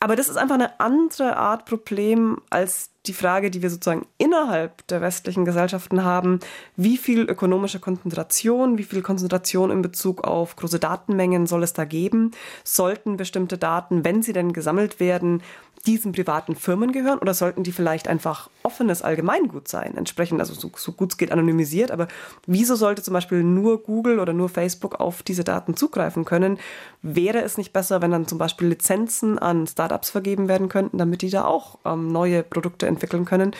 Aber 0.00 0.16
das 0.16 0.28
ist 0.28 0.36
einfach 0.36 0.54
eine 0.54 0.80
andere 0.80 1.36
Art 1.36 1.66
Problem 1.66 2.38
als 2.50 2.91
die 3.06 3.12
Frage, 3.12 3.50
die 3.50 3.62
wir 3.62 3.70
sozusagen 3.70 4.06
innerhalb 4.18 4.86
der 4.86 5.00
westlichen 5.00 5.44
Gesellschaften 5.44 6.04
haben, 6.04 6.38
wie 6.76 6.96
viel 6.96 7.22
ökonomische 7.22 7.80
Konzentration, 7.80 8.78
wie 8.78 8.84
viel 8.84 9.02
Konzentration 9.02 9.70
in 9.70 9.82
Bezug 9.82 10.24
auf 10.24 10.54
große 10.54 10.78
Datenmengen 10.78 11.46
soll 11.46 11.64
es 11.64 11.72
da 11.72 11.84
geben? 11.84 12.30
Sollten 12.62 13.16
bestimmte 13.16 13.58
Daten, 13.58 14.04
wenn 14.04 14.22
sie 14.22 14.32
denn 14.32 14.52
gesammelt 14.52 15.00
werden, 15.00 15.42
diesen 15.86 16.12
privaten 16.12 16.54
Firmen 16.54 16.92
gehören 16.92 17.18
oder 17.18 17.34
sollten 17.34 17.64
die 17.64 17.72
vielleicht 17.72 18.06
einfach 18.06 18.48
offenes 18.62 19.02
Allgemeingut 19.02 19.66
sein, 19.66 19.96
entsprechend, 19.96 20.40
also 20.40 20.54
so, 20.54 20.70
so 20.76 20.92
gut 20.92 21.12
es 21.12 21.16
geht 21.16 21.32
anonymisiert, 21.32 21.90
aber 21.90 22.06
wieso 22.46 22.76
sollte 22.76 23.02
zum 23.02 23.14
Beispiel 23.14 23.42
nur 23.42 23.82
Google 23.82 24.20
oder 24.20 24.32
nur 24.32 24.48
Facebook 24.48 25.00
auf 25.00 25.22
diese 25.24 25.42
Daten 25.42 25.76
zugreifen 25.76 26.24
können? 26.24 26.58
Wäre 27.02 27.42
es 27.42 27.58
nicht 27.58 27.72
besser, 27.72 28.00
wenn 28.00 28.12
dann 28.12 28.28
zum 28.28 28.38
Beispiel 28.38 28.68
Lizenzen 28.68 29.38
an 29.40 29.66
Startups 29.66 30.10
vergeben 30.10 30.46
werden 30.46 30.68
könnten, 30.68 30.98
damit 30.98 31.22
die 31.22 31.30
da 31.30 31.44
auch 31.44 31.78
ähm, 31.84 32.12
neue 32.12 32.44
Produkte 32.44 32.86
entwickeln 32.92 33.24
können 33.24 33.52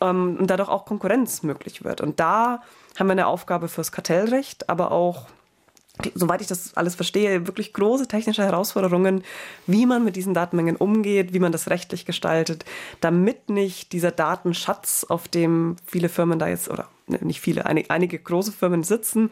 ähm, 0.00 0.36
und 0.38 0.48
dadurch 0.48 0.68
auch 0.68 0.84
Konkurrenz 0.84 1.42
möglich 1.42 1.84
wird? 1.84 2.00
Und 2.00 2.20
da 2.20 2.62
haben 2.98 3.06
wir 3.06 3.12
eine 3.12 3.26
Aufgabe 3.26 3.68
fürs 3.68 3.92
Kartellrecht, 3.92 4.68
aber 4.68 4.92
auch 4.92 5.26
soweit 6.14 6.40
ich 6.40 6.46
das 6.46 6.74
alles 6.74 6.94
verstehe, 6.94 7.46
wirklich 7.46 7.72
große 7.72 8.08
technische 8.08 8.42
Herausforderungen, 8.42 9.22
wie 9.66 9.86
man 9.86 10.04
mit 10.04 10.16
diesen 10.16 10.34
Datenmengen 10.34 10.76
umgeht, 10.76 11.32
wie 11.32 11.38
man 11.38 11.52
das 11.52 11.68
rechtlich 11.70 12.06
gestaltet, 12.06 12.64
damit 13.00 13.50
nicht 13.50 13.92
dieser 13.92 14.10
Datenschatz, 14.10 15.04
auf 15.08 15.28
dem 15.28 15.76
viele 15.86 16.08
Firmen 16.08 16.38
da 16.38 16.48
jetzt 16.48 16.70
oder 16.70 16.88
nicht 17.06 17.40
viele, 17.40 17.66
einige 17.66 18.18
große 18.18 18.52
Firmen 18.52 18.84
sitzen, 18.84 19.30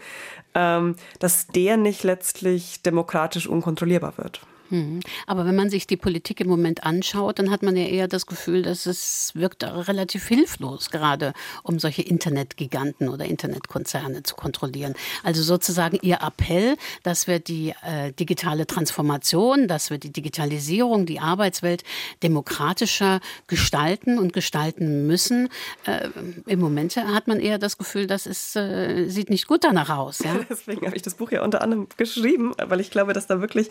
ähm, 0.54 0.96
dass 1.18 1.46
der 1.46 1.76
nicht 1.76 2.02
letztlich 2.02 2.82
demokratisch 2.82 3.46
unkontrollierbar 3.46 4.18
wird. 4.18 4.42
Mhm. 4.70 5.00
Aber 5.26 5.44
wenn 5.46 5.56
man 5.56 5.70
sich 5.70 5.86
die 5.86 5.96
Politik 5.96 6.40
im 6.40 6.48
Moment 6.48 6.84
anschaut, 6.84 7.38
dann 7.38 7.50
hat 7.50 7.62
man 7.62 7.76
ja 7.76 7.84
eher 7.84 8.08
das 8.08 8.26
Gefühl, 8.26 8.62
dass 8.62 8.86
es 8.86 9.32
wirkt 9.34 9.64
relativ 9.64 10.26
hilflos, 10.26 10.90
gerade 10.90 11.32
um 11.62 11.78
solche 11.78 12.02
Internetgiganten 12.02 13.08
oder 13.08 13.24
Internetkonzerne 13.24 14.22
zu 14.22 14.34
kontrollieren. 14.34 14.94
Also 15.22 15.42
sozusagen 15.42 15.98
Ihr 16.02 16.18
Appell, 16.22 16.76
dass 17.02 17.26
wir 17.26 17.40
die 17.40 17.74
äh, 17.82 18.12
digitale 18.12 18.66
Transformation, 18.66 19.68
dass 19.68 19.90
wir 19.90 19.98
die 19.98 20.12
Digitalisierung, 20.12 21.06
die 21.06 21.20
Arbeitswelt 21.20 21.84
demokratischer 22.22 23.20
gestalten 23.46 24.18
und 24.18 24.32
gestalten 24.32 25.06
müssen. 25.06 25.48
Äh, 25.86 26.08
Im 26.46 26.60
Moment 26.60 26.96
hat 26.96 27.28
man 27.28 27.40
eher 27.40 27.58
das 27.58 27.78
Gefühl, 27.78 28.06
das 28.06 28.26
ist, 28.26 28.56
äh, 28.56 29.08
sieht 29.08 29.30
nicht 29.30 29.46
gut 29.46 29.64
danach 29.64 29.90
aus. 29.90 30.20
Ja? 30.20 30.38
Deswegen 30.48 30.86
habe 30.86 30.96
ich 30.96 31.02
das 31.02 31.14
Buch 31.14 31.30
ja 31.30 31.42
unter 31.42 31.62
anderem 31.62 31.86
geschrieben, 31.96 32.52
weil 32.58 32.80
ich 32.80 32.90
glaube, 32.90 33.12
dass 33.12 33.26
da 33.26 33.40
wirklich 33.40 33.68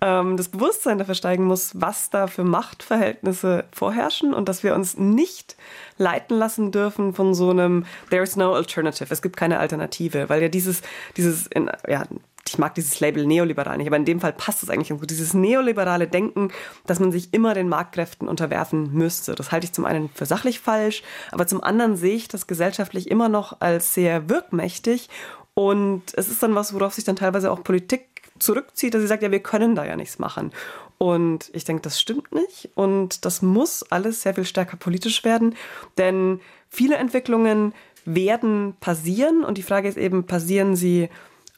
ähm, 0.00 0.35
das 0.36 0.48
Bewusstsein 0.48 0.98
dafür 0.98 1.14
steigen 1.14 1.44
muss, 1.44 1.72
was 1.74 2.10
da 2.10 2.26
für 2.26 2.44
Machtverhältnisse 2.44 3.64
vorherrschen 3.72 4.34
und 4.34 4.48
dass 4.48 4.62
wir 4.62 4.74
uns 4.74 4.96
nicht 4.96 5.56
leiten 5.98 6.36
lassen 6.36 6.72
dürfen 6.72 7.14
von 7.14 7.34
so 7.34 7.50
einem 7.50 7.84
There 8.10 8.22
is 8.22 8.36
no 8.36 8.52
alternative. 8.54 9.12
Es 9.12 9.22
gibt 9.22 9.36
keine 9.36 9.58
Alternative, 9.58 10.28
weil 10.28 10.42
ja 10.42 10.48
dieses, 10.48 10.82
dieses, 11.16 11.46
in, 11.46 11.70
ja, 11.88 12.04
ich 12.48 12.58
mag 12.58 12.74
dieses 12.74 13.00
Label 13.00 13.26
neoliberal 13.26 13.76
nicht, 13.76 13.86
aber 13.86 13.96
in 13.96 14.04
dem 14.04 14.20
Fall 14.20 14.32
passt 14.32 14.62
es 14.62 14.70
eigentlich 14.70 14.88
gut. 14.88 15.10
Dieses 15.10 15.34
neoliberale 15.34 16.06
Denken, 16.06 16.50
dass 16.86 17.00
man 17.00 17.12
sich 17.12 17.34
immer 17.34 17.54
den 17.54 17.68
Marktkräften 17.68 18.28
unterwerfen 18.28 18.92
müsste. 18.92 19.34
Das 19.34 19.52
halte 19.52 19.66
ich 19.66 19.72
zum 19.72 19.84
einen 19.84 20.10
für 20.10 20.26
sachlich 20.26 20.60
falsch, 20.60 21.02
aber 21.32 21.46
zum 21.46 21.62
anderen 21.62 21.96
sehe 21.96 22.14
ich 22.14 22.28
das 22.28 22.46
gesellschaftlich 22.46 23.10
immer 23.10 23.28
noch 23.28 23.60
als 23.60 23.94
sehr 23.94 24.28
wirkmächtig. 24.28 25.08
Und 25.54 26.02
es 26.14 26.28
ist 26.28 26.42
dann 26.42 26.54
was, 26.54 26.74
worauf 26.74 26.94
sich 26.94 27.04
dann 27.04 27.16
teilweise 27.16 27.50
auch 27.50 27.64
Politik 27.64 28.16
zurückzieht, 28.38 28.94
dass 28.94 29.00
sie 29.00 29.06
sagt, 29.06 29.22
ja, 29.22 29.30
wir 29.30 29.40
können 29.40 29.74
da 29.74 29.84
ja 29.84 29.96
nichts 29.96 30.18
machen. 30.18 30.52
Und 30.98 31.50
ich 31.52 31.64
denke, 31.64 31.82
das 31.82 32.00
stimmt 32.00 32.32
nicht. 32.32 32.70
Und 32.74 33.24
das 33.24 33.42
muss 33.42 33.82
alles 33.90 34.22
sehr 34.22 34.34
viel 34.34 34.44
stärker 34.44 34.76
politisch 34.76 35.24
werden, 35.24 35.54
denn 35.98 36.40
viele 36.68 36.96
Entwicklungen 36.96 37.74
werden 38.04 38.74
passieren. 38.80 39.44
Und 39.44 39.58
die 39.58 39.62
Frage 39.62 39.88
ist 39.88 39.98
eben, 39.98 40.24
passieren 40.24 40.76
sie 40.76 41.08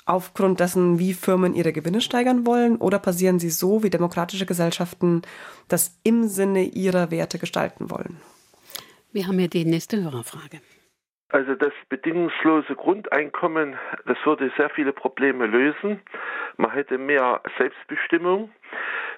aufgrund 0.07 0.61
dessen, 0.61 0.99
wie 0.99 1.12
Firmen 1.12 1.55
ihre 1.55 1.72
Gewinne 1.72 2.01
steigern 2.01 2.47
wollen, 2.47 2.76
oder 2.76 2.99
passieren 2.99 3.39
sie 3.39 3.51
so, 3.51 3.83
wie 3.83 3.91
demokratische 3.91 4.47
Gesellschaften 4.47 5.22
das 5.68 5.93
im 6.03 6.29
Sinne 6.29 6.64
ihrer 6.64 7.11
Werte 7.11 7.39
gestalten 7.39 7.91
wollen? 7.91 8.16
Wir 9.12 9.26
haben 9.26 9.39
hier 9.39 9.49
die 9.49 9.66
nächste 9.66 10.03
Hörerfrage. 10.03 10.61
Also 11.31 11.55
das 11.57 11.74
bedingungslose 11.91 12.74
Grundeinkommen, 12.74 13.76
das 14.07 14.16
würde 14.24 14.51
sehr 14.57 14.70
viele 14.70 14.95
Probleme 14.95 15.47
lösen. 15.47 16.01
Man 16.57 16.72
hätte 16.72 16.97
mehr 16.97 17.43
Selbstbestimmung. 17.59 18.51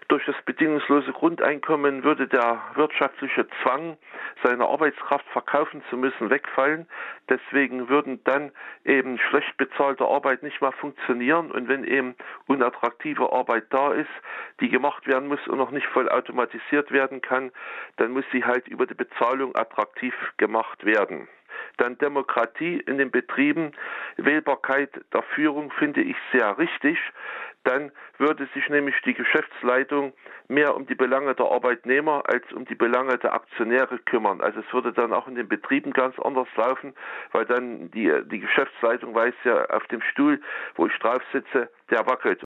Durch 0.08 0.26
das 0.26 0.34
bedingungslose 0.44 1.12
Grundeinkommen 1.12 2.02
würde 2.02 2.26
der 2.26 2.60
wirtschaftliche 2.74 3.46
Zwang, 3.62 3.96
seine 4.42 4.66
Arbeitskraft 4.66 5.24
verkaufen 5.28 5.84
zu 5.88 5.96
müssen, 5.96 6.30
wegfallen. 6.30 6.88
Deswegen 7.28 7.88
würden 7.88 8.20
dann 8.24 8.50
eben 8.84 9.16
schlecht 9.16 9.56
bezahlte 9.56 10.04
Arbeit 10.04 10.42
nicht 10.42 10.60
mehr 10.60 10.72
funktionieren. 10.72 11.52
Und 11.52 11.68
wenn 11.68 11.84
eben 11.84 12.16
unattraktive 12.48 13.32
Arbeit 13.32 13.66
da 13.70 13.92
ist, 13.92 14.10
die 14.58 14.68
gemacht 14.68 15.06
werden 15.06 15.28
muss 15.28 15.46
und 15.46 15.58
noch 15.58 15.70
nicht 15.70 15.86
voll 15.86 16.08
automatisiert 16.08 16.90
werden 16.90 17.20
kann, 17.20 17.52
dann 17.98 18.10
muss 18.10 18.24
sie 18.32 18.44
halt 18.44 18.66
über 18.66 18.86
die 18.86 18.94
Bezahlung 18.94 19.54
attraktiv 19.54 20.14
gemacht 20.38 20.84
werden. 20.84 21.28
Dann 21.80 21.96
Demokratie 21.96 22.78
in 22.86 22.98
den 22.98 23.10
Betrieben, 23.10 23.72
Wählbarkeit 24.18 24.90
der 25.14 25.22
Führung 25.34 25.72
finde 25.78 26.02
ich 26.02 26.16
sehr 26.30 26.58
richtig. 26.58 26.98
Dann 27.64 27.90
würde 28.18 28.46
sich 28.52 28.68
nämlich 28.68 28.96
die 29.06 29.14
Geschäftsleitung 29.14 30.12
mehr 30.48 30.76
um 30.76 30.86
die 30.86 30.94
Belange 30.94 31.34
der 31.34 31.46
Arbeitnehmer 31.46 32.22
als 32.26 32.44
um 32.52 32.66
die 32.66 32.74
Belange 32.74 33.16
der 33.16 33.32
Aktionäre 33.32 33.98
kümmern. 33.98 34.42
Also 34.42 34.60
es 34.60 34.70
würde 34.74 34.92
dann 34.92 35.14
auch 35.14 35.26
in 35.26 35.36
den 35.36 35.48
Betrieben 35.48 35.94
ganz 35.94 36.18
anders 36.18 36.48
laufen, 36.56 36.92
weil 37.32 37.46
dann 37.46 37.90
die, 37.92 38.12
die 38.30 38.40
Geschäftsleitung 38.40 39.14
weiß 39.14 39.34
ja, 39.44 39.64
auf 39.70 39.86
dem 39.86 40.02
Stuhl, 40.02 40.38
wo 40.74 40.86
ich 40.86 40.92
drauf 40.98 41.22
sitze, 41.32 41.70
der 41.88 42.06
wackelt. 42.06 42.44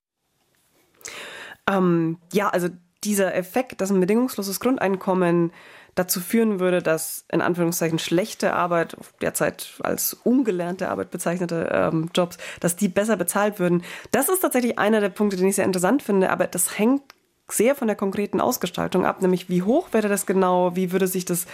Ähm, 1.68 2.18
ja, 2.32 2.50
also 2.50 2.68
dieser 3.02 3.34
Effekt, 3.34 3.80
dass 3.80 3.90
ein 3.90 4.00
bedingungsloses 4.00 4.60
Grundeinkommen 4.60 5.52
dazu 5.94 6.20
führen 6.20 6.60
würde, 6.60 6.82
dass 6.82 7.24
in 7.30 7.40
Anführungszeichen 7.40 7.98
schlechte 7.98 8.52
Arbeit, 8.54 8.96
derzeit 9.20 9.74
als 9.80 10.14
ungelernte 10.24 10.88
Arbeit 10.88 11.10
bezeichnete 11.10 11.70
ähm, 11.72 12.10
Jobs, 12.14 12.38
dass 12.60 12.76
die 12.76 12.88
besser 12.88 13.16
bezahlt 13.16 13.58
würden. 13.58 13.82
Das 14.10 14.28
ist 14.28 14.40
tatsächlich 14.40 14.78
einer 14.78 15.00
der 15.00 15.08
Punkte, 15.08 15.36
den 15.36 15.48
ich 15.48 15.56
sehr 15.56 15.64
interessant 15.64 16.02
finde, 16.02 16.30
aber 16.30 16.46
das 16.46 16.78
hängt 16.78 17.02
sehr 17.48 17.74
von 17.74 17.88
der 17.88 17.96
konkreten 17.96 18.40
Ausgestaltung 18.40 19.04
ab, 19.04 19.20
nämlich 19.20 19.48
wie 19.48 19.62
hoch 19.62 19.88
wäre 19.92 20.08
das 20.08 20.26
genau, 20.26 20.76
wie 20.76 20.92
würde 20.92 21.06
sich 21.06 21.24
das 21.24 21.44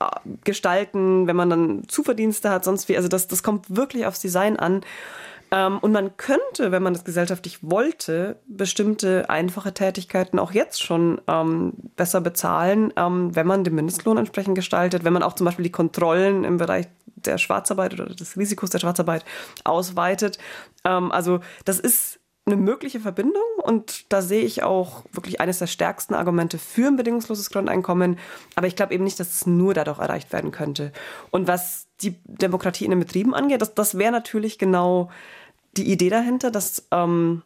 äh, 0.00 0.06
gestalten, 0.44 1.26
wenn 1.26 1.36
man 1.36 1.50
dann 1.50 1.82
Zuverdienste 1.88 2.50
hat, 2.50 2.64
sonst 2.64 2.88
wie. 2.88 2.96
Also 2.96 3.08
das, 3.08 3.28
das 3.28 3.42
kommt 3.42 3.74
wirklich 3.74 4.06
aufs 4.06 4.20
Design 4.20 4.56
an. 4.56 4.82
Ähm, 5.54 5.78
und 5.78 5.92
man 5.92 6.16
könnte, 6.16 6.72
wenn 6.72 6.82
man 6.82 6.94
das 6.94 7.04
gesellschaftlich 7.04 7.60
wollte, 7.62 8.40
bestimmte 8.48 9.30
einfache 9.30 9.72
Tätigkeiten 9.72 10.40
auch 10.40 10.50
jetzt 10.50 10.82
schon 10.82 11.20
ähm, 11.28 11.74
besser 11.94 12.20
bezahlen, 12.20 12.92
ähm, 12.96 13.36
wenn 13.36 13.46
man 13.46 13.62
den 13.62 13.76
Mindestlohn 13.76 14.18
entsprechend 14.18 14.56
gestaltet, 14.56 15.04
wenn 15.04 15.12
man 15.12 15.22
auch 15.22 15.34
zum 15.34 15.44
Beispiel 15.44 15.62
die 15.62 15.70
Kontrollen 15.70 16.42
im 16.42 16.58
Bereich 16.58 16.88
der 17.06 17.38
Schwarzarbeit 17.38 17.94
oder 17.94 18.06
des 18.06 18.36
Risikos 18.36 18.70
der 18.70 18.80
Schwarzarbeit 18.80 19.24
ausweitet. 19.62 20.38
Also 20.82 21.40
das 21.64 21.80
ist 21.80 22.20
eine 22.44 22.56
mögliche 22.56 23.00
Verbindung 23.00 23.42
und 23.62 24.12
da 24.12 24.20
sehe 24.20 24.42
ich 24.42 24.62
auch 24.62 25.04
wirklich 25.12 25.40
eines 25.40 25.58
der 25.58 25.66
stärksten 25.66 26.12
Argumente 26.12 26.58
für 26.58 26.88
ein 26.88 26.96
bedingungsloses 26.96 27.48
Grundeinkommen. 27.48 28.18
Aber 28.56 28.66
ich 28.66 28.76
glaube 28.76 28.92
eben 28.92 29.04
nicht, 29.04 29.18
dass 29.18 29.30
es 29.30 29.46
nur 29.46 29.72
dadurch 29.72 29.98
erreicht 29.98 30.34
werden 30.34 30.50
könnte. 30.50 30.92
Und 31.30 31.48
was 31.48 31.86
die 32.02 32.16
Demokratie 32.24 32.84
in 32.84 32.90
den 32.90 33.00
Betrieben 33.00 33.34
angeht, 33.34 33.62
das, 33.62 33.74
das 33.74 33.96
wäre 33.96 34.12
natürlich 34.12 34.58
genau 34.58 35.10
die 35.76 35.90
Idee 35.90 36.10
dahinter, 36.10 36.50
dass 36.50 36.86
ähm, 36.90 37.42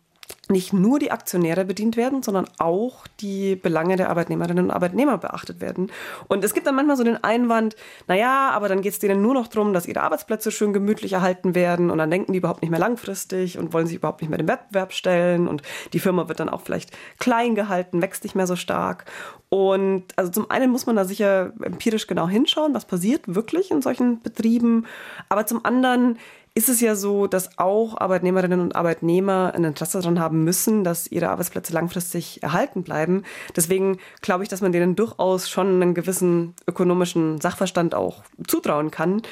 nicht 0.51 0.73
nur 0.73 0.99
die 0.99 1.11
Aktionäre 1.11 1.65
bedient 1.65 1.97
werden, 1.97 2.23
sondern 2.23 2.47
auch 2.59 3.07
die 3.21 3.57
Belange 3.57 3.97
der 3.97 4.09
Arbeitnehmerinnen 4.09 4.67
und 4.67 4.71
Arbeitnehmer 4.71 5.19
beachtet 5.19 5.61
werden. 5.61 5.91
Und 6.27 6.43
es 6.43 6.55
gibt 6.55 6.67
dann 6.67 6.75
manchmal 6.75 6.97
so 6.97 7.05
den 7.05 7.23
Einwand, 7.23 7.77
naja, 8.07 8.51
aber 8.51 8.69
dann 8.69 8.81
geht 8.81 8.93
es 8.93 8.99
denen 8.99 9.21
nur 9.21 9.35
noch 9.35 9.49
darum, 9.49 9.75
dass 9.75 9.87
ihre 9.87 10.01
Arbeitsplätze 10.01 10.51
schön 10.51 10.73
gemütlich 10.73 11.13
erhalten 11.13 11.55
werden 11.55 11.91
und 11.91 11.99
dann 11.99 12.11
denken 12.11 12.33
die 12.33 12.39
überhaupt 12.39 12.63
nicht 12.63 12.71
mehr 12.71 12.81
langfristig 12.81 13.59
und 13.59 13.73
wollen 13.73 13.87
sich 13.87 13.97
überhaupt 13.97 14.23
nicht 14.23 14.31
mehr 14.31 14.39
dem 14.39 14.49
Wettbewerb 14.49 14.93
stellen 14.93 15.49
und 15.49 15.63
die 15.93 16.01
Firma 16.01 16.29
wird 16.29 16.41
dann 16.41 16.49
auch 16.49 16.63
vielleicht 16.63 16.97
klein 17.19 17.55
gehalten, 17.55 18.01
wächst 18.01 18.25
nicht 18.25 18.35
mehr 18.35 18.47
so 18.47 18.57
stark. 18.57 19.05
Und 19.51 20.05
also 20.17 20.31
zum 20.31 20.51
einen 20.51 20.71
muss 20.71 20.87
man 20.87 20.97
da 20.97 21.05
sicher 21.05 21.53
empirisch 21.63 22.07
genau 22.07 22.29
hinschauen, 22.29 22.75
was 22.75 22.87
passiert 22.87 23.35
wirklich 23.35 23.71
in 23.71 23.83
solchen 23.83 24.21
Betrieben, 24.21 24.87
aber 25.29 25.47
zum 25.47 25.65
anderen 25.65 26.19
ist 26.55 26.69
es 26.69 26.81
ja 26.81 26.95
so, 26.95 27.27
dass 27.27 27.59
auch 27.59 27.97
Arbeitnehmerinnen 27.99 28.61
und 28.61 28.77
Arbeitnehmer 28.77 29.53
ein 29.55 29.65
Interesse 29.65 30.01
daran 30.01 30.21
haben 30.21 30.45
müssen, 30.45 30.85
dass 30.85 31.07
ihre 31.07 31.29
Arbeitsplätze 31.31 31.73
langfristig 31.73 32.43
erhalten 32.43 32.83
bleiben. 32.83 33.25
Deswegen 33.57 33.99
glaube 34.21 34.43
ich, 34.43 34.49
dass 34.49 34.61
man 34.61 34.73
denen 34.73 34.97
durchaus 34.97 35.49
schon 35.49 35.81
einen 35.81 35.95
gewissen 35.95 36.55
ökonomischen 36.67 37.41
Sachverstand 37.41 37.95
auch 37.95 38.23
zutrauen 38.47 38.91
kann. 38.91 39.23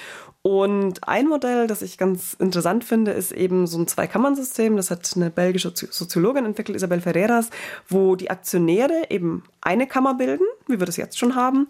Und 0.47 1.09
ein 1.09 1.27
Modell, 1.27 1.67
das 1.67 1.83
ich 1.83 1.99
ganz 1.99 2.35
interessant 2.35 2.85
finde, 2.85 3.11
ist 3.11 3.33
eben 3.33 3.67
so 3.67 3.79
ein 3.79 3.89
Zweikammern-System. 3.89 4.77
Das 4.77 4.93
hat 4.93 5.11
eine 5.17 5.29
belgische 5.29 5.73
Soziologin 5.75 6.45
entwickelt, 6.45 6.77
Isabel 6.77 7.01
Ferreras, 7.01 7.51
wo 7.89 8.15
die 8.15 8.31
Aktionäre 8.31 9.07
eben 9.11 9.43
eine 9.61 9.89
Kammer 9.89 10.15
bilden, 10.15 10.47
wie 10.69 10.79
wir 10.79 10.87
das 10.87 10.99
jetzt 10.99 11.19
schon 11.19 11.35
haben, 11.35 11.67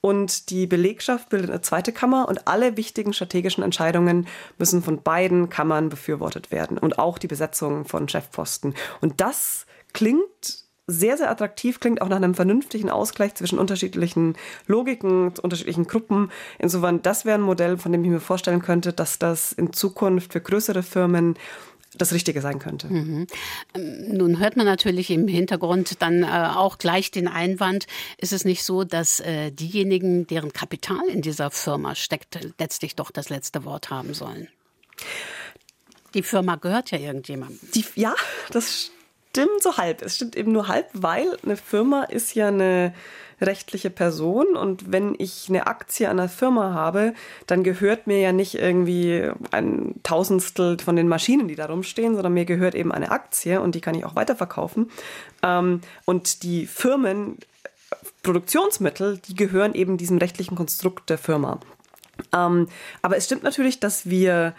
und 0.00 0.50
die 0.50 0.66
Belegschaft 0.66 1.28
bildet 1.28 1.50
eine 1.50 1.60
zweite 1.60 1.92
Kammer 1.92 2.28
und 2.28 2.46
alle 2.46 2.76
wichtigen 2.76 3.12
strategischen 3.12 3.64
Entscheidungen 3.64 4.26
müssen 4.58 4.82
von 4.82 5.02
beiden 5.02 5.48
Kammern 5.48 5.88
befürwortet 5.88 6.50
werden 6.50 6.78
und 6.78 6.98
auch 6.98 7.18
die 7.18 7.26
Besetzung 7.26 7.84
von 7.84 8.08
Chefposten. 8.08 8.74
Und 9.00 9.20
das 9.20 9.66
klingt 9.92 10.68
sehr, 10.90 11.18
sehr 11.18 11.30
attraktiv, 11.30 11.80
klingt 11.80 12.00
auch 12.00 12.08
nach 12.08 12.16
einem 12.16 12.34
vernünftigen 12.34 12.88
Ausgleich 12.88 13.34
zwischen 13.34 13.58
unterschiedlichen 13.58 14.36
Logiken, 14.66 15.34
unterschiedlichen 15.42 15.86
Gruppen. 15.86 16.30
Insofern, 16.58 17.02
das 17.02 17.26
wäre 17.26 17.36
ein 17.36 17.42
Modell, 17.42 17.76
von 17.76 17.92
dem 17.92 18.02
ich 18.04 18.10
mir 18.10 18.20
vorstellen 18.20 18.62
könnte, 18.62 18.94
dass 18.94 19.18
das 19.18 19.52
in 19.52 19.72
Zukunft 19.74 20.32
für 20.32 20.40
größere 20.40 20.82
Firmen 20.82 21.36
das 21.98 22.12
Richtige 22.12 22.40
sein 22.40 22.58
könnte. 22.58 22.88
Mhm. 22.88 23.26
Ähm, 23.74 24.16
nun 24.16 24.38
hört 24.38 24.56
man 24.56 24.66
natürlich 24.66 25.10
im 25.10 25.28
Hintergrund 25.28 26.00
dann 26.02 26.22
äh, 26.22 26.26
auch 26.26 26.78
gleich 26.78 27.10
den 27.10 27.28
Einwand, 27.28 27.86
ist 28.18 28.32
es 28.32 28.44
nicht 28.44 28.62
so, 28.64 28.84
dass 28.84 29.20
äh, 29.20 29.50
diejenigen, 29.50 30.26
deren 30.26 30.52
Kapital 30.52 31.06
in 31.08 31.22
dieser 31.22 31.50
Firma 31.50 31.94
steckt, 31.94 32.38
letztlich 32.58 32.96
doch 32.96 33.10
das 33.10 33.28
letzte 33.28 33.64
Wort 33.64 33.90
haben 33.90 34.14
sollen? 34.14 34.48
Die 36.14 36.22
Firma 36.22 36.56
gehört 36.56 36.90
ja 36.90 36.98
irgendjemandem. 36.98 37.60
Die, 37.74 37.84
ja, 37.94 38.14
das 38.50 38.90
stimmt 39.30 39.62
so 39.62 39.76
halb. 39.76 40.02
Es 40.02 40.16
stimmt 40.16 40.36
eben 40.36 40.52
nur 40.52 40.68
halb, 40.68 40.88
weil 40.92 41.36
eine 41.44 41.56
Firma 41.56 42.04
ist 42.04 42.34
ja 42.34 42.48
eine 42.48 42.94
rechtliche 43.40 43.90
Person 43.90 44.56
und 44.56 44.90
wenn 44.90 45.14
ich 45.18 45.46
eine 45.48 45.66
Aktie 45.66 46.08
an 46.08 46.18
einer 46.18 46.28
Firma 46.28 46.72
habe, 46.72 47.14
dann 47.46 47.62
gehört 47.62 48.06
mir 48.06 48.18
ja 48.20 48.32
nicht 48.32 48.56
irgendwie 48.56 49.30
ein 49.50 49.94
Tausendstel 50.02 50.78
von 50.78 50.96
den 50.96 51.08
Maschinen, 51.08 51.48
die 51.48 51.54
da 51.54 51.66
rumstehen, 51.66 52.14
sondern 52.14 52.34
mir 52.34 52.44
gehört 52.44 52.74
eben 52.74 52.92
eine 52.92 53.10
Aktie 53.10 53.60
und 53.60 53.74
die 53.74 53.80
kann 53.80 53.94
ich 53.94 54.04
auch 54.04 54.16
weiterverkaufen. 54.16 54.90
Ähm, 55.42 55.80
und 56.04 56.42
die 56.42 56.66
Firmen, 56.66 57.38
Produktionsmittel, 58.22 59.18
die 59.18 59.34
gehören 59.34 59.74
eben 59.74 59.96
diesem 59.96 60.18
rechtlichen 60.18 60.56
Konstrukt 60.56 61.08
der 61.10 61.18
Firma. 61.18 61.60
Ähm, 62.34 62.68
aber 63.02 63.16
es 63.16 63.26
stimmt 63.26 63.42
natürlich, 63.42 63.80
dass 63.80 64.10
wir 64.10 64.54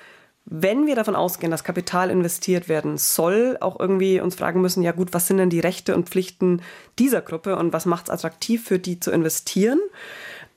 wenn 0.52 0.88
wir 0.88 0.96
davon 0.96 1.16
ausgehen, 1.16 1.52
dass 1.52 1.64
Kapital 1.64 2.10
investiert 2.10 2.68
werden 2.68 2.98
soll, 2.98 3.58
auch 3.62 3.80
irgendwie 3.80 4.20
uns 4.20 4.36
fragen 4.36 4.62
müssen, 4.62 4.82
ja 4.82 4.92
gut, 4.92 5.14
was 5.14 5.28
sind 5.28 5.38
denn 5.38 5.52
die 5.52 5.60
Rechte 5.60 5.96
und 5.96 6.10
Pflichten 6.10 6.64
dieser 6.98 7.22
Gruppe 7.22 7.56
und 7.56 7.72
was 7.72 7.86
macht 7.86 8.06
es 8.06 8.10
attraktiv 8.10 8.64
für 8.66 8.80
die 8.80 9.00
zu 9.00 9.12
investieren? 9.12 9.80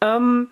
Ähm, 0.00 0.48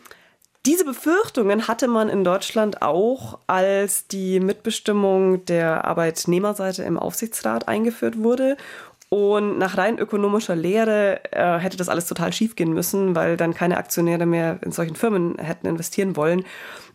diese 0.67 0.85
Befürchtungen 0.85 1.69
hatte 1.69 1.89
man 1.89 2.11
in 2.11 2.23
Deutschland 2.23 2.83
auch, 2.83 3.39
als 3.47 4.07
die 4.07 4.41
Mitbestimmung 4.41 5.47
der 5.47 5.87
Arbeitnehmerseite 5.87 6.83
im 6.83 6.99
Aufsichtsrat 6.99 7.67
eingeführt 7.67 8.23
wurde. 8.23 8.59
Und 9.09 9.59
nach 9.59 9.79
rein 9.79 9.99
ökonomischer 9.99 10.55
Lehre 10.55 11.21
äh, 11.33 11.59
hätte 11.59 11.79
das 11.79 11.89
alles 11.89 12.07
total 12.07 12.33
schief 12.35 12.57
gehen 12.57 12.75
müssen, 12.75 13.17
weil 13.17 13.39
dann 13.39 13.55
keine 13.55 13.79
Aktionäre 13.79 14.27
mehr 14.27 14.61
in 14.63 14.71
solchen 14.71 14.97
Firmen 14.97 15.37
hätten 15.39 15.67
investieren 15.67 16.15
wollen. 16.15 16.45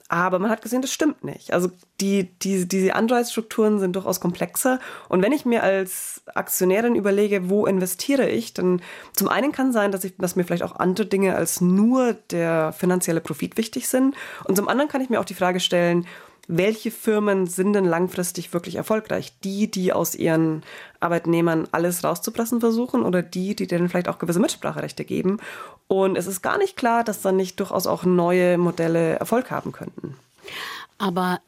Aber 0.08 0.38
man 0.38 0.52
hat 0.52 0.62
gesehen, 0.62 0.84
das 0.84 0.92
stimmt 0.92 1.24
nicht. 1.24 1.52
Also 1.52 1.72
die, 2.00 2.30
die, 2.40 2.68
diese 2.68 2.94
Anreizstrukturen 2.94 3.80
sind 3.80 3.96
durchaus 3.96 4.20
komplexer. 4.20 4.80
Und 5.10 5.24
wenn 5.24 5.32
ich 5.32 5.46
mir 5.46 5.64
als 5.64 6.22
Aktionärin 6.36 6.94
überlege, 6.96 7.50
wo 7.50 7.66
investiere 7.66 8.30
ich, 8.30 8.54
dann 8.54 8.84
zum 9.14 9.30
einen 9.30 9.52
kann 9.52 9.72
sein, 9.72 9.92
dass, 9.92 10.04
ich, 10.04 10.16
dass 10.18 10.36
mir 10.36 10.44
vielleicht 10.44 10.62
auch 10.62 10.76
andere 10.76 11.08
Dinge 11.08 11.36
als 11.36 11.60
nur 11.60 12.14
der 12.30 12.72
finanzielle 12.74 13.22
Profit 13.22 13.58
wichtig 13.58 13.88
sind. 13.88 14.16
Und 14.44 14.56
zum 14.56 14.68
anderen 14.68 14.90
kann 14.90 15.02
ich 15.02 15.10
mir 15.10 15.20
auch 15.20 15.26
die 15.26 15.34
Frage 15.34 15.60
stellen, 15.60 16.06
welche 16.48 16.92
Firmen 16.92 17.48
sind 17.48 17.74
denn 17.74 17.86
langfristig 17.86 18.54
wirklich 18.54 18.76
erfolgreich? 18.76 19.34
Die, 19.44 19.70
die 19.70 19.94
aus 19.94 20.16
ihren 20.16 20.64
Arbeitnehmern 21.00 21.68
alles 21.72 22.04
rauszupressen 22.04 22.60
versuchen 22.60 23.04
oder 23.04 23.22
die, 23.22 23.56
die 23.56 23.68
denen 23.68 23.90
vielleicht 23.90 24.10
auch 24.10 24.20
gewisse 24.20 24.40
Mitspracherechte 24.40 25.06
geben? 25.06 25.38
Und 25.88 26.18
es 26.18 26.28
ist 26.28 26.42
gar 26.42 26.58
nicht 26.58 26.78
klar, 26.78 27.04
dass 27.04 27.22
dann 27.22 27.36
nicht 27.36 27.60
durchaus 27.60 27.88
auch 27.88 28.04
neue 28.06 28.58
Modelle 28.58 29.14
Erfolg 29.14 29.52
haben 29.52 29.72
könnten. 29.72 30.18
Aber 30.98 31.40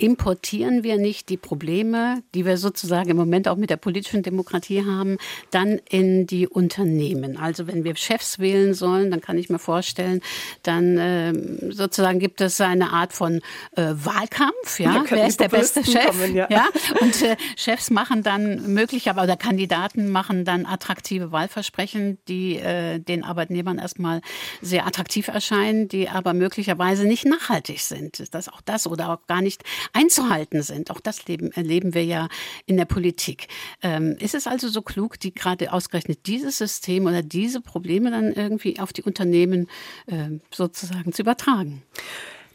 importieren 0.00 0.82
wir 0.82 0.98
nicht 0.98 1.28
die 1.28 1.36
Probleme, 1.36 2.22
die 2.34 2.44
wir 2.44 2.56
sozusagen 2.56 3.10
im 3.10 3.16
Moment 3.16 3.48
auch 3.48 3.56
mit 3.56 3.70
der 3.70 3.76
politischen 3.76 4.22
Demokratie 4.22 4.84
haben, 4.84 5.18
dann 5.50 5.80
in 5.88 6.26
die 6.26 6.48
Unternehmen. 6.48 7.36
Also 7.36 7.66
wenn 7.66 7.84
wir 7.84 7.96
Chefs 7.96 8.38
wählen 8.38 8.74
sollen, 8.74 9.10
dann 9.10 9.20
kann 9.20 9.38
ich 9.38 9.48
mir 9.48 9.58
vorstellen, 9.58 10.20
dann 10.62 10.98
äh, 10.98 11.72
sozusagen 11.72 12.18
gibt 12.18 12.40
es 12.40 12.60
eine 12.60 12.92
Art 12.92 13.12
von 13.12 13.40
äh, 13.76 13.92
Wahlkampf. 13.92 14.78
Ja, 14.78 15.04
wer 15.08 15.26
ist 15.26 15.40
der 15.40 15.48
beste 15.48 15.84
Chef? 15.84 16.06
Kommen, 16.06 16.34
ja. 16.34 16.48
ja. 16.50 16.66
Und 17.00 17.22
äh, 17.22 17.36
Chefs 17.56 17.90
machen 17.90 18.22
dann 18.22 18.72
möglicherweise 18.72 19.30
oder 19.30 19.36
Kandidaten 19.36 20.10
machen 20.10 20.44
dann 20.44 20.66
attraktive 20.66 21.30
Wahlversprechen, 21.30 22.18
die 22.26 22.56
äh, 22.56 22.98
den 22.98 23.22
Arbeitnehmern 23.22 23.78
erstmal 23.78 24.22
sehr 24.60 24.86
attraktiv 24.86 25.28
erscheinen, 25.28 25.86
die 25.86 26.08
aber 26.08 26.32
möglicherweise 26.32 27.04
nicht 27.04 27.26
nachhaltig 27.26 27.80
sind. 27.80 28.18
Ist 28.18 28.34
das 28.34 28.48
auch 28.48 28.60
das 28.62 28.86
oder 28.86 29.10
auch 29.10 29.26
gar 29.28 29.40
nicht 29.40 29.62
einzuhalten 29.92 30.62
sind. 30.62 30.90
Auch 30.90 31.00
das 31.00 31.26
leben, 31.26 31.52
erleben 31.52 31.94
wir 31.94 32.04
ja 32.04 32.28
in 32.66 32.76
der 32.76 32.84
Politik. 32.84 33.48
Ähm, 33.82 34.16
ist 34.20 34.34
es 34.34 34.46
also 34.46 34.68
so 34.68 34.82
klug, 34.82 35.18
die 35.20 35.34
gerade 35.34 35.72
ausgerechnet 35.72 36.26
dieses 36.26 36.58
System 36.58 37.06
oder 37.06 37.22
diese 37.22 37.60
Probleme 37.60 38.10
dann 38.10 38.32
irgendwie 38.32 38.78
auf 38.80 38.92
die 38.92 39.02
Unternehmen 39.02 39.68
äh, 40.06 40.38
sozusagen 40.52 41.12
zu 41.12 41.22
übertragen? 41.22 41.82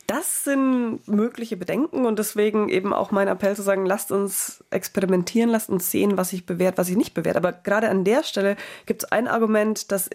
Das 0.07 0.43
sind 0.43 1.07
mögliche 1.07 1.57
Bedenken 1.57 2.05
und 2.05 2.19
deswegen 2.19 2.69
eben 2.69 2.93
auch 2.93 3.09
mein 3.09 3.27
Appell 3.27 3.55
zu 3.55 3.63
sagen, 3.63 3.87
lasst 3.87 4.11
uns 4.11 4.63
experimentieren, 4.69 5.49
lasst 5.49 5.69
uns 5.69 5.89
sehen, 5.89 6.15
was 6.15 6.29
sich 6.29 6.45
bewährt, 6.45 6.77
was 6.77 6.87
sich 6.87 6.95
nicht 6.95 7.15
bewährt. 7.15 7.37
Aber 7.37 7.51
gerade 7.51 7.89
an 7.89 8.03
der 8.03 8.23
Stelle 8.23 8.55
gibt 8.85 9.03
es 9.03 9.11
ein 9.11 9.27
Argument, 9.27 9.91
das 9.91 10.09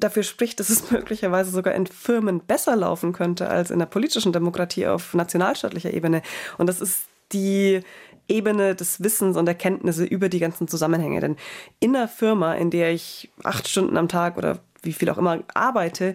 dafür 0.00 0.22
spricht, 0.22 0.60
dass 0.60 0.70
es 0.70 0.90
möglicherweise 0.90 1.50
sogar 1.50 1.74
in 1.74 1.86
Firmen 1.86 2.40
besser 2.40 2.76
laufen 2.76 3.12
könnte 3.12 3.48
als 3.48 3.70
in 3.70 3.78
der 3.78 3.86
politischen 3.86 4.32
Demokratie 4.32 4.86
auf 4.86 5.14
nationalstaatlicher 5.14 5.92
Ebene. 5.92 6.22
Und 6.58 6.68
das 6.68 6.80
ist 6.80 7.04
die 7.32 7.80
Ebene 8.28 8.74
des 8.74 9.02
Wissens 9.02 9.36
und 9.36 9.46
Erkenntnisse 9.46 10.04
über 10.04 10.28
die 10.28 10.40
ganzen 10.40 10.68
Zusammenhänge. 10.68 11.20
Denn 11.20 11.36
in 11.80 11.94
einer 11.94 12.08
Firma, 12.08 12.54
in 12.54 12.70
der 12.70 12.92
ich 12.92 13.30
acht 13.44 13.68
Stunden 13.68 13.96
am 13.96 14.08
Tag 14.08 14.36
oder 14.36 14.58
wie 14.82 14.92
viel 14.92 15.10
auch 15.10 15.18
immer 15.18 15.42
arbeite, 15.54 16.14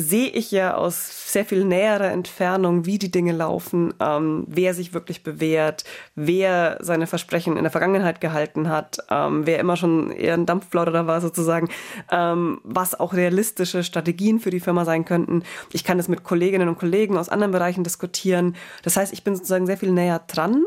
sehe 0.00 0.28
ich 0.28 0.50
ja 0.50 0.74
aus 0.74 1.32
sehr 1.32 1.44
viel 1.44 1.64
näherer 1.64 2.10
Entfernung, 2.10 2.86
wie 2.86 2.98
die 2.98 3.10
Dinge 3.10 3.32
laufen, 3.32 3.94
ähm, 4.00 4.44
wer 4.48 4.74
sich 4.74 4.94
wirklich 4.94 5.22
bewährt, 5.22 5.84
wer 6.14 6.78
seine 6.80 7.06
Versprechen 7.06 7.56
in 7.56 7.62
der 7.62 7.70
Vergangenheit 7.70 8.20
gehalten 8.20 8.68
hat, 8.68 8.98
ähm, 9.10 9.46
wer 9.46 9.58
immer 9.58 9.76
schon 9.76 10.10
eher 10.10 10.34
ein 10.34 10.46
Dampfplauderer 10.46 11.06
war 11.06 11.20
sozusagen, 11.20 11.68
ähm, 12.10 12.60
was 12.64 12.98
auch 12.98 13.14
realistische 13.14 13.84
Strategien 13.84 14.40
für 14.40 14.50
die 14.50 14.60
Firma 14.60 14.84
sein 14.84 15.04
könnten. 15.04 15.42
Ich 15.72 15.84
kann 15.84 15.98
das 15.98 16.08
mit 16.08 16.24
Kolleginnen 16.24 16.68
und 16.68 16.78
Kollegen 16.78 17.16
aus 17.16 17.28
anderen 17.28 17.52
Bereichen 17.52 17.84
diskutieren. 17.84 18.56
Das 18.82 18.96
heißt, 18.96 19.12
ich 19.12 19.24
bin 19.24 19.34
sozusagen 19.36 19.66
sehr 19.66 19.78
viel 19.78 19.92
näher 19.92 20.20
dran 20.26 20.64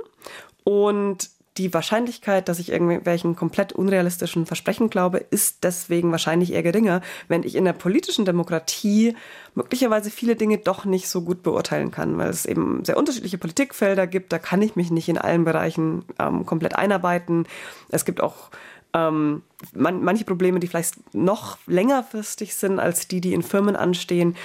und 0.63 1.29
die 1.57 1.73
Wahrscheinlichkeit, 1.73 2.49
dass 2.49 2.59
ich 2.59 2.71
irgendwelchen 2.71 3.35
komplett 3.35 3.73
unrealistischen 3.73 4.45
Versprechen 4.45 4.89
glaube, 4.89 5.19
ist 5.19 5.63
deswegen 5.63 6.11
wahrscheinlich 6.11 6.51
eher 6.53 6.63
geringer, 6.63 7.01
wenn 7.27 7.43
ich 7.43 7.55
in 7.55 7.65
der 7.65 7.73
politischen 7.73 8.25
Demokratie 8.25 9.15
möglicherweise 9.53 10.09
viele 10.09 10.35
Dinge 10.35 10.57
doch 10.57 10.85
nicht 10.85 11.07
so 11.07 11.21
gut 11.21 11.43
beurteilen 11.43 11.91
kann, 11.91 12.17
weil 12.17 12.29
es 12.29 12.45
eben 12.45 12.83
sehr 12.83 12.97
unterschiedliche 12.97 13.37
Politikfelder 13.37 14.07
gibt. 14.07 14.33
Da 14.33 14.39
kann 14.39 14.61
ich 14.63 14.75
mich 14.75 14.89
nicht 14.89 15.09
in 15.09 15.17
allen 15.17 15.43
Bereichen 15.43 16.05
ähm, 16.19 16.45
komplett 16.45 16.75
einarbeiten. 16.75 17.45
Es 17.89 18.03
gibt 18.03 18.21
auch 18.21 18.49
ähm, 18.93 19.43
man, 19.73 20.03
manche 20.03 20.25
Probleme, 20.25 20.59
die 20.59 20.67
vielleicht 20.67 21.13
noch 21.13 21.57
längerfristig 21.67 22.55
sind 22.55 22.79
als 22.79 23.07
die, 23.07 23.21
die 23.21 23.33
in 23.33 23.43
Firmen 23.43 23.75
anstehen. 23.75 24.35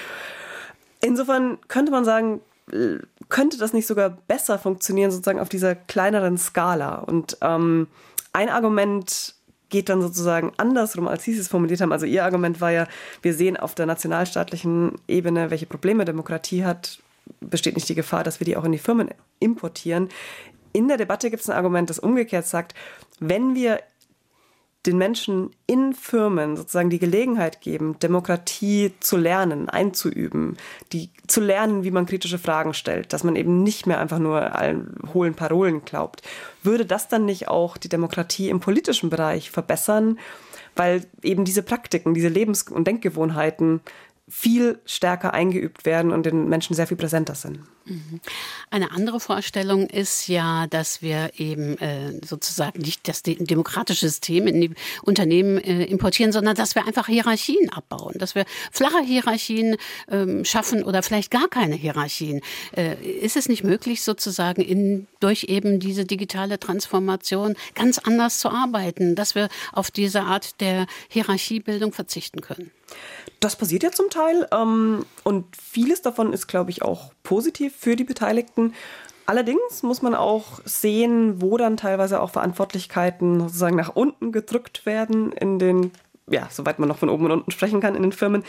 Insofern 1.01 1.59
könnte 1.69 1.93
man 1.93 2.05
sagen, 2.05 2.41
könnte 3.29 3.59
das 3.59 3.73
nicht 3.73 3.87
sogar 3.87 4.11
besser 4.11 4.59
funktionieren, 4.59 5.11
sozusagen 5.11 5.41
auf 5.41 5.49
dieser 5.49 5.75
kleineren 5.75 6.39
Skala? 6.39 6.97
Und 6.97 7.37
ähm, 7.41 7.89
ein 8.33 8.49
Argument 8.49 9.35
geht 9.69 9.89
dann 9.89 10.01
sozusagen 10.01 10.53
andersrum, 10.57 11.09
als 11.09 11.25
Sie 11.25 11.37
es 11.37 11.49
formuliert 11.49 11.81
haben. 11.81 11.93
Also 11.93 12.07
Ihr 12.07 12.25
Argument 12.25 12.61
war 12.61 12.71
ja, 12.71 12.87
wir 13.23 13.35
sehen 13.35 13.57
auf 13.57 13.75
der 13.75 13.87
nationalstaatlichen 13.87 14.93
Ebene, 15.07 15.51
welche 15.51 15.67
Probleme 15.67 16.05
Demokratie 16.05 16.65
hat, 16.65 16.99
besteht 17.41 17.75
nicht 17.75 17.89
die 17.89 17.95
Gefahr, 17.95 18.25
dass 18.25 18.41
wir 18.41 18.45
die 18.45 18.57
auch 18.57 18.65
in 18.65 18.73
die 18.73 18.79
Firmen 18.79 19.11
importieren. 19.41 20.09
In 20.73 20.89
der 20.89 20.97
Debatte 20.97 21.31
gibt 21.31 21.43
es 21.43 21.51
ein 21.51 21.57
Argument, 21.57 21.91
das 21.91 21.99
umgekehrt 21.99 22.47
sagt, 22.47 22.75
wenn 23.21 23.55
wir 23.55 23.81
den 24.87 24.97
Menschen 24.97 25.51
in 25.67 25.93
Firmen 25.93 26.57
sozusagen 26.57 26.91
die 26.91 27.01
Gelegenheit 27.01 27.61
geben, 27.61 27.99
Demokratie 27.99 28.93
zu 29.01 29.17
lernen, 29.17 29.69
einzuüben, 29.69 30.57
die 30.93 31.11
zu 31.27 31.41
lernen, 31.41 31.83
wie 31.85 31.91
man 31.91 32.07
kritische 32.07 32.39
Fragen 32.39 32.75
stellt, 32.75 33.13
dass 33.13 33.25
man 33.25 33.37
eben 33.37 33.63
nicht 33.63 33.87
mehr 33.87 33.99
einfach 33.99 34.19
nur 34.19 34.55
allen 34.55 34.95
hohlen 35.13 35.35
Parolen 35.35 35.85
glaubt, 35.85 36.23
würde 36.63 36.87
das 36.87 37.09
dann 37.09 37.25
nicht 37.25 37.49
auch 37.49 37.77
die 37.77 37.89
Demokratie 37.89 38.49
im 38.49 38.61
politischen 38.61 39.11
Bereich 39.11 39.51
verbessern? 39.51 40.19
Weil 40.77 41.05
eben 41.23 41.45
diese 41.45 41.65
Praktiken, 41.65 42.15
diese 42.15 42.29
Lebens- 42.29 42.63
und 42.63 42.87
Denkgewohnheiten 42.87 43.81
viel 44.29 44.79
stärker 44.85 45.33
eingeübt 45.33 45.85
werden 45.85 46.13
und 46.13 46.27
den 46.27 46.49
Menschen 46.49 46.75
sehr 46.75 46.87
viel 46.87 46.97
präsenter 46.97 47.35
sind. 47.35 47.61
Mhm. 47.89 48.21
Eine 48.71 48.91
andere 48.91 49.21
Vorstellung 49.21 49.87
ist 49.87 50.29
ja, 50.29 50.67
dass 50.67 51.01
wir 51.01 51.31
eben 51.39 51.79
äh, 51.79 52.21
sozusagen 52.25 52.81
nicht 52.81 53.09
das 53.09 53.23
demokratische 53.23 54.09
System 54.09 54.47
in 54.47 54.61
die 54.61 54.71
Unternehmen 55.03 55.59
äh, 55.59 55.85
importieren, 55.85 56.33
sondern 56.33 56.55
dass 56.55 56.75
wir 56.75 56.87
einfach 56.87 57.07
Hierarchien 57.07 57.71
abbauen, 57.71 58.15
dass 58.19 58.35
wir 58.35 58.45
flache 58.71 59.01
Hierarchien 59.01 59.77
ähm, 60.11 60.45
schaffen 60.45 60.83
oder 60.83 61.03
vielleicht 61.03 61.31
gar 61.31 61.49
keine 61.49 61.75
Hierarchien. 61.75 62.43
Äh, 62.77 62.97
ist 63.03 63.37
es 63.37 63.49
nicht 63.49 63.65
möglich, 63.65 64.03
sozusagen 64.03 64.61
in, 64.61 65.07
durch 65.21 65.45
eben 65.45 65.81
diese 65.81 66.05
digitale 66.05 66.61
Transformation 66.61 67.55
ganz 67.75 67.99
anders 67.99 68.39
zu 68.39 68.51
arbeiten, 68.51 69.15
dass 69.15 69.35
wir 69.35 69.49
auf 69.73 69.91
diese 69.91 70.23
Art 70.23 70.61
der 70.61 70.87
Hierarchiebildung 71.09 71.93
verzichten 71.93 72.43
können? 72.43 72.71
Das 73.41 73.57
passiert 73.57 73.83
ja 73.83 73.93
zum 73.93 74.11
Teil 74.11 74.49
ähm, 74.53 75.05
und 75.25 75.45
vieles 75.57 76.03
davon 76.03 76.33
ist, 76.33 76.47
glaube 76.49 76.71
ich, 76.71 76.83
auch 76.83 77.13
positiv 77.23 77.75
für 77.77 77.97
die 77.97 78.05
Beteiligten. 78.05 78.75
Allerdings 79.27 79.83
muss 79.83 80.01
man 80.03 80.15
auch 80.15 80.61
sehen, 80.65 81.43
wo 81.43 81.57
dann 81.57 81.77
teilweise 81.77 82.21
auch 82.21 82.31
Verantwortlichkeiten 82.31 83.41
sozusagen 83.41 83.77
nach 83.77 83.95
unten 83.95 84.33
gedrückt 84.33 84.87
werden 84.87 85.33
in 85.33 85.59
den 85.59 85.93
ja, 86.31 86.49
soweit 86.51 86.79
man 86.79 86.89
noch 86.89 86.99
von 86.99 87.09
oben 87.09 87.25
und 87.25 87.33
unten 87.33 87.51
sprechen 87.51 87.81
kann 87.81 87.95
in 87.95 88.03
den 88.03 88.13
Firmen. 88.13 88.45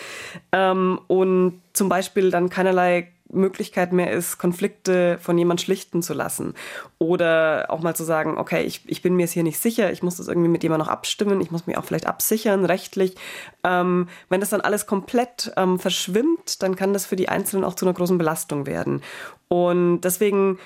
Ähm, 0.51 0.99
und 1.07 1.61
zum 1.73 1.87
Beispiel 1.87 2.29
dann 2.29 2.49
keinerlei 2.49 3.07
Möglichkeit 3.31 3.93
mehr 3.93 4.11
ist, 4.11 4.37
Konflikte 4.37 5.17
von 5.21 5.37
jemand 5.37 5.61
schlichten 5.61 6.01
zu 6.01 6.13
lassen. 6.13 6.53
Oder 6.97 7.67
auch 7.69 7.81
mal 7.81 7.95
zu 7.95 8.03
sagen, 8.03 8.37
okay, 8.37 8.63
ich, 8.63 8.81
ich 8.87 9.01
bin 9.01 9.15
mir 9.15 9.23
jetzt 9.23 9.33
hier 9.33 9.43
nicht 9.43 9.59
sicher, 9.59 9.91
ich 9.91 10.03
muss 10.03 10.17
das 10.17 10.27
irgendwie 10.27 10.49
mit 10.49 10.63
jemandem 10.63 10.87
noch 10.87 10.91
abstimmen, 10.91 11.41
ich 11.41 11.51
muss 11.51 11.67
mich 11.67 11.77
auch 11.77 11.85
vielleicht 11.85 12.07
absichern, 12.07 12.65
rechtlich. 12.65 13.15
Ähm, 13.63 14.07
wenn 14.29 14.39
das 14.39 14.49
dann 14.49 14.61
alles 14.61 14.87
komplett 14.87 15.51
ähm, 15.57 15.79
verschwimmt, 15.79 16.63
dann 16.63 16.75
kann 16.75 16.93
das 16.93 17.05
für 17.05 17.15
die 17.15 17.29
Einzelnen 17.29 17.63
auch 17.63 17.75
zu 17.75 17.85
einer 17.85 17.93
großen 17.93 18.17
Belastung 18.17 18.65
werden. 18.65 19.01
Und 19.47 20.01
deswegen 20.01 20.59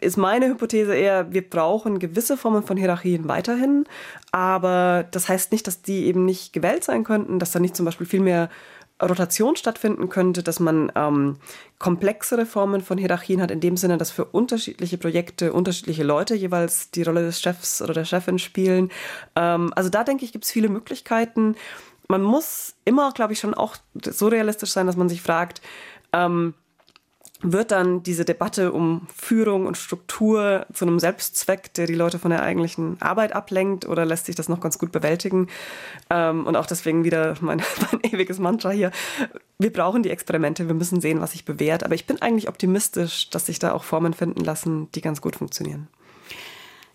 ist 0.00 0.16
meine 0.16 0.48
Hypothese 0.48 0.94
eher, 0.94 1.32
wir 1.32 1.48
brauchen 1.48 1.98
gewisse 1.98 2.36
Formen 2.36 2.62
von 2.62 2.76
Hierarchien 2.76 3.28
weiterhin, 3.28 3.84
aber 4.30 5.06
das 5.10 5.28
heißt 5.28 5.52
nicht, 5.52 5.66
dass 5.66 5.82
die 5.82 6.06
eben 6.06 6.24
nicht 6.24 6.52
gewählt 6.52 6.84
sein 6.84 7.04
könnten, 7.04 7.38
dass 7.38 7.52
da 7.52 7.60
nicht 7.60 7.76
zum 7.76 7.86
Beispiel 7.86 8.06
viel 8.06 8.20
mehr 8.20 8.50
Rotation 9.02 9.56
stattfinden 9.56 10.08
könnte, 10.08 10.42
dass 10.42 10.58
man 10.58 10.90
ähm, 10.94 11.36
komplexere 11.78 12.46
Formen 12.46 12.80
von 12.80 12.96
Hierarchien 12.96 13.42
hat, 13.42 13.50
in 13.50 13.60
dem 13.60 13.76
Sinne, 13.76 13.98
dass 13.98 14.10
für 14.10 14.24
unterschiedliche 14.24 14.96
Projekte 14.96 15.52
unterschiedliche 15.52 16.02
Leute 16.02 16.34
jeweils 16.34 16.90
die 16.90 17.02
Rolle 17.02 17.22
des 17.22 17.40
Chefs 17.40 17.82
oder 17.82 17.92
der 17.92 18.04
Chefin 18.04 18.38
spielen. 18.38 18.90
Ähm, 19.34 19.72
also 19.76 19.90
da 19.90 20.02
denke 20.02 20.24
ich, 20.24 20.32
gibt 20.32 20.44
es 20.44 20.50
viele 20.50 20.68
Möglichkeiten. 20.68 21.56
Man 22.08 22.22
muss 22.22 22.74
immer, 22.84 23.12
glaube 23.12 23.34
ich, 23.34 23.40
schon 23.40 23.54
auch 23.54 23.76
so 24.02 24.28
realistisch 24.28 24.70
sein, 24.70 24.86
dass 24.86 24.96
man 24.96 25.08
sich 25.08 25.20
fragt, 25.20 25.60
ähm, 26.12 26.54
wird 27.42 27.70
dann 27.70 28.02
diese 28.02 28.24
Debatte 28.24 28.72
um 28.72 29.06
Führung 29.14 29.66
und 29.66 29.76
Struktur 29.76 30.66
zu 30.72 30.86
einem 30.86 30.98
Selbstzweck, 30.98 31.74
der 31.74 31.86
die 31.86 31.94
Leute 31.94 32.18
von 32.18 32.30
der 32.30 32.42
eigentlichen 32.42 32.96
Arbeit 33.00 33.32
ablenkt, 33.32 33.86
oder 33.86 34.06
lässt 34.06 34.26
sich 34.26 34.34
das 34.34 34.48
noch 34.48 34.60
ganz 34.60 34.78
gut 34.78 34.92
bewältigen? 34.92 35.48
Ähm, 36.08 36.46
und 36.46 36.56
auch 36.56 36.66
deswegen 36.66 37.04
wieder 37.04 37.34
mein, 37.40 37.62
mein 37.92 38.00
ewiges 38.12 38.38
Mantra 38.38 38.70
hier. 38.70 38.90
Wir 39.58 39.72
brauchen 39.72 40.02
die 40.02 40.10
Experimente, 40.10 40.66
wir 40.66 40.74
müssen 40.74 41.00
sehen, 41.00 41.20
was 41.20 41.32
sich 41.32 41.44
bewährt. 41.44 41.84
Aber 41.84 41.94
ich 41.94 42.06
bin 42.06 42.20
eigentlich 42.22 42.48
optimistisch, 42.48 43.28
dass 43.30 43.46
sich 43.46 43.58
da 43.58 43.72
auch 43.72 43.84
Formen 43.84 44.14
finden 44.14 44.42
lassen, 44.42 44.90
die 44.94 45.00
ganz 45.00 45.20
gut 45.20 45.36
funktionieren. 45.36 45.88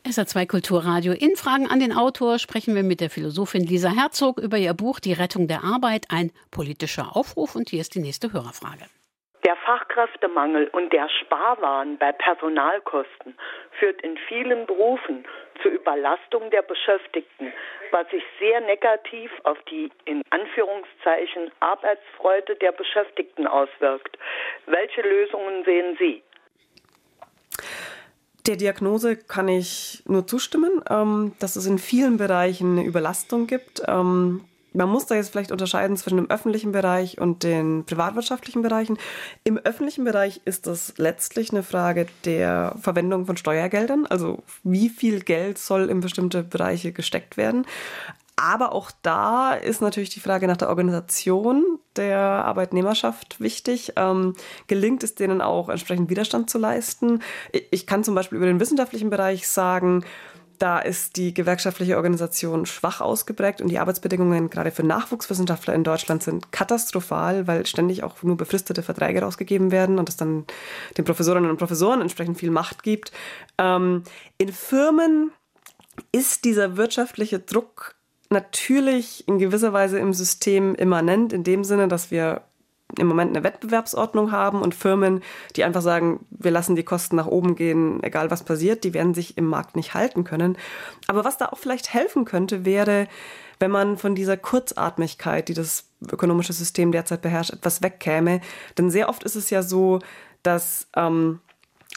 SA2 0.06 0.48
Kulturradio. 0.48 1.14
In 1.14 1.36
Fragen 1.36 1.68
an 1.68 1.80
den 1.80 1.94
Autor 1.94 2.39
sprechen 2.39 2.74
wir 2.74 2.82
mit 2.82 3.02
der 3.02 3.12
Philosophin 3.12 3.64
Lisa 3.64 3.89
Herzog 3.89 4.39
über 4.39 4.58
ihr 4.58 4.74
Buch 4.74 5.00
Die 5.00 5.14
Rettung 5.14 5.48
der 5.48 5.64
Arbeit, 5.64 6.08
ein 6.10 6.32
politischer 6.50 7.16
Aufruf. 7.16 7.56
Und 7.56 7.70
hier 7.70 7.82
ist 7.82 7.94
die 7.94 8.00
nächste 8.00 8.34
Hörerfrage. 8.34 8.86
Der 9.52 9.58
Fachkräftemangel 9.66 10.70
und 10.72 10.93
der 10.93 11.10
Sparwahn 11.10 11.97
bei 11.97 12.14
Personalkosten 12.14 13.36
führt 13.78 14.02
in 14.02 14.16
vielen 14.30 14.66
Berufen 14.66 15.26
zur 15.62 15.72
Überlastung 15.72 16.49
der 16.52 16.62
Beschäftigten, 16.62 17.52
was 17.91 18.10
sich 18.12 18.24
sehr 18.39 18.62
negativ 18.62 19.30
auf 19.43 19.58
die 19.70 19.91
in 20.06 20.24
Anführungszeichen 20.30 21.52
Arbeitsfreude 21.60 22.56
der 22.62 22.72
Beschäftigten 22.72 23.45
auswirkt. 23.45 24.18
Welche 24.68 25.02
Lösungen 25.02 25.66
sehen 25.66 25.97
Sie? 25.99 26.24
Der 28.47 28.56
Diagnose 28.56 29.18
kann 29.18 29.49
ich 29.49 30.02
nur 30.08 30.26
zustimmen, 30.28 30.82
ähm, 30.89 31.36
dass 31.41 31.58
es 31.58 31.66
in 31.66 31.78
vielen 31.78 32.16
Bereichen 32.16 32.78
eine 32.78 32.88
Überlastung 32.88 33.47
gibt. 33.47 33.82
Man 34.74 34.89
muss 34.89 35.05
da 35.05 35.15
jetzt 35.15 35.32
vielleicht 35.32 35.51
unterscheiden 35.51 35.97
zwischen 35.97 36.17
dem 36.17 36.30
öffentlichen 36.30 36.72
Bereich 36.72 37.19
und 37.19 37.43
den 37.43 37.84
privatwirtschaftlichen 37.86 38.61
Bereichen. 38.61 38.97
Im 39.43 39.57
öffentlichen 39.57 40.05
Bereich 40.05 40.41
ist 40.45 40.65
das 40.65 40.93
letztlich 40.97 41.51
eine 41.51 41.63
Frage 41.63 42.07
der 42.24 42.76
Verwendung 42.80 43.26
von 43.26 43.36
Steuergeldern, 43.36 44.05
also 44.05 44.43
wie 44.63 44.89
viel 44.89 45.19
Geld 45.22 45.57
soll 45.57 45.89
in 45.89 45.99
bestimmte 45.99 46.43
Bereiche 46.43 46.93
gesteckt 46.93 47.36
werden. 47.36 47.65
Aber 48.38 48.72
auch 48.72 48.91
da 49.03 49.53
ist 49.53 49.82
natürlich 49.82 50.09
die 50.09 50.19
Frage 50.19 50.47
nach 50.47 50.57
der 50.57 50.69
Organisation 50.69 51.78
der 51.95 52.17
Arbeitnehmerschaft 52.17 53.39
wichtig. 53.39 53.93
Ähm, 53.97 54.36
gelingt 54.65 55.03
es 55.03 55.13
denen 55.13 55.41
auch 55.41 55.69
entsprechend 55.69 56.09
Widerstand 56.09 56.49
zu 56.49 56.57
leisten? 56.57 57.22
Ich 57.69 57.86
kann 57.86 58.03
zum 58.03 58.15
Beispiel 58.15 58.38
über 58.38 58.47
den 58.47 58.59
wissenschaftlichen 58.59 59.11
Bereich 59.11 59.47
sagen, 59.47 60.03
da 60.62 60.78
ist 60.78 61.18
die 61.18 61.34
gewerkschaftliche 61.34 61.97
Organisation 61.97 62.68
schwach 62.68 63.01
ausgeprägt 63.01 63.62
und 63.62 63.70
die 63.70 63.80
Arbeitsbedingungen 63.80 64.49
gerade 64.51 64.70
für 64.70 64.84
Nachwuchswissenschaftler 64.84 65.74
in 65.74 65.84
Deutschland 65.84 66.22
sind 66.22 66.51
katastrophal, 66.51 67.47
weil 67.47 67.66
ständig 67.66 68.03
auch 68.03 68.22
nur 68.22 68.38
befristete 68.38 68.84
Verträge 68.84 69.22
rausgegeben 69.22 69.72
werden 69.72 69.97
und 69.97 70.07
es 70.07 70.18
dann 70.18 70.45
den 70.97 71.05
Professorinnen 71.05 71.49
und 71.49 71.57
Professoren 71.57 72.01
entsprechend 72.01 72.38
viel 72.38 72.51
Macht 72.51 72.84
gibt. 72.84 73.12
Ähm, 73.57 74.03
in 74.38 74.53
Firmen 74.53 75.32
ist 76.12 76.45
dieser 76.45 76.78
wirtschaftliche 76.78 77.39
Druck 77.39 77.95
natürlich 78.30 79.28
in 79.28 79.39
gewisser 79.39 79.74
Weise 79.74 79.97
im 79.97 80.14
System 80.14 80.76
immanent, 80.76 81.34
in 81.34 81.43
dem 81.43 81.64
Sinne, 81.64 81.88
dass 81.88 82.12
wir 82.12 82.43
im 82.98 83.08
Moment 83.08 83.36
eine 83.36 83.44
Wettbewerbsordnung 83.44 84.32
haben 84.32 84.62
und 84.62 84.76
Firmen, 84.76 85.22
die 85.56 85.64
einfach 85.64 85.82
sagen, 85.82 86.26
wir 86.30 86.52
lassen 86.52 86.76
die 86.76 86.84
Kosten 86.84 87.16
nach 87.16 87.28
oben 87.28 87.56
gehen, 87.56 88.02
egal 88.04 88.32
was 88.32 88.44
passiert, 88.44 88.84
die 88.84 88.94
werden 88.94 89.14
sich 89.14 89.38
im 89.38 89.46
Markt 89.46 89.76
nicht 89.76 89.94
halten 89.94 90.24
können. 90.24 90.58
Aber 91.08 91.24
was 91.24 91.38
da 91.38 91.48
auch 91.48 91.58
vielleicht 91.58 91.94
helfen 91.94 92.26
könnte, 92.26 92.66
wäre, 92.66 93.08
wenn 93.60 93.72
man 93.72 93.98
von 93.98 94.16
dieser 94.16 94.38
Kurzatmigkeit, 94.38 95.48
die 95.48 95.54
das 95.54 95.86
ökonomische 96.12 96.54
System 96.54 96.92
derzeit 96.92 97.22
beherrscht, 97.22 97.54
etwas 97.54 97.82
wegkäme. 97.82 98.42
Denn 98.78 98.89
sehr 98.89 99.08
oft 99.08 99.24
ist 99.24 99.36
es 99.36 99.50
ja 99.50 99.62
so, 99.62 100.00
dass 100.44 100.88
ähm, 100.96 101.39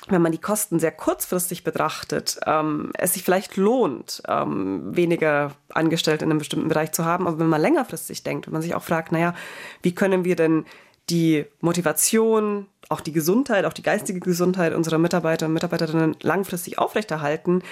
wenn 0.09 0.21
man 0.21 0.33
die 0.33 0.41
Kosten 0.41 0.79
sehr 0.79 0.93
kurzfristig 0.93 1.65
betrachtet, 1.65 2.39
ähm, 2.47 2.91
es 2.99 3.15
sich 3.15 3.23
vielleicht 3.23 3.57
lohnt, 3.57 4.23
ähm, 4.29 4.95
weniger 4.95 5.53
Angestellte 5.71 6.25
in 6.25 6.31
einem 6.31 6.39
bestimmten 6.39 6.69
Bereich 6.69 6.93
zu 6.93 7.05
haben. 7.05 7.27
Aber 7.27 7.39
wenn 7.39 7.49
man 7.49 7.61
längerfristig 7.61 8.23
denkt, 8.23 8.47
wenn 8.47 8.53
man 8.53 8.63
sich 8.63 8.75
auch 8.75 8.83
fragt, 8.83 9.13
naja, 9.13 9.35
wie 9.83 9.95
können 9.95 10.25
wir 10.25 10.37
denn 10.37 10.67
die 11.11 11.47
Motivation, 11.61 12.67
auch 12.89 13.01
die 13.01 13.13
Gesundheit, 13.13 13.65
auch 13.65 13.73
die 13.73 13.83
geistige 13.83 14.21
Gesundheit 14.21 14.75
unserer 14.75 14.99
Mitarbeiter 14.99 15.47
und 15.47 15.53
Mitarbeiterinnen 15.53 16.17
langfristig 16.23 16.79
aufrechterhalten, 16.79 17.63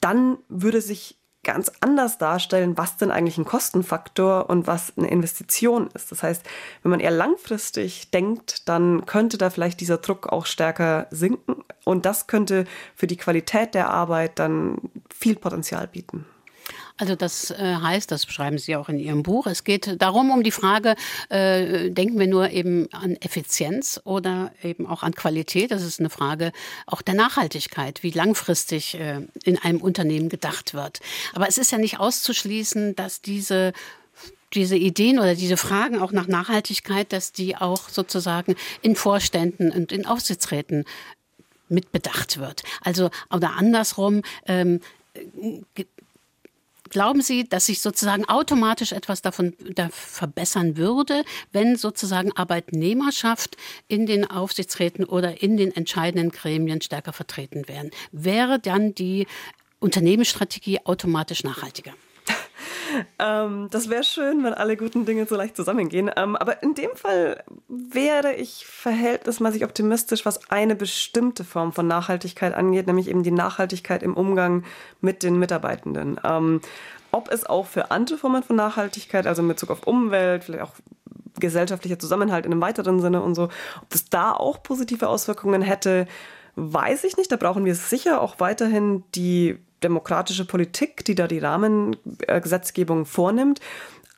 dann 0.00 0.38
würde 0.48 0.80
sich 0.80 1.16
ganz 1.44 1.72
anders 1.80 2.18
darstellen, 2.18 2.78
was 2.78 2.96
denn 2.96 3.10
eigentlich 3.10 3.36
ein 3.36 3.44
Kostenfaktor 3.44 4.48
und 4.48 4.66
was 4.66 4.92
eine 4.96 5.10
Investition 5.10 5.88
ist. 5.92 6.12
Das 6.12 6.22
heißt, 6.22 6.44
wenn 6.82 6.90
man 6.90 7.00
eher 7.00 7.10
langfristig 7.10 8.10
denkt, 8.10 8.68
dann 8.68 9.06
könnte 9.06 9.38
da 9.38 9.50
vielleicht 9.50 9.80
dieser 9.80 9.98
Druck 9.98 10.28
auch 10.28 10.46
stärker 10.46 11.08
sinken 11.10 11.64
und 11.84 12.06
das 12.06 12.28
könnte 12.28 12.64
für 12.94 13.08
die 13.08 13.16
Qualität 13.16 13.74
der 13.74 13.90
Arbeit 13.90 14.38
dann 14.38 14.78
viel 15.12 15.34
Potenzial 15.34 15.88
bieten. 15.88 16.26
Also 17.02 17.16
das 17.16 17.50
äh, 17.50 17.56
heißt, 17.56 18.12
das 18.12 18.26
beschreiben 18.26 18.58
Sie 18.58 18.76
auch 18.76 18.88
in 18.88 19.00
Ihrem 19.00 19.24
Buch, 19.24 19.48
es 19.48 19.64
geht 19.64 20.00
darum, 20.00 20.30
um 20.30 20.44
die 20.44 20.52
Frage, 20.52 20.94
äh, 21.30 21.90
denken 21.90 22.16
wir 22.16 22.28
nur 22.28 22.50
eben 22.50 22.86
an 22.92 23.16
Effizienz 23.16 24.00
oder 24.04 24.52
eben 24.62 24.86
auch 24.86 25.02
an 25.02 25.12
Qualität? 25.12 25.72
Das 25.72 25.82
ist 25.82 25.98
eine 25.98 26.10
Frage 26.10 26.52
auch 26.86 27.02
der 27.02 27.14
Nachhaltigkeit, 27.14 28.04
wie 28.04 28.12
langfristig 28.12 28.94
äh, 29.00 29.26
in 29.42 29.58
einem 29.58 29.80
Unternehmen 29.80 30.28
gedacht 30.28 30.74
wird. 30.74 31.00
Aber 31.32 31.48
es 31.48 31.58
ist 31.58 31.72
ja 31.72 31.78
nicht 31.78 31.98
auszuschließen, 31.98 32.94
dass 32.94 33.20
diese 33.20 33.72
diese 34.54 34.76
Ideen 34.76 35.18
oder 35.18 35.34
diese 35.34 35.56
Fragen 35.56 35.98
auch 35.98 36.12
nach 36.12 36.28
Nachhaltigkeit, 36.28 37.12
dass 37.12 37.32
die 37.32 37.56
auch 37.56 37.88
sozusagen 37.88 38.54
in 38.80 38.94
Vorständen 38.94 39.72
und 39.72 39.90
in 39.90 40.06
Aufsichtsräten 40.06 40.84
mitbedacht 41.68 42.38
wird. 42.38 42.62
Also 42.80 43.10
oder 43.28 43.56
andersrum, 43.56 44.22
ähm, 44.46 44.78
Glauben 46.92 47.22
Sie, 47.22 47.48
dass 47.48 47.64
sich 47.64 47.80
sozusagen 47.80 48.28
automatisch 48.28 48.92
etwas 48.92 49.22
davon 49.22 49.54
da 49.74 49.88
verbessern 49.88 50.76
würde, 50.76 51.24
wenn 51.50 51.76
sozusagen 51.76 52.32
Arbeitnehmerschaft 52.32 53.56
in 53.88 54.04
den 54.04 54.30
Aufsichtsräten 54.30 55.06
oder 55.06 55.42
in 55.42 55.56
den 55.56 55.74
entscheidenden 55.74 56.30
Gremien 56.30 56.82
stärker 56.82 57.14
vertreten 57.14 57.66
wären? 57.66 57.90
Wäre 58.12 58.58
dann 58.58 58.94
die 58.94 59.26
Unternehmensstrategie 59.80 60.80
automatisch 60.84 61.44
nachhaltiger? 61.44 61.94
Ähm, 63.18 63.68
das 63.70 63.88
wäre 63.88 64.04
schön, 64.04 64.42
wenn 64.44 64.54
alle 64.54 64.76
guten 64.76 65.04
Dinge 65.04 65.26
so 65.26 65.36
leicht 65.36 65.56
zusammengehen. 65.56 66.10
Ähm, 66.16 66.36
aber 66.36 66.62
in 66.62 66.74
dem 66.74 66.94
Fall 66.94 67.42
wäre 67.68 68.34
ich 68.34 68.66
verhältnismäßig 68.66 69.64
optimistisch, 69.64 70.24
was 70.26 70.50
eine 70.50 70.74
bestimmte 70.74 71.44
Form 71.44 71.72
von 71.72 71.86
Nachhaltigkeit 71.86 72.54
angeht, 72.54 72.86
nämlich 72.86 73.08
eben 73.08 73.22
die 73.22 73.30
Nachhaltigkeit 73.30 74.02
im 74.02 74.14
Umgang 74.14 74.64
mit 75.00 75.22
den 75.22 75.38
Mitarbeitenden. 75.38 76.20
Ähm, 76.24 76.60
ob 77.10 77.30
es 77.30 77.44
auch 77.44 77.66
für 77.66 77.90
andere 77.90 78.18
Formen 78.18 78.42
von 78.42 78.56
Nachhaltigkeit, 78.56 79.26
also 79.26 79.42
in 79.42 79.48
Bezug 79.48 79.70
auf 79.70 79.86
Umwelt, 79.86 80.44
vielleicht 80.44 80.64
auch 80.64 80.72
gesellschaftlicher 81.38 81.98
Zusammenhalt 81.98 82.46
in 82.46 82.52
einem 82.52 82.60
weiteren 82.60 83.00
Sinne 83.00 83.22
und 83.22 83.34
so, 83.34 83.44
ob 83.44 83.94
es 83.94 84.08
da 84.08 84.32
auch 84.32 84.62
positive 84.62 85.08
Auswirkungen 85.08 85.62
hätte, 85.62 86.06
weiß 86.56 87.04
ich 87.04 87.16
nicht. 87.16 87.30
Da 87.30 87.36
brauchen 87.36 87.64
wir 87.64 87.74
sicher 87.74 88.20
auch 88.20 88.40
weiterhin 88.40 89.04
die 89.14 89.58
demokratische 89.82 90.44
Politik, 90.44 91.04
die 91.04 91.14
da 91.14 91.26
die 91.26 91.38
Rahmengesetzgebung 91.38 93.06
vornimmt. 93.06 93.60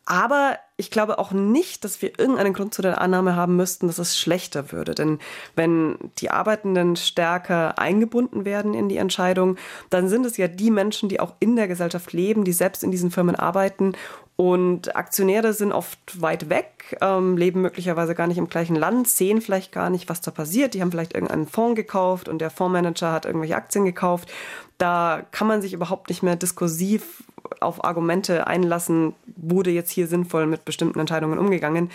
Aber 0.07 0.59
ich 0.77 0.91
glaube 0.91 1.19
auch 1.19 1.33
nicht, 1.33 1.85
dass 1.85 2.03
wir 2.03 2.19
irgendeinen 2.19 2.53
Grund 2.53 2.75
zu 2.75 2.83
der 2.83 3.01
Annahme 3.01 3.37
haben 3.37 3.57
müssten, 3.57 3.87
dass 3.87 3.99
es 3.99 4.19
schlechter 4.19 4.71
würde. 4.71 4.95
Denn 4.95 5.19
wenn 5.57 5.97
die 6.19 6.31
Arbeitenden 6.31 6.97
stärker 6.97 7.79
eingebunden 7.79 8.45
werden 8.45 8.75
in 8.75 8.89
die 8.89 8.99
Entscheidung, 8.99 9.57
dann 9.89 10.09
sind 10.09 10.27
es 10.27 10.37
ja 10.37 10.49
die 10.49 10.71
Menschen, 10.71 11.09
die 11.09 11.21
auch 11.21 11.35
in 11.41 11.57
der 11.57 11.69
Gesellschaft 11.69 12.13
leben, 12.13 12.45
die 12.45 12.53
selbst 12.53 12.83
in 12.83 12.91
diesen 12.91 13.11
Firmen 13.11 13.37
arbeiten 13.37 13.95
Und 14.37 14.97
Aktionäre 14.97 15.53
sind 15.53 15.73
oft 15.73 16.21
weit 16.21 16.51
weg, 16.51 16.97
ähm, 17.01 17.37
leben 17.37 17.63
möglicherweise 17.63 18.17
gar 18.17 18.27
nicht 18.27 18.39
im 18.39 18.49
gleichen 18.49 18.75
Land, 18.75 19.07
sehen 19.07 19.41
vielleicht 19.41 19.71
gar 19.71 19.91
nicht, 19.91 20.09
was 20.09 20.23
da 20.23 20.33
passiert. 20.33 20.75
Die 20.75 20.81
haben 20.81 20.91
vielleicht 20.91 21.15
irgendeinen 21.15 21.47
Fonds 21.47 21.77
gekauft 21.77 22.29
und 22.29 22.41
der 22.41 22.51
Fondsmanager 22.51 23.13
hat 23.13 23.27
irgendwelche 23.27 23.55
Aktien 23.55 23.85
gekauft. 23.85 24.33
Da 24.77 25.23
kann 25.31 25.47
man 25.47 25.63
sich 25.63 25.73
überhaupt 25.73 26.09
nicht 26.09 26.25
mehr 26.25 26.35
diskursiv 26.35 27.23
auf 27.61 27.85
Argumente 27.85 28.47
einlassen, 28.49 29.15
wurde 29.37 29.71
jetzt 29.71 29.91
hier 29.91 30.09
sinnvoll 30.09 30.47
mit 30.47 30.65
bestimmten 30.65 30.99
Entscheidungen 30.99 31.39
umgegangen. 31.39 31.91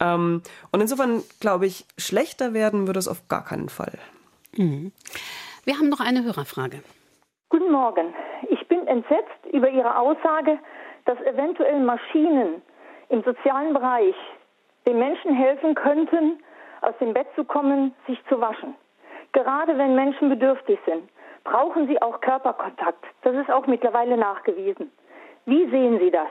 Ähm, 0.00 0.42
und 0.72 0.80
insofern 0.80 1.22
glaube 1.40 1.66
ich, 1.66 1.86
schlechter 1.96 2.54
werden 2.54 2.88
würde 2.88 2.98
es 2.98 3.06
auf 3.06 3.28
gar 3.28 3.44
keinen 3.44 3.68
Fall. 3.68 3.98
Mhm. 4.56 4.90
Wir 5.64 5.78
haben 5.78 5.88
noch 5.88 6.00
eine 6.00 6.24
Hörerfrage. 6.24 6.82
Guten 7.50 7.70
Morgen. 7.70 8.14
Ich 8.50 8.66
bin 8.66 8.86
entsetzt 8.86 9.46
über 9.52 9.68
Ihre 9.70 9.96
Aussage, 9.96 10.58
dass 11.04 11.20
eventuell 11.22 11.80
Maschinen 11.80 12.62
im 13.08 13.22
sozialen 13.22 13.74
Bereich 13.74 14.16
den 14.86 14.98
Menschen 14.98 15.34
helfen 15.34 15.74
könnten, 15.74 16.42
aus 16.80 16.94
dem 17.00 17.14
Bett 17.14 17.28
zu 17.34 17.44
kommen, 17.44 17.94
sich 18.06 18.18
zu 18.28 18.40
waschen. 18.40 18.74
Gerade 19.32 19.76
wenn 19.78 19.94
Menschen 19.94 20.28
bedürftig 20.28 20.78
sind, 20.86 21.08
brauchen 21.42 21.86
sie 21.88 22.00
auch 22.00 22.20
Körperkontakt. 22.20 23.04
Das 23.22 23.34
ist 23.34 23.50
auch 23.50 23.66
mittlerweile 23.66 24.16
nachgewiesen. 24.16 24.90
Wie 25.46 25.68
sehen 25.70 25.98
Sie 25.98 26.10
das? 26.10 26.28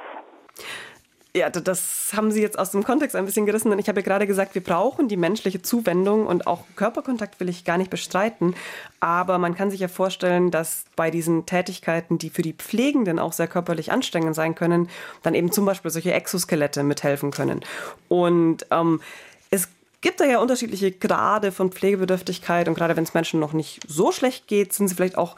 Ja, 1.36 1.50
das 1.50 2.12
haben 2.16 2.32
Sie 2.32 2.44
jetzt 2.44 2.60
aus 2.60 2.70
dem 2.72 2.84
Kontext 2.84 3.16
ein 3.16 3.26
bisschen 3.26 3.48
gerissen, 3.48 3.72
denn 3.72 3.80
ich 3.80 3.90
habe 3.90 4.02
ja 4.02 4.06
gerade 4.06 4.28
gesagt, 4.28 4.54
wir 4.54 4.64
brauchen 4.64 5.08
die 5.08 5.18
menschliche 5.18 5.64
Zuwendung 5.64 6.28
und 6.28 6.46
auch 6.46 6.64
Körperkontakt 6.76 7.40
will 7.40 7.50
ich 7.50 7.66
gar 7.66 7.80
nicht 7.80 7.90
bestreiten. 7.90 8.54
Aber 9.00 9.40
man 9.40 9.56
kann 9.56 9.72
sich 9.72 9.80
ja 9.80 9.88
vorstellen, 9.88 10.52
dass 10.52 10.86
bei 10.96 11.10
diesen 11.10 11.48
Tätigkeiten, 11.48 12.20
die 12.20 12.30
für 12.30 12.44
die 12.44 12.54
Pflegenden 12.54 13.18
auch 13.18 13.34
sehr 13.34 13.48
körperlich 13.48 13.92
anstrengend 13.92 14.36
sein 14.36 14.54
können, 14.54 14.90
dann 15.24 15.34
eben 15.34 15.52
zum 15.52 15.66
Beispiel 15.66 15.90
solche 15.90 16.14
Exoskelette 16.14 16.84
mithelfen 16.84 17.32
können. 17.32 17.62
Und 18.10 18.68
ähm, 18.70 19.02
es 19.50 19.70
gibt 20.02 20.20
da 20.20 20.26
ja 20.26 20.38
unterschiedliche 20.38 20.92
Grade 20.92 21.52
von 21.52 21.72
Pflegebedürftigkeit 21.72 22.68
und 22.68 22.76
gerade 22.76 22.96
wenn 22.96 23.06
es 23.06 23.16
Menschen 23.16 23.40
noch 23.40 23.54
nicht 23.54 23.80
so 23.88 24.12
schlecht 24.12 24.46
geht, 24.46 24.72
sind 24.74 24.88
sie 24.88 24.94
vielleicht 24.94 25.18
auch 25.18 25.36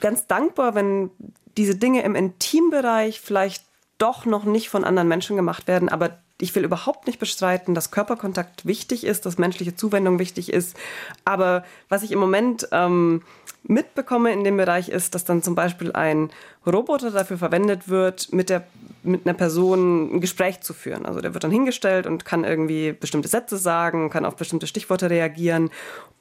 ganz 0.00 0.26
dankbar, 0.26 0.74
wenn 0.74 1.12
diese 1.56 1.76
Dinge 1.76 2.02
im 2.02 2.16
Intimbereich 2.16 3.20
vielleicht 3.20 3.69
doch 4.00 4.24
noch 4.24 4.44
nicht 4.44 4.68
von 4.68 4.84
anderen 4.84 5.08
Menschen 5.08 5.36
gemacht 5.36 5.68
werden. 5.68 5.88
Aber 5.88 6.18
ich 6.40 6.54
will 6.54 6.64
überhaupt 6.64 7.06
nicht 7.06 7.18
bestreiten, 7.18 7.74
dass 7.74 7.90
Körperkontakt 7.90 8.66
wichtig 8.66 9.04
ist, 9.04 9.26
dass 9.26 9.38
menschliche 9.38 9.76
Zuwendung 9.76 10.18
wichtig 10.18 10.52
ist. 10.52 10.76
Aber 11.24 11.64
was 11.88 12.02
ich 12.02 12.12
im 12.12 12.18
Moment 12.18 12.68
ähm, 12.72 13.22
mitbekomme 13.64 14.32
in 14.32 14.44
dem 14.44 14.56
Bereich 14.56 14.88
ist, 14.88 15.14
dass 15.14 15.24
dann 15.24 15.42
zum 15.42 15.54
Beispiel 15.54 15.92
ein 15.92 16.30
Roboter 16.66 17.10
dafür 17.10 17.38
verwendet 17.38 17.88
wird, 17.88 18.32
mit, 18.32 18.48
der, 18.48 18.66
mit 19.02 19.26
einer 19.26 19.34
Person 19.34 20.16
ein 20.16 20.20
Gespräch 20.20 20.60
zu 20.62 20.72
führen. 20.72 21.04
Also 21.04 21.20
der 21.20 21.34
wird 21.34 21.44
dann 21.44 21.50
hingestellt 21.50 22.06
und 22.06 22.24
kann 22.24 22.44
irgendwie 22.44 22.92
bestimmte 22.92 23.28
Sätze 23.28 23.58
sagen, 23.58 24.10
kann 24.10 24.24
auf 24.24 24.36
bestimmte 24.36 24.66
Stichworte 24.66 25.10
reagieren. 25.10 25.70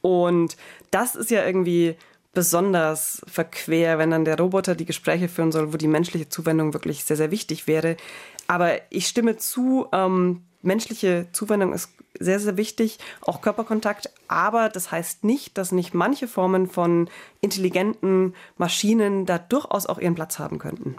Und 0.01 0.57
das 0.91 1.15
ist 1.15 1.31
ja 1.31 1.45
irgendwie 1.45 1.95
besonders 2.33 3.21
verquer, 3.27 3.97
wenn 3.97 4.11
dann 4.11 4.25
der 4.25 4.37
Roboter 4.37 4.75
die 4.75 4.85
Gespräche 4.85 5.27
führen 5.27 5.51
soll, 5.51 5.73
wo 5.73 5.77
die 5.77 5.87
menschliche 5.87 6.29
Zuwendung 6.29 6.73
wirklich 6.73 7.03
sehr, 7.03 7.17
sehr 7.17 7.31
wichtig 7.31 7.67
wäre. 7.67 7.97
Aber 8.47 8.73
ich 8.89 9.07
stimme 9.07 9.37
zu, 9.37 9.87
ähm, 9.91 10.43
menschliche 10.61 11.27
Zuwendung 11.31 11.73
ist 11.73 11.91
sehr, 12.19 12.39
sehr 12.39 12.57
wichtig, 12.57 12.99
auch 13.21 13.41
Körperkontakt. 13.41 14.11
Aber 14.27 14.69
das 14.69 14.91
heißt 14.91 15.23
nicht, 15.23 15.57
dass 15.57 15.71
nicht 15.71 15.93
manche 15.93 16.27
Formen 16.27 16.67
von 16.67 17.09
intelligenten 17.41 18.33
Maschinen 18.57 19.25
da 19.25 19.37
durchaus 19.37 19.85
auch 19.85 19.99
ihren 19.99 20.15
Platz 20.15 20.39
haben 20.39 20.59
könnten. 20.59 20.95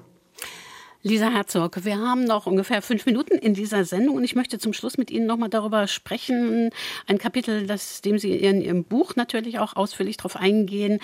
Lisa 1.03 1.31
Herzog, 1.31 1.87
wir 1.87 1.99
haben 1.99 2.25
noch 2.25 2.45
ungefähr 2.45 2.83
fünf 2.83 3.07
Minuten 3.07 3.39
in 3.39 3.55
dieser 3.55 3.87
Sendung 3.87 4.17
und 4.17 4.25
ich 4.25 4.35
möchte 4.35 4.59
zum 4.59 4.75
Schluss 4.75 4.99
mit 4.99 5.11
Ihnen 5.11 5.27
nochmal 5.27 5.49
darüber 5.49 5.87
sprechen. 5.87 6.69
Ein 7.07 7.17
Kapitel, 7.17 7.67
das, 7.67 8.03
dem 8.03 8.19
Sie 8.19 8.33
in 8.33 8.61
Ihrem 8.61 8.85
Buch 8.85 9.17
natürlich 9.17 9.59
auch 9.59 9.77
ausführlich 9.77 10.19
darauf 10.19 10.37
eingehen. 10.37 11.01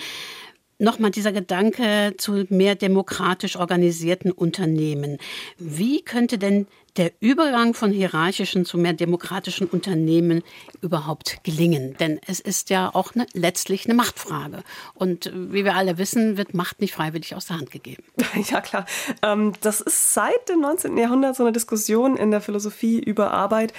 Nochmal 0.77 1.09
dieser 1.09 1.31
Gedanke 1.31 2.13
zu 2.19 2.45
mehr 2.49 2.75
demokratisch 2.75 3.55
organisierten 3.55 4.31
Unternehmen. 4.31 5.17
Wie 5.57 6.03
könnte 6.03 6.37
denn 6.37 6.67
der 6.97 7.11
Übergang 7.19 7.73
von 7.73 7.91
hierarchischen 7.91 8.65
zu 8.65 8.77
mehr 8.77 8.93
demokratischen 8.93 9.67
Unternehmen 9.67 10.43
überhaupt 10.81 11.43
gelingen? 11.43 11.95
Denn 11.99 12.19
es 12.27 12.39
ist 12.39 12.69
ja 12.69 12.89
auch 12.93 13.15
eine, 13.15 13.25
letztlich 13.33 13.85
eine 13.85 13.93
Machtfrage. 13.93 14.63
Und 14.93 15.31
wie 15.33 15.63
wir 15.63 15.75
alle 15.75 15.97
wissen, 15.97 16.37
wird 16.37 16.53
Macht 16.53 16.81
nicht 16.81 16.93
freiwillig 16.93 17.35
aus 17.35 17.47
der 17.47 17.57
Hand 17.57 17.71
gegeben. 17.71 18.03
Ja, 18.49 18.61
klar. 18.61 18.85
Ähm, 19.23 19.53
das 19.61 19.81
ist 19.81 20.13
seit 20.13 20.47
dem 20.47 20.61
19. 20.61 20.95
Jahrhundert 20.97 21.35
so 21.35 21.43
eine 21.43 21.51
Diskussion 21.51 22.15
in 22.15 22.31
der 22.31 22.39
Philosophie 22.39 22.99
über 22.99 23.31
Arbeit. 23.31 23.73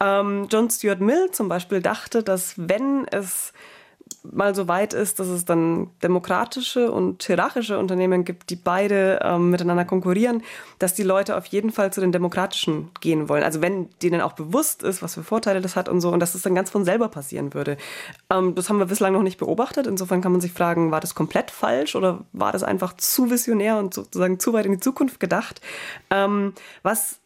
Ähm, 0.00 0.48
John 0.50 0.68
Stuart 0.68 1.00
Mill 1.00 1.30
zum 1.30 1.48
Beispiel 1.48 1.80
dachte, 1.80 2.22
dass 2.22 2.54
wenn 2.56 3.06
es 3.08 3.52
mal 4.24 4.54
so 4.54 4.68
weit 4.68 4.94
ist, 4.94 5.18
dass 5.18 5.26
es 5.26 5.44
dann 5.44 5.90
demokratische 6.02 6.90
und 6.92 7.22
hierarchische 7.22 7.78
Unternehmen 7.78 8.24
gibt, 8.24 8.50
die 8.50 8.56
beide 8.56 9.20
ähm, 9.22 9.50
miteinander 9.50 9.84
konkurrieren, 9.84 10.42
dass 10.78 10.94
die 10.94 11.02
Leute 11.02 11.36
auf 11.36 11.46
jeden 11.46 11.72
Fall 11.72 11.92
zu 11.92 12.00
den 12.00 12.12
demokratischen 12.12 12.90
gehen 13.00 13.28
wollen. 13.28 13.42
Also 13.42 13.60
wenn 13.60 13.88
denen 14.02 14.20
auch 14.20 14.32
bewusst 14.32 14.82
ist, 14.82 15.02
was 15.02 15.14
für 15.14 15.24
Vorteile 15.24 15.60
das 15.60 15.76
hat 15.76 15.88
und 15.88 16.00
so, 16.00 16.10
und 16.10 16.20
dass 16.20 16.34
es 16.34 16.42
dann 16.42 16.54
ganz 16.54 16.70
von 16.70 16.84
selber 16.84 17.08
passieren 17.08 17.52
würde. 17.54 17.76
Ähm, 18.30 18.54
das 18.54 18.68
haben 18.68 18.78
wir 18.78 18.86
bislang 18.86 19.12
noch 19.12 19.22
nicht 19.22 19.38
beobachtet. 19.38 19.86
Insofern 19.86 20.20
kann 20.20 20.32
man 20.32 20.40
sich 20.40 20.52
fragen, 20.52 20.90
war 20.90 21.00
das 21.00 21.14
komplett 21.14 21.50
falsch 21.50 21.96
oder 21.96 22.20
war 22.32 22.52
das 22.52 22.62
einfach 22.62 22.96
zu 22.96 23.30
visionär 23.30 23.76
und 23.78 23.94
sozusagen 23.94 24.38
zu 24.38 24.52
weit 24.52 24.66
in 24.66 24.72
die 24.72 24.80
Zukunft 24.80 25.20
gedacht? 25.20 25.60
Ähm, 26.10 26.54
was 26.82 27.18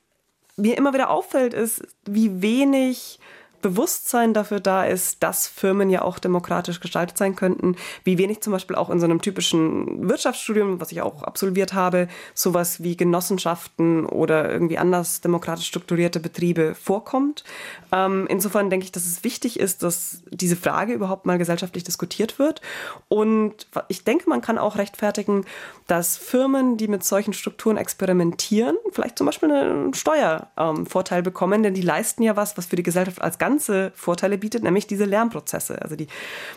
mir 0.57 0.76
immer 0.76 0.94
wieder 0.94 1.11
auffällt, 1.11 1.53
ist, 1.53 1.82
wie 2.07 2.40
wenig 2.40 3.20
Bewusstsein 3.66 4.32
dafür 4.32 4.60
da 4.60 4.84
ist, 4.84 5.24
dass 5.24 5.48
Firmen 5.48 5.90
ja 5.90 6.02
auch 6.02 6.20
demokratisch 6.20 6.78
gestaltet 6.78 7.18
sein 7.18 7.34
könnten, 7.34 7.74
wie 8.04 8.16
wenig 8.16 8.40
zum 8.40 8.52
Beispiel 8.52 8.76
auch 8.76 8.90
in 8.90 9.00
so 9.00 9.06
einem 9.06 9.20
typischen 9.20 10.08
Wirtschaftsstudium, 10.08 10.80
was 10.80 10.92
ich 10.92 11.02
auch 11.02 11.24
absolviert 11.24 11.74
habe, 11.74 12.06
sowas 12.32 12.84
wie 12.84 12.96
Genossenschaften 12.96 14.06
oder 14.06 14.52
irgendwie 14.52 14.78
anders 14.78 15.20
demokratisch 15.20 15.66
strukturierte 15.66 16.20
Betriebe 16.20 16.76
vorkommt. 16.76 17.42
Ähm, 17.90 18.26
insofern 18.28 18.70
denke 18.70 18.84
ich, 18.84 18.92
dass 18.92 19.04
es 19.04 19.24
wichtig 19.24 19.58
ist, 19.58 19.82
dass 19.82 20.22
diese 20.30 20.54
Frage 20.54 20.92
überhaupt 20.92 21.26
mal 21.26 21.38
gesellschaftlich 21.38 21.82
diskutiert 21.82 22.38
wird. 22.38 22.60
Und 23.08 23.66
ich 23.88 24.04
denke, 24.04 24.28
man 24.30 24.42
kann 24.42 24.58
auch 24.58 24.76
rechtfertigen, 24.76 25.44
dass 25.88 26.16
Firmen, 26.16 26.76
die 26.76 26.86
mit 26.86 27.02
solchen 27.02 27.32
Strukturen 27.32 27.76
experimentieren, 27.76 28.76
vielleicht 28.92 29.18
zum 29.18 29.26
Beispiel 29.26 29.50
einen 29.50 29.94
Steuervorteil 29.94 31.18
ähm, 31.18 31.24
bekommen, 31.24 31.62
denn 31.64 31.74
die 31.74 31.82
leisten 31.82 32.22
ja 32.22 32.36
was, 32.36 32.56
was 32.56 32.66
für 32.66 32.76
die 32.76 32.82
Gesellschaft 32.84 33.20
als 33.20 33.38
Ganzes 33.38 33.55
ganze 33.57 33.90
Vorteile 33.94 34.36
bietet, 34.36 34.62
nämlich 34.62 34.86
diese 34.86 35.07
Lernprozesse. 35.07 35.80
Also 35.80 35.96
die 35.96 36.09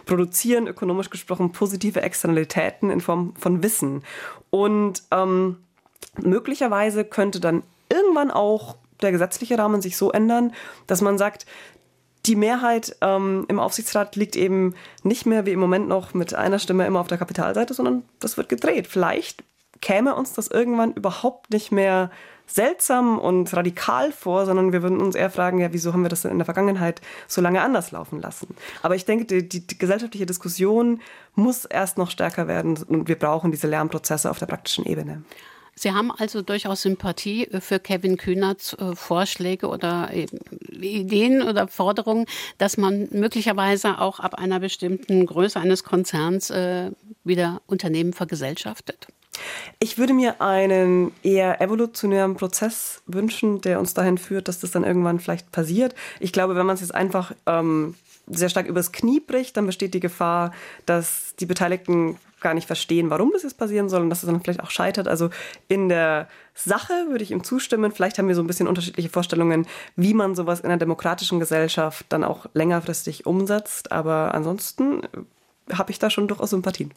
produzieren 0.05 0.67
ökonomisch 0.67 1.09
gesprochen 1.09 1.53
positive 1.53 2.01
Externalitäten 2.01 2.89
in 2.89 2.99
Form 2.99 3.33
von 3.39 3.63
Wissen. 3.63 4.03
Und 4.49 5.03
ähm, 5.11 5.57
möglicherweise 6.21 7.05
könnte 7.05 7.39
dann 7.39 7.63
irgendwann 7.89 8.31
auch 8.31 8.75
der 9.01 9.13
gesetzliche 9.13 9.57
Rahmen 9.57 9.81
sich 9.81 9.95
so 9.95 10.11
ändern, 10.11 10.51
dass 10.87 10.99
man 10.99 11.17
sagt, 11.17 11.45
die 12.25 12.35
Mehrheit 12.35 12.97
ähm, 12.99 13.45
im 13.47 13.59
Aufsichtsrat 13.59 14.17
liegt 14.17 14.35
eben 14.35 14.75
nicht 15.03 15.25
mehr 15.25 15.45
wie 15.45 15.53
im 15.53 15.59
Moment 15.59 15.87
noch 15.87 16.13
mit 16.13 16.33
einer 16.33 16.59
Stimme 16.59 16.85
immer 16.85 16.99
auf 16.99 17.07
der 17.07 17.17
Kapitalseite, 17.17 17.73
sondern 17.73 18.03
das 18.19 18.35
wird 18.35 18.49
gedreht. 18.49 18.87
Vielleicht 18.87 19.41
käme 19.79 20.15
uns 20.15 20.33
das 20.33 20.49
irgendwann 20.49 20.93
überhaupt 20.93 21.49
nicht 21.49 21.71
mehr 21.71 22.11
seltsam 22.49 23.19
und 23.19 23.53
radikal 23.53 24.11
vor, 24.11 24.45
sondern 24.45 24.73
wir 24.73 24.83
würden 24.83 24.99
uns 24.99 25.15
eher 25.15 25.29
fragen, 25.29 25.59
ja, 25.59 25.71
wieso 25.71 25.93
haben 25.93 26.01
wir 26.01 26.09
das 26.09 26.23
denn 26.23 26.31
in 26.31 26.37
der 26.39 26.45
Vergangenheit 26.45 27.01
so 27.27 27.41
lange 27.41 27.61
anders 27.61 27.91
laufen 27.91 28.19
lassen? 28.19 28.55
Aber 28.81 28.95
ich 28.95 29.05
denke, 29.05 29.25
die, 29.25 29.47
die, 29.47 29.65
die 29.65 29.77
gesellschaftliche 29.77 30.25
Diskussion 30.25 31.01
muss 31.35 31.65
erst 31.65 31.97
noch 31.97 32.11
stärker 32.11 32.47
werden 32.47 32.77
und 32.87 33.07
wir 33.07 33.17
brauchen 33.17 33.51
diese 33.51 33.67
Lernprozesse 33.67 34.29
auf 34.29 34.39
der 34.39 34.47
praktischen 34.47 34.85
Ebene. 34.85 35.23
Sie 35.79 35.93
haben 35.93 36.11
also 36.11 36.41
durchaus 36.41 36.81
Sympathie 36.81 37.47
für 37.61 37.79
Kevin 37.79 38.17
Kühnerts 38.17 38.73
äh, 38.73 38.95
Vorschläge 38.95 39.67
oder 39.69 40.09
Ideen 40.13 41.41
oder 41.41 41.69
Forderungen, 41.69 42.25
dass 42.57 42.75
man 42.75 43.07
möglicherweise 43.11 43.99
auch 43.99 44.19
ab 44.19 44.35
einer 44.35 44.59
bestimmten 44.59 45.25
Größe 45.25 45.57
eines 45.57 45.85
Konzerns 45.85 46.49
äh, 46.49 46.91
wieder 47.23 47.61
Unternehmen 47.65 48.11
vergesellschaftet? 48.11 49.07
Ich 49.79 49.97
würde 49.97 50.13
mir 50.13 50.41
einen 50.41 51.11
eher 51.23 51.61
evolutionären 51.61 52.35
Prozess 52.35 53.01
wünschen, 53.05 53.61
der 53.61 53.79
uns 53.79 53.93
dahin 53.93 54.17
führt, 54.17 54.47
dass 54.47 54.59
das 54.59 54.71
dann 54.71 54.83
irgendwann 54.83 55.19
vielleicht 55.19 55.51
passiert. 55.51 55.95
Ich 56.19 56.33
glaube, 56.33 56.55
wenn 56.55 56.65
man 56.65 56.75
es 56.75 56.81
jetzt 56.81 56.95
einfach 56.95 57.33
ähm, 57.45 57.95
sehr 58.27 58.49
stark 58.49 58.67
übers 58.67 58.91
Knie 58.91 59.19
bricht, 59.19 59.57
dann 59.57 59.65
besteht 59.65 59.93
die 59.93 59.99
Gefahr, 59.99 60.53
dass 60.85 61.35
die 61.39 61.45
Beteiligten 61.45 62.17
gar 62.41 62.53
nicht 62.53 62.67
verstehen, 62.67 63.09
warum 63.09 63.31
das 63.33 63.43
jetzt 63.43 63.57
passieren 63.57 63.89
soll 63.89 64.01
und 64.01 64.09
dass 64.09 64.23
es 64.23 64.27
dann 64.27 64.41
vielleicht 64.41 64.61
auch 64.61 64.71
scheitert. 64.71 65.07
Also 65.07 65.29
in 65.67 65.89
der 65.89 66.27
Sache 66.55 66.93
würde 67.09 67.23
ich 67.23 67.31
ihm 67.31 67.43
zustimmen. 67.43 67.91
Vielleicht 67.91 68.17
haben 68.17 68.27
wir 68.27 68.35
so 68.35 68.41
ein 68.41 68.47
bisschen 68.47 68.67
unterschiedliche 68.67 69.09
Vorstellungen, 69.09 69.67
wie 69.95 70.13
man 70.13 70.35
sowas 70.35 70.61
in 70.61 70.67
einer 70.67 70.77
demokratischen 70.77 71.39
Gesellschaft 71.39 72.05
dann 72.09 72.23
auch 72.23 72.45
längerfristig 72.53 73.25
umsetzt. 73.25 73.91
Aber 73.91 74.33
ansonsten 74.33 75.01
habe 75.71 75.91
ich 75.91 75.99
da 75.99 76.09
schon 76.09 76.27
durchaus 76.27 76.51
Sympathien. 76.51 76.93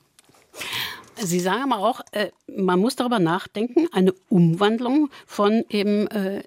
Sie 1.16 1.40
sagen 1.40 1.72
aber 1.72 1.82
auch, 1.82 2.00
äh, 2.12 2.30
man 2.46 2.80
muss 2.80 2.96
darüber 2.96 3.18
nachdenken, 3.18 3.88
eine 3.92 4.12
Umwandlung 4.28 5.10
von 5.26 5.64
eben 5.68 6.06
äh, 6.08 6.42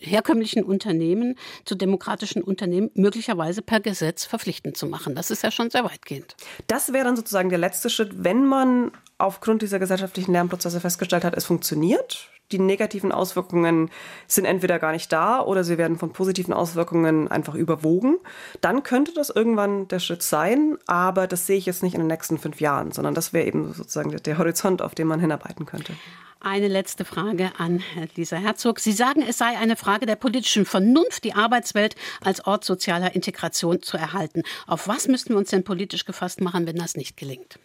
herkömmlichen 0.00 0.64
Unternehmen 0.64 1.36
zu 1.64 1.74
demokratischen 1.74 2.42
Unternehmen 2.42 2.90
möglicherweise 2.94 3.62
per 3.62 3.80
Gesetz 3.80 4.24
verpflichtend 4.24 4.76
zu 4.76 4.86
machen. 4.86 5.14
Das 5.14 5.30
ist 5.30 5.42
ja 5.42 5.50
schon 5.50 5.70
sehr 5.70 5.84
weitgehend. 5.84 6.36
Das 6.66 6.92
wäre 6.92 7.04
dann 7.04 7.16
sozusagen 7.16 7.50
der 7.50 7.58
letzte 7.58 7.90
Schritt, 7.90 8.24
wenn 8.24 8.46
man 8.46 8.92
aufgrund 9.18 9.62
dieser 9.62 9.78
gesellschaftlichen 9.78 10.32
Lernprozesse 10.32 10.80
festgestellt 10.80 11.24
hat, 11.24 11.36
es 11.36 11.44
funktioniert 11.44 12.30
die 12.52 12.58
negativen 12.58 13.12
Auswirkungen 13.12 13.90
sind 14.26 14.44
entweder 14.44 14.78
gar 14.78 14.92
nicht 14.92 15.12
da 15.12 15.40
oder 15.40 15.64
sie 15.64 15.78
werden 15.78 15.98
von 15.98 16.12
positiven 16.12 16.54
Auswirkungen 16.54 17.28
einfach 17.28 17.54
überwogen, 17.54 18.16
dann 18.60 18.82
könnte 18.82 19.12
das 19.12 19.30
irgendwann 19.30 19.88
der 19.88 19.98
Schritt 19.98 20.22
sein, 20.22 20.78
aber 20.86 21.26
das 21.26 21.46
sehe 21.46 21.56
ich 21.56 21.66
jetzt 21.66 21.82
nicht 21.82 21.94
in 21.94 22.00
den 22.00 22.08
nächsten 22.08 22.38
fünf 22.38 22.60
Jahren, 22.60 22.92
sondern 22.92 23.14
das 23.14 23.32
wäre 23.32 23.46
eben 23.46 23.72
sozusagen 23.72 24.16
der 24.16 24.38
Horizont, 24.38 24.82
auf 24.82 24.94
den 24.94 25.06
man 25.06 25.20
hinarbeiten 25.20 25.66
könnte. 25.66 25.94
Eine 26.40 26.68
letzte 26.68 27.04
Frage 27.04 27.50
an 27.58 27.82
Lisa 28.14 28.36
Herzog. 28.36 28.78
Sie 28.78 28.92
sagen, 28.92 29.24
es 29.28 29.38
sei 29.38 29.58
eine 29.58 29.74
Frage 29.74 30.06
der 30.06 30.14
politischen 30.14 30.64
Vernunft, 30.66 31.24
die 31.24 31.34
Arbeitswelt 31.34 31.96
als 32.20 32.46
Ort 32.46 32.64
sozialer 32.64 33.16
Integration 33.16 33.82
zu 33.82 33.96
erhalten. 33.96 34.44
Auf 34.68 34.86
was 34.86 35.08
müssten 35.08 35.30
wir 35.30 35.36
uns 35.36 35.50
denn 35.50 35.64
politisch 35.64 36.04
gefasst 36.04 36.40
machen, 36.40 36.64
wenn 36.64 36.76
das 36.76 36.96
nicht 36.96 37.16
gelingt? 37.16 37.58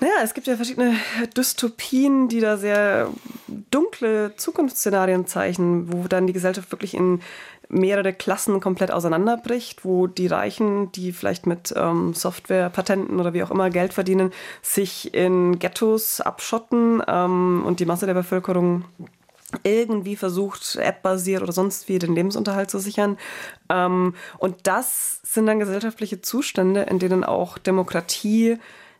Naja, 0.00 0.14
es 0.22 0.34
gibt 0.34 0.46
ja 0.46 0.56
verschiedene 0.56 0.94
Dystopien, 1.36 2.28
die 2.28 2.40
da 2.40 2.58
sehr 2.58 3.08
dunkle 3.70 4.36
Zukunftsszenarien 4.36 5.26
zeichnen, 5.26 5.90
wo 5.90 6.06
dann 6.06 6.26
die 6.26 6.34
Gesellschaft 6.34 6.70
wirklich 6.70 6.94
in 6.94 7.20
mehrere 7.68 8.12
Klassen 8.12 8.60
komplett 8.60 8.90
auseinanderbricht, 8.90 9.84
wo 9.84 10.06
die 10.06 10.26
Reichen, 10.26 10.92
die 10.92 11.12
vielleicht 11.12 11.46
mit 11.46 11.74
ähm, 11.76 12.14
Softwarepatenten 12.14 13.18
oder 13.18 13.32
wie 13.32 13.42
auch 13.42 13.50
immer 13.50 13.70
Geld 13.70 13.92
verdienen, 13.92 14.32
sich 14.62 15.14
in 15.14 15.58
Ghettos 15.58 16.20
abschotten 16.20 17.02
ähm, 17.08 17.64
und 17.66 17.80
die 17.80 17.86
Masse 17.86 18.06
der 18.06 18.14
Bevölkerung 18.14 18.84
irgendwie 19.62 20.16
versucht, 20.16 20.76
App-basiert 20.76 21.42
oder 21.42 21.52
sonst 21.52 21.88
wie 21.88 21.98
den 21.98 22.14
Lebensunterhalt 22.14 22.70
zu 22.70 22.78
sichern. 22.78 23.16
Ähm, 23.68 24.14
und 24.38 24.56
das 24.64 25.20
sind 25.22 25.46
dann 25.46 25.60
gesellschaftliche 25.60 26.20
Zustände, 26.20 26.82
in 26.82 26.98
denen 26.98 27.24
auch 27.24 27.58
Demokratie 27.58 28.58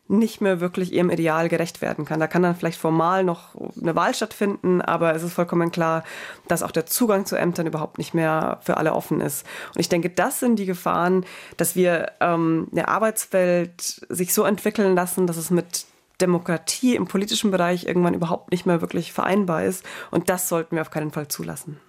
nicht 0.08 0.40
mehr 0.40 0.60
wirklich 0.60 0.92
ihrem 0.92 1.10
Ideal 1.10 1.48
gerecht 1.48 1.82
werden 1.82 2.04
kann. 2.04 2.20
Da 2.20 2.26
kann 2.26 2.42
dann 2.42 2.54
vielleicht 2.54 2.78
formal 2.80 3.24
noch 3.24 3.54
eine 3.80 3.96
Wahl 3.96 4.14
stattfinden, 4.14 4.80
aber 4.80 5.14
es 5.14 5.22
ist 5.22 5.32
vollkommen 5.32 5.72
klar, 5.72 6.04
dass 6.46 6.62
auch 6.62 6.70
der 6.70 6.86
Zugang 6.86 7.26
zu 7.26 7.36
Ämtern 7.36 7.66
überhaupt 7.66 7.98
nicht 7.98 8.14
mehr 8.14 8.60
für 8.62 8.76
alle 8.76 8.92
offen 8.92 9.20
ist. 9.20 9.44
Und 9.74 9.80
ich 9.80 9.88
denke, 9.88 10.10
das 10.10 10.40
sind 10.40 10.58
die 10.58 10.66
Gefahren, 10.66 11.24
dass 11.56 11.74
wir 11.74 12.12
ähm, 12.20 12.68
eine 12.70 12.88
Arbeitswelt 12.88 14.06
sich 14.08 14.32
so 14.32 14.44
entwickeln 14.44 14.94
lassen, 14.94 15.26
dass 15.26 15.36
es 15.36 15.50
mit 15.50 15.86
Demokratie 16.20 16.94
im 16.94 17.06
politischen 17.06 17.50
Bereich 17.50 17.84
irgendwann 17.84 18.14
überhaupt 18.14 18.50
nicht 18.50 18.64
mehr 18.64 18.80
wirklich 18.80 19.12
vereinbar 19.12 19.64
ist. 19.64 19.84
Und 20.10 20.28
das 20.30 20.48
sollten 20.48 20.76
wir 20.76 20.82
auf 20.82 20.90
keinen 20.90 21.10
Fall 21.10 21.28
zulassen. 21.28 21.80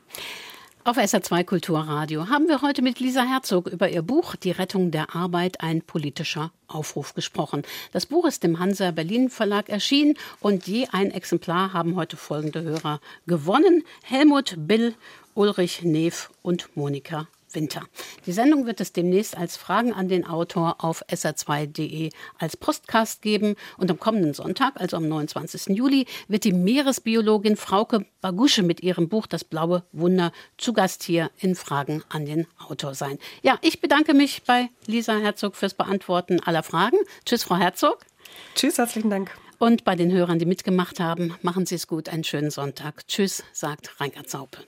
Auf 0.88 0.98
SR2 0.98 1.44
Kulturradio 1.44 2.30
haben 2.30 2.48
wir 2.48 2.62
heute 2.62 2.82
mit 2.82 3.02
Lisa 3.02 3.22
Herzog 3.24 3.68
über 3.68 3.90
ihr 3.90 4.02
Buch 4.02 4.38
Die 4.38 4.52
Rettung 4.52 4.90
der 4.90 5.14
Arbeit, 5.14 5.60
ein 5.60 5.82
politischer 5.82 6.54
Aufruf 6.70 7.14
gesprochen. 7.14 7.64
Das 7.92 8.06
Buch 8.06 8.26
ist 8.26 8.46
im 8.46 8.58
Hansa 8.58 8.92
Berlin 8.92 9.30
Verlag 9.30 9.68
erschienen 9.68 10.14
und 10.40 10.66
je 10.66 10.88
ein 10.94 11.12
Exemplar 11.12 11.74
haben 11.74 11.98
heute 11.98 12.16
folgende 12.16 12.62
Hörer 12.62 13.02
gewonnen. 13.26 13.84
Helmut 14.02 14.56
Bill, 14.60 14.96
Ulrich 15.34 15.84
Neef 15.84 16.30
und 16.42 16.70
Monika 16.78 17.28
Winter. 17.58 17.82
Die 18.28 18.34
Sendung 18.34 18.68
wird 18.68 18.80
es 18.82 18.94
demnächst 18.94 19.36
als 19.36 19.58
Fragen 19.58 19.92
an 19.92 20.08
den 20.08 20.26
Autor 20.26 20.76
auf 20.78 21.04
sr2.de 21.08 22.12
als 22.38 22.56
Postcast 22.56 23.24
geben. 23.24 23.56
Und 23.78 23.90
am 23.90 24.00
kommenden 24.00 24.36
Sonntag, 24.36 24.74
also 24.76 24.96
am 24.98 25.08
29. 25.08 25.76
Juli, 25.76 26.06
wird 26.28 26.44
die 26.44 26.54
Meeresbiologin 26.54 27.58
Frauke 27.58 28.06
Bagusche 28.22 28.62
mit 28.62 28.82
ihrem 28.82 29.10
Buch 29.10 29.26
Das 29.26 29.44
blaue 29.44 29.84
Wunder 29.92 30.32
zu 30.58 30.72
Gast 30.72 31.02
hier 31.02 31.32
in 31.40 31.56
Fragen 31.56 32.04
an 32.10 32.26
den 32.26 32.46
Autor 32.60 32.94
sein. 32.94 33.18
Ja, 33.42 33.58
ich 33.62 33.82
bedanke 33.82 34.14
mich 34.14 34.44
bei 34.44 34.70
Lisa 34.86 35.18
Herzog 35.18 35.56
fürs 35.56 35.74
Beantworten 35.74 36.40
aller 36.42 36.62
Fragen. 36.62 36.98
Tschüss, 37.26 37.44
Frau 37.44 37.56
Herzog. 37.56 38.06
Tschüss, 38.54 38.78
herzlichen 38.78 39.10
Dank. 39.10 39.32
Und 39.58 39.84
bei 39.84 39.96
den 39.96 40.12
Hörern, 40.12 40.38
die 40.38 40.46
mitgemacht 40.46 41.00
haben, 41.00 41.36
machen 41.42 41.66
Sie 41.66 41.74
es 41.74 41.88
gut. 41.88 42.10
Einen 42.10 42.24
schönen 42.24 42.52
Sonntag. 42.52 43.08
Tschüss, 43.08 43.44
sagt 43.52 44.00
Reingard 44.00 44.30
Saupe. 44.30 44.60